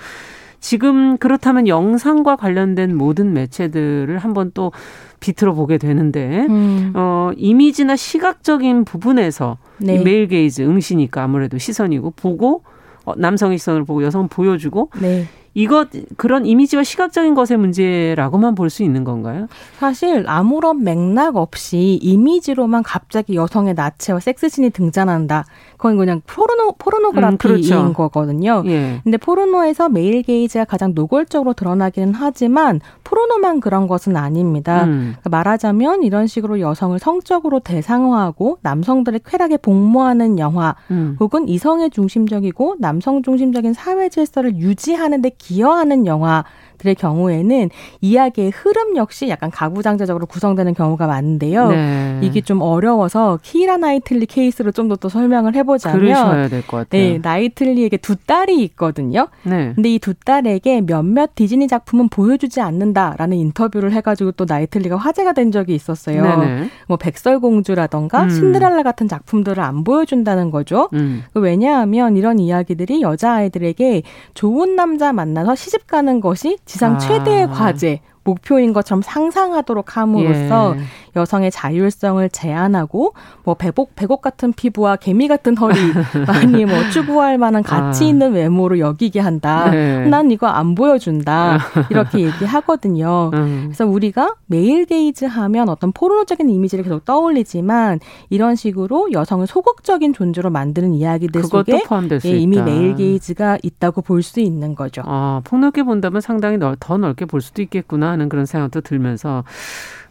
지금 0.60 1.16
그렇다면 1.16 1.66
영상과 1.68 2.36
관련된 2.36 2.96
모든 2.96 3.32
매체들을 3.32 4.18
한번 4.18 4.50
또 4.54 4.72
비틀어 5.20 5.54
보게 5.54 5.78
되는데 5.78 6.46
음. 6.48 6.92
어 6.94 7.30
이미지나 7.36 7.96
시각적인 7.96 8.84
부분에서 8.84 9.58
네. 9.78 9.94
이 9.96 10.04
male 10.04 10.28
gaze 10.28 10.62
응시니까 10.62 11.22
아무래도 11.22 11.58
시선이고 11.58 12.12
보고 12.16 12.62
어, 13.04 13.14
남성의 13.16 13.58
시선을 13.58 13.84
보고 13.84 14.04
여성은 14.04 14.28
보여주고 14.28 14.90
네. 15.00 15.26
이것 15.52 15.88
그런 16.16 16.46
이미지와 16.46 16.84
시각적인 16.84 17.34
것의 17.34 17.58
문제라고만 17.58 18.54
볼 18.54 18.70
수 18.70 18.84
있는 18.84 19.02
건가요? 19.02 19.48
사실 19.78 20.24
아무런 20.28 20.84
맥락 20.84 21.34
없이 21.34 21.98
이미지로만 22.00 22.84
갑자기 22.84 23.34
여성의 23.34 23.74
나체와 23.74 24.20
섹스신이 24.20 24.70
등장한다. 24.70 25.44
그건 25.80 25.96
그냥 25.96 26.20
포르노 26.26 26.72
포르노그라피인 26.72 27.32
음, 27.32 27.38
그렇죠. 27.38 27.92
거거든요. 27.94 28.62
예. 28.66 29.00
근데 29.02 29.16
포르노에서 29.16 29.88
male 29.88 30.22
gaze가 30.22 30.66
가장 30.66 30.92
노골적으로 30.94 31.54
드러나기는 31.54 32.12
하지만 32.12 32.82
포르노만 33.02 33.60
그런 33.60 33.88
것은 33.88 34.14
아닙니다. 34.14 34.84
음. 34.84 35.14
그러니까 35.20 35.30
말하자면 35.30 36.02
이런 36.02 36.26
식으로 36.26 36.60
여성을 36.60 36.98
성적으로 36.98 37.60
대상화하고 37.60 38.58
남성들의 38.60 39.20
쾌락에 39.24 39.56
복무하는 39.56 40.38
영화 40.38 40.76
음. 40.90 41.16
혹은 41.18 41.48
이성애 41.48 41.88
중심적이고 41.88 42.76
남성 42.78 43.22
중심적인 43.22 43.72
사회 43.72 44.10
질서를 44.10 44.56
유지하는 44.56 45.22
데 45.22 45.30
기여하는 45.30 46.04
영화 46.04 46.44
들의 46.80 46.94
경우에는 46.94 47.68
이야기의 48.00 48.50
흐름 48.50 48.96
역시 48.96 49.28
약간 49.28 49.50
가부장제적으로 49.50 50.24
구성되는 50.26 50.72
경우가 50.74 51.06
많은데요. 51.06 51.68
네. 51.68 52.18
이게 52.22 52.40
좀 52.40 52.62
어려워서 52.62 53.38
키라 53.42 53.76
나이틀리 53.76 54.26
케이스로 54.26 54.72
좀 54.72 54.88
더 54.88 54.96
또 54.96 55.08
설명을 55.08 55.54
해보자면 55.54 56.00
그러셔야 56.00 56.48
될 56.48 56.62
것 56.62 56.78
같아요. 56.78 57.02
네, 57.02 57.18
나이틀리에게 57.22 57.96
두 57.98 58.16
딸이 58.16 58.62
있거든요. 58.64 59.28
네. 59.44 59.72
근데 59.74 59.94
이 59.94 59.98
두 60.00 60.14
딸에게 60.14 60.80
몇몇 60.80 61.34
디즈니 61.34 61.68
작품은 61.68 62.08
보여주지 62.08 62.60
않는다라는 62.62 63.36
인터뷰를 63.36 63.92
해가지고 63.92 64.32
또 64.32 64.46
나이틀리가 64.48 64.96
화제가 64.96 65.32
된 65.34 65.52
적이 65.52 65.74
있었어요. 65.74 66.22
네네. 66.22 66.70
뭐 66.88 66.96
백설공주라던가 66.96 68.24
음. 68.24 68.30
신데렐라 68.30 68.82
같은 68.82 69.08
작품들을 69.08 69.62
안 69.62 69.84
보여준다는 69.84 70.50
거죠. 70.50 70.88
음. 70.94 71.22
왜냐하면 71.34 72.16
이런 72.16 72.38
이야기들이 72.38 73.02
여자 73.02 73.32
아이들에게 73.34 74.02
좋은 74.34 74.76
남자 74.76 75.12
만나서 75.12 75.54
시집 75.54 75.86
가는 75.86 76.20
것이 76.20 76.56
지상 76.70 77.00
최대의 77.00 77.44
아. 77.44 77.48
과제, 77.48 78.00
목표인 78.24 78.72
것처럼 78.72 79.02
상상하도록 79.02 79.96
함으로써 79.96 80.74
예. 80.76 80.82
여성의 81.16 81.50
자율성을 81.50 82.28
제한하고 82.30 83.14
뭐 83.44 83.54
백옥 83.54 83.96
백옥 83.96 84.22
같은 84.22 84.52
피부와 84.52 84.96
개미 84.96 85.26
같은 85.26 85.56
허리 85.56 85.74
아니 86.28 86.64
뭐 86.64 86.76
추구할 86.92 87.36
만한 87.38 87.62
가치 87.62 88.04
아. 88.04 88.06
있는 88.08 88.32
외모로 88.32 88.78
여기게 88.78 89.20
한다. 89.20 89.70
네. 89.70 90.06
난 90.06 90.30
이거 90.30 90.46
안 90.46 90.74
보여준다. 90.74 91.58
이렇게 91.90 92.20
얘기하거든요. 92.20 93.30
음. 93.34 93.62
그래서 93.66 93.86
우리가 93.86 94.36
male 94.46 94.86
gaze 94.86 95.24
하면 95.24 95.68
어떤 95.68 95.90
포르노적인 95.92 96.48
이미지를 96.48 96.84
계속 96.84 97.04
떠올리지만 97.04 97.98
이런 98.28 98.54
식으로 98.54 99.10
여성을 99.12 99.46
소극적인 99.46 100.12
존재로 100.12 100.50
만드는 100.50 100.94
이야기들 100.94 101.42
속에 101.42 101.82
예, 102.24 102.30
이미 102.38 102.62
메일 102.62 102.94
게이즈가 102.94 103.58
있다고 103.62 104.02
볼 104.02 104.20
수 104.22 104.40
있는 104.40 104.74
거죠. 104.74 105.02
아, 105.06 105.40
폭넓게 105.44 105.82
본다면 105.82 106.20
상당히 106.20 106.58
넓, 106.58 106.76
더 106.78 106.98
넓게 106.98 107.24
볼 107.24 107.40
수도 107.40 107.62
있겠구나 107.62 108.09
하는 108.10 108.28
그런 108.28 108.46
생각도 108.46 108.80
들면서 108.80 109.44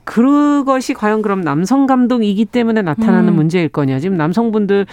그것이 0.04 0.94
과연 0.96 1.22
그럼 1.22 1.42
남성 1.42 1.86
감독이기 1.86 2.46
때문에 2.46 2.82
나타나는 2.82 3.30
음. 3.30 3.36
문제일 3.36 3.70
거냐. 3.70 4.00
지금 4.00 4.18
남성분들 4.18 4.88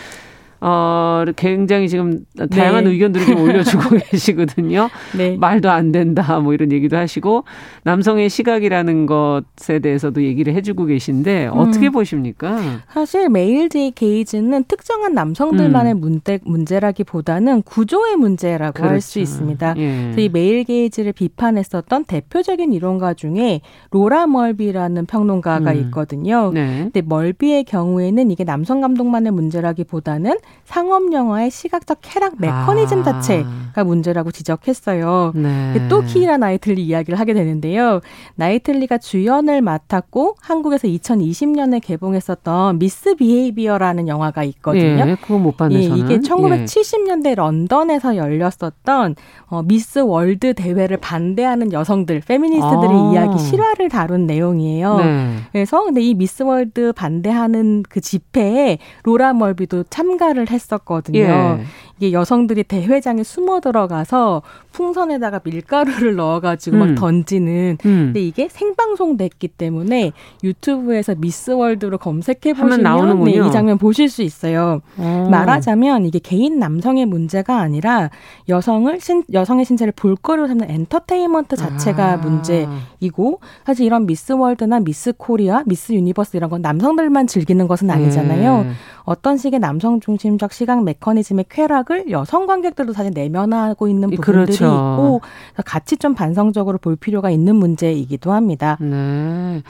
어, 0.69 1.25
굉장히 1.37 1.89
지금 1.89 2.25
다양한 2.51 2.85
네. 2.85 2.91
의견들을 2.91 3.25
좀 3.25 3.41
올려주고 3.41 3.99
계시거든요. 4.11 4.89
네. 5.17 5.37
말도 5.37 5.71
안 5.71 5.93
된다, 5.93 6.41
뭐 6.41 6.55
이런 6.55 6.73
얘기도 6.73 6.97
하시고, 6.97 7.45
남성의 7.85 8.29
시각이라는 8.29 9.07
것에 9.07 9.79
대해서도 9.79 10.25
얘기를 10.25 10.53
해주고 10.55 10.87
계신데, 10.87 11.51
어떻게 11.53 11.87
음. 11.87 11.93
보십니까? 11.93 12.59
사실 12.93 13.29
male 13.29 13.93
gaze는 13.95 14.64
특정한 14.64 15.14
남성들만의 15.14 15.93
음. 15.95 16.01
문제, 16.01 16.41
문제라기보다는 16.43 17.62
구조의 17.62 18.17
문제라고 18.17 18.73
그렇죠. 18.73 18.93
할수 18.93 19.21
있습니다. 19.21 19.75
예. 19.77 20.14
이 20.19 20.29
male 20.29 20.64
gaze를 20.64 21.12
비판했었던 21.12 22.07
대표적인 22.07 22.73
이론가 22.73 23.14
중에 23.14 23.61
로라 23.93 24.27
멀비라는 24.27 25.07
평론가가 25.07 25.71
음. 25.71 25.77
있거든요. 25.83 26.51
네. 26.53 26.81
근데 26.83 27.03
멀비의 27.03 27.62
경우에는 27.62 28.33
이게 28.33 28.43
남성 28.43 28.81
감독만의 28.81 29.31
문제라기보다는 29.31 30.39
상업 30.67 31.13
영화의 31.13 31.51
시각적 31.51 31.99
쾌락 32.03 32.35
메커니즘 32.39 33.01
아. 33.01 33.03
자체가 33.05 33.85
문제라고 33.85 34.31
지적했어요. 34.33 35.33
네. 35.35 35.87
또 35.89 36.03
키라 36.03 36.37
나이틀리 36.39 36.83
이야기를 36.83 37.19
하게 37.19 37.35
되는데요. 37.35 38.01
나이틀리가 38.35 38.99
주연을 38.99 39.63
맡았고 39.63 40.37
한국에서 40.41 40.89
2020년에 40.89 41.81
개봉했었던 41.83 42.79
미스 42.79 43.15
비헤이비어라는 43.15 44.09
영화가 44.09 44.45
있거든요. 44.45 45.09
예, 45.09 45.17
그거 45.21 45.39
못 45.39 45.57
봤네. 45.57 45.75
예, 45.77 45.81
이게 45.85 46.19
1970년대 46.19 47.31
예. 47.31 47.35
런던에서 47.37 48.17
열렸었던 48.17 49.15
어, 49.47 49.63
미스 49.63 50.01
월드 50.01 50.53
대회를 50.55 50.97
반대하는 50.97 51.73
여성들, 51.73 52.21
페미니스트들의 52.27 52.91
아. 52.91 53.11
이야기 53.13 53.39
실화를 53.39 53.89
다룬 53.89 54.27
내용이에요. 54.27 54.97
네. 54.97 55.37
그래서 55.53 55.85
근데 55.85 56.03
이 56.03 56.15
미스 56.15 56.43
월드 56.43 56.93
반대하는 56.93 57.85
그 57.89 58.01
집회에 58.01 58.79
로라 59.05 59.33
멀비도 59.33 59.85
참가를 59.85 60.36
참가를 60.37 60.51
했었거든요. 60.51 61.18
예. 61.18 61.64
이게 61.99 62.13
여성들이 62.13 62.65
대회장에 62.65 63.23
숨어 63.23 63.61
들어가서 63.61 64.43
풍선에다가 64.73 65.41
밀가루를 65.43 66.17
넣어가지고 66.17 66.77
음. 66.77 66.79
막 66.79 66.95
던지는. 66.95 67.79
음. 67.85 68.05
근데 68.07 68.21
이게 68.21 68.49
생방송 68.51 69.17
됐기 69.17 69.49
때문에 69.49 70.13
유튜브에서 70.45 71.15
미스 71.15 71.53
월드로 71.53 71.97
검색해 71.99 72.53
보시면 72.55 73.25
네, 73.25 73.33
이 73.33 73.51
장면 73.51 73.79
보실 73.79 74.11
수 74.11 74.23
있어요. 74.23 74.83
오. 74.99 75.03
어. 75.03 75.29
말하자면 75.31 76.05
이게 76.05 76.19
개인 76.19 76.59
남성의 76.59 77.07
문제가 77.07 77.61
아니라 77.61 78.11
여성을 78.49 79.01
신, 79.01 79.25
여성의 79.33 79.65
신체를 79.65 79.95
볼거리로 79.97 80.49
삼는 80.49 80.71
엔터테인먼트 80.71 81.57
자체가 81.57 82.13
아. 82.13 82.17
문제이고 82.19 83.41
사실 83.65 83.87
이런 83.87 84.07
미스 84.07 84.33
월드나 84.33 84.81
미스 84.81 85.13
코리아, 85.17 85.63
미스 85.65 85.93
유니버스 85.93 86.37
이런 86.37 86.51
건 86.51 86.61
남성들만 86.61 87.27
즐기는 87.27 87.67
것은 87.67 87.91
아니잖아요. 87.91 88.65
예. 88.67 88.73
어떤 89.05 89.37
식의 89.37 89.61
남성 89.61 90.01
중심적 90.01 90.53
시각 90.53 90.83
메커니즘의 90.83 91.47
쾌락 91.49 91.86
을 91.91 92.11
여성 92.11 92.47
관객들도 92.47 92.93
사실 92.93 93.12
내면화하고 93.14 93.89
있는 93.89 94.11
부분들이 94.11 94.22
그렇죠. 94.22 94.64
있고 94.64 95.20
같이 95.64 95.97
좀 95.97 96.14
반성적으로 96.14 96.78
볼 96.78 96.97
필요가 96.97 97.30
있는 97.30 97.57
문제이기도 97.57 98.32
합니다. 98.32 98.76
네. 98.80 99.62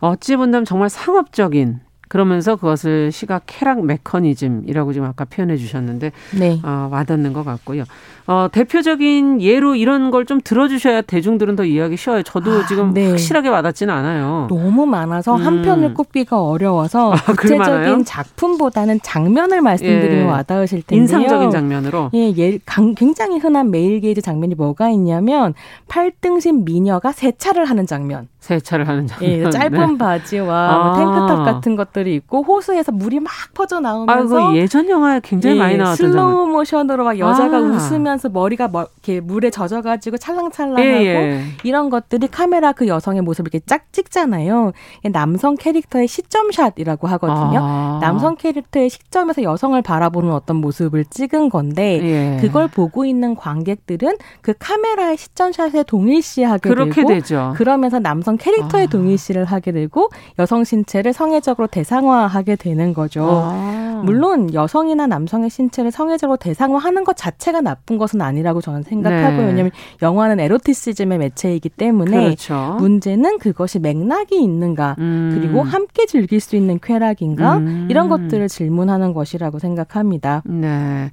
어찌 0.00 0.36
본다면 0.36 0.64
정말 0.64 0.88
상업적인 0.88 1.80
그러면서 2.10 2.56
그것을 2.56 3.12
시각 3.12 3.44
쾌락 3.46 3.84
메커니즘이라고 3.84 4.92
지금 4.92 5.06
아까 5.06 5.24
표현해 5.24 5.56
주셨는데 5.56 6.10
네. 6.38 6.58
어, 6.64 6.88
와닿는 6.90 7.32
것 7.32 7.44
같고요. 7.44 7.84
어, 8.26 8.48
대표적인 8.52 9.40
예로 9.42 9.74
이런 9.76 10.10
걸 10.10 10.20
좀 10.30 10.40
들어주셔야 10.44 11.00
대중들은 11.02 11.56
더 11.56 11.64
이해하기 11.64 11.96
쉬워요. 11.96 12.22
저도 12.22 12.52
아, 12.52 12.66
지금 12.66 12.92
네. 12.94 13.08
확실하게 13.10 13.48
와닿지는 13.48 13.92
않아요. 13.92 14.46
너무 14.48 14.86
많아서 14.86 15.34
음. 15.34 15.44
한 15.44 15.62
편을 15.62 15.94
꼽기가 15.94 16.40
어려워서 16.42 17.12
아, 17.12 17.16
구체적인 17.32 18.04
작품보다는 18.04 19.00
장면을 19.02 19.60
말씀드리면 19.62 20.18
예. 20.18 20.22
와닿으실 20.30 20.82
텐데요. 20.82 21.00
인상적인 21.02 21.50
장면으로. 21.50 22.10
예, 22.14 22.32
예, 22.36 22.58
굉장히 22.96 23.38
흔한 23.38 23.70
male 23.70 24.00
gaze 24.00 24.20
장면이 24.22 24.54
뭐가 24.56 24.90
있냐면 24.90 25.54
팔등신 25.88 26.64
미녀가 26.64 27.12
세차를 27.12 27.64
하는 27.64 27.86
장면. 27.86 28.28
세차를 28.40 28.86
하는 28.86 29.06
장면. 29.06 29.30
예, 29.30 29.48
짧은 29.50 29.92
네. 29.92 29.98
바지와 29.98 30.72
뭐 30.72 30.92
아. 30.92 30.96
탱크탑 30.96 31.44
같은 31.44 31.76
것들 31.76 31.99
이 32.06 32.14
있고 32.14 32.42
호스에서 32.42 32.92
물이 32.92 33.20
막 33.20 33.32
퍼져 33.54 33.80
나오면서 33.80 34.50
아, 34.50 34.54
예전 34.54 34.88
영화에 34.88 35.20
굉장히 35.22 35.56
예, 35.56 35.60
많이 35.60 35.76
나왔던 35.76 36.12
슬로우 36.12 36.46
모션으로 36.46 37.04
막 37.04 37.18
여자가 37.18 37.56
아. 37.56 37.60
웃으면서 37.60 38.28
머리가 38.28 38.68
뭐 38.68 38.86
이렇게 39.04 39.20
물에 39.20 39.50
젖어 39.50 39.82
가지고 39.82 40.16
찰랑찰랑하고 40.16 40.82
예, 40.82 41.04
예. 41.04 41.44
이런 41.64 41.90
것들이 41.90 42.28
카메라 42.28 42.72
그 42.72 42.86
여성의 42.88 43.22
모습을 43.22 43.50
이렇게 43.52 43.64
쫙 43.66 43.92
찍잖아요. 43.92 44.72
남성 45.12 45.56
캐릭터의 45.56 46.08
시점샷이라고 46.08 47.08
하거든요. 47.08 47.60
아. 47.62 47.98
남성 48.00 48.36
캐릭터의 48.36 48.88
시점에서 48.88 49.42
여성을 49.42 49.80
바라보는 49.82 50.32
어떤 50.32 50.56
모습을 50.56 51.04
찍은 51.04 51.48
건데 51.48 52.00
예. 52.02 52.40
그걸 52.40 52.68
보고 52.68 53.04
있는 53.04 53.34
관객들은 53.34 54.16
그 54.40 54.54
카메라의 54.58 55.16
시점샷에 55.16 55.82
동일시하게 55.84 56.74
되고 56.74 57.08
되죠. 57.08 57.52
그러면서 57.56 57.98
남성 57.98 58.36
캐릭터의 58.36 58.86
아. 58.86 58.90
동일시를 58.90 59.44
하게 59.44 59.72
되고 59.72 60.08
여성 60.38 60.64
신체를 60.64 61.12
성애적으로 61.12 61.66
대상 61.66 61.89
화하게 61.98 62.56
되는 62.56 62.94
거죠. 62.94 63.26
아. 63.28 63.89
물론 64.04 64.52
여성이나 64.54 65.06
남성의 65.06 65.50
신체를 65.50 65.90
성애적으로 65.90 66.36
대상화하는 66.36 67.04
것 67.04 67.16
자체가 67.16 67.60
나쁜 67.60 67.98
것은 67.98 68.20
아니라고 68.20 68.60
저는 68.60 68.82
생각하고요. 68.82 69.40
네. 69.40 69.46
왜냐하면 69.46 69.70
영화는 70.02 70.40
에로티시즘의 70.40 71.18
매체이기 71.18 71.68
때문에 71.70 72.24
그렇죠. 72.24 72.76
문제는 72.78 73.38
그것이 73.38 73.78
맥락이 73.78 74.40
있는가 74.42 74.96
음. 74.98 75.36
그리고 75.38 75.62
함께 75.62 76.06
즐길 76.06 76.40
수 76.40 76.56
있는 76.56 76.78
쾌락인가 76.82 77.58
음. 77.58 77.86
이런 77.90 78.08
것들을 78.08 78.48
질문하는 78.48 79.12
것이라고 79.14 79.58
생각합니다. 79.58 80.42
네. 80.46 81.10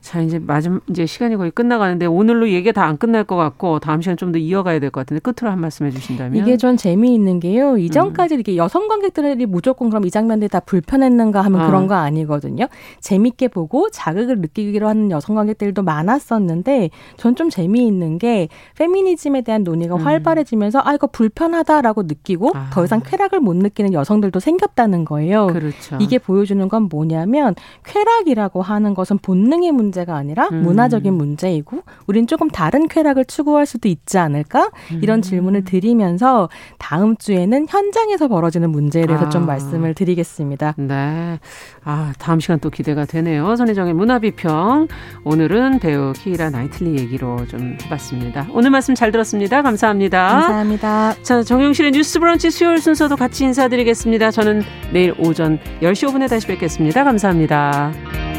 자, 0.00 0.20
이제 0.20 0.40
마지막, 0.40 0.80
이제 0.90 1.06
시간이 1.06 1.36
거의 1.36 1.52
끝나가는데 1.52 2.06
오늘로 2.06 2.48
얘기가 2.50 2.72
다 2.72 2.82
안 2.88 2.96
끝날 2.98 3.22
것 3.22 3.36
같고 3.36 3.78
다음 3.78 4.02
시간 4.02 4.16
좀 4.16 4.32
더 4.32 4.38
이어가야 4.38 4.80
될 4.80 4.90
것 4.90 5.00
같은데 5.02 5.20
끝으로 5.20 5.52
한 5.52 5.60
말씀 5.60 5.86
해주신다면. 5.86 6.34
이게 6.42 6.56
전 6.56 6.76
재미있는 6.76 7.38
게요. 7.38 7.78
이전까지 7.78 8.34
음. 8.34 8.40
이렇게 8.40 8.56
여성 8.56 8.88
관객들이 8.88 9.46
무조건 9.46 9.90
그럼 9.90 10.04
이 10.04 10.10
장면들이 10.10 10.48
다 10.48 10.58
불편했는가 10.58 11.42
하면 11.42 11.60
어. 11.60 11.66
그런 11.66 11.86
거 11.86 11.94
아니 11.94 12.21
거든요. 12.26 12.66
재밌게 13.00 13.48
보고 13.48 13.90
자극을 13.90 14.40
느끼기로 14.40 14.88
하는 14.88 15.10
여성 15.10 15.36
관객들도 15.36 15.82
많았었는데 15.82 16.90
전 17.16 17.32
좀 17.32 17.48
재미있는 17.48 18.18
게 18.18 18.48
페미니즘에 18.76 19.40
대한 19.40 19.64
논의가 19.64 19.96
음. 19.96 20.02
활발해지면서 20.02 20.82
아, 20.84 20.92
이거 20.92 21.06
불편하다라고 21.06 22.02
느끼고 22.02 22.52
아. 22.54 22.68
더 22.70 22.84
이상 22.84 23.00
쾌락을 23.02 23.40
못 23.40 23.56
느끼는 23.56 23.94
여성들도 23.94 24.38
생겼다는 24.38 25.06
거예요. 25.06 25.46
그렇죠. 25.46 25.96
이게 25.98 26.18
보여주는 26.18 26.68
건 26.68 26.88
뭐냐면 26.90 27.54
쾌락이라고 27.84 28.60
하는 28.60 28.92
것은 28.92 29.18
본능의 29.18 29.72
문제 29.72 30.02
문제가 30.02 30.16
아니라 30.16 30.48
음. 30.52 30.62
문화적인 30.62 31.12
문제이고 31.14 31.82
우린 32.06 32.26
조금 32.26 32.48
다른 32.48 32.88
쾌락을 32.88 33.24
추구할 33.24 33.66
수도 33.66 33.88
있지 33.88 34.18
않을까? 34.18 34.70
이런 35.00 35.18
음. 35.18 35.22
질문을 35.22 35.64
드리면서 35.64 36.48
다음 36.78 37.16
주에는 37.16 37.66
현장에서 37.68 38.28
벌어지는 38.28 38.70
문제에 38.70 39.06
대해서 39.06 39.26
아. 39.26 39.28
좀 39.28 39.46
말씀을 39.46 39.94
드리겠습니다. 39.94 40.74
네. 40.78 41.38
아, 41.84 42.11
다음 42.18 42.40
시간 42.40 42.58
또 42.60 42.70
기대가 42.70 43.04
되네요. 43.04 43.56
손혜정의 43.56 43.94
문화비평. 43.94 44.88
오늘은 45.24 45.78
배우 45.80 46.12
키이라 46.12 46.50
나이틀리 46.50 46.98
얘기로 46.98 47.46
좀 47.46 47.76
해봤습니다. 47.84 48.46
오늘 48.52 48.70
말씀 48.70 48.94
잘 48.94 49.12
들었습니다. 49.12 49.62
감사합니다. 49.62 50.28
감사합니다. 50.28 51.14
자, 51.22 51.42
정용실의 51.42 51.92
뉴스 51.92 52.18
브런치 52.18 52.50
수요일 52.50 52.78
순서도 52.78 53.16
같이 53.16 53.44
인사드리겠습니다. 53.44 54.30
저는 54.30 54.62
내일 54.92 55.14
오전 55.18 55.58
10시 55.80 56.08
5분에 56.08 56.28
다시 56.28 56.46
뵙겠습니다. 56.46 57.04
감사합니다. 57.04 58.31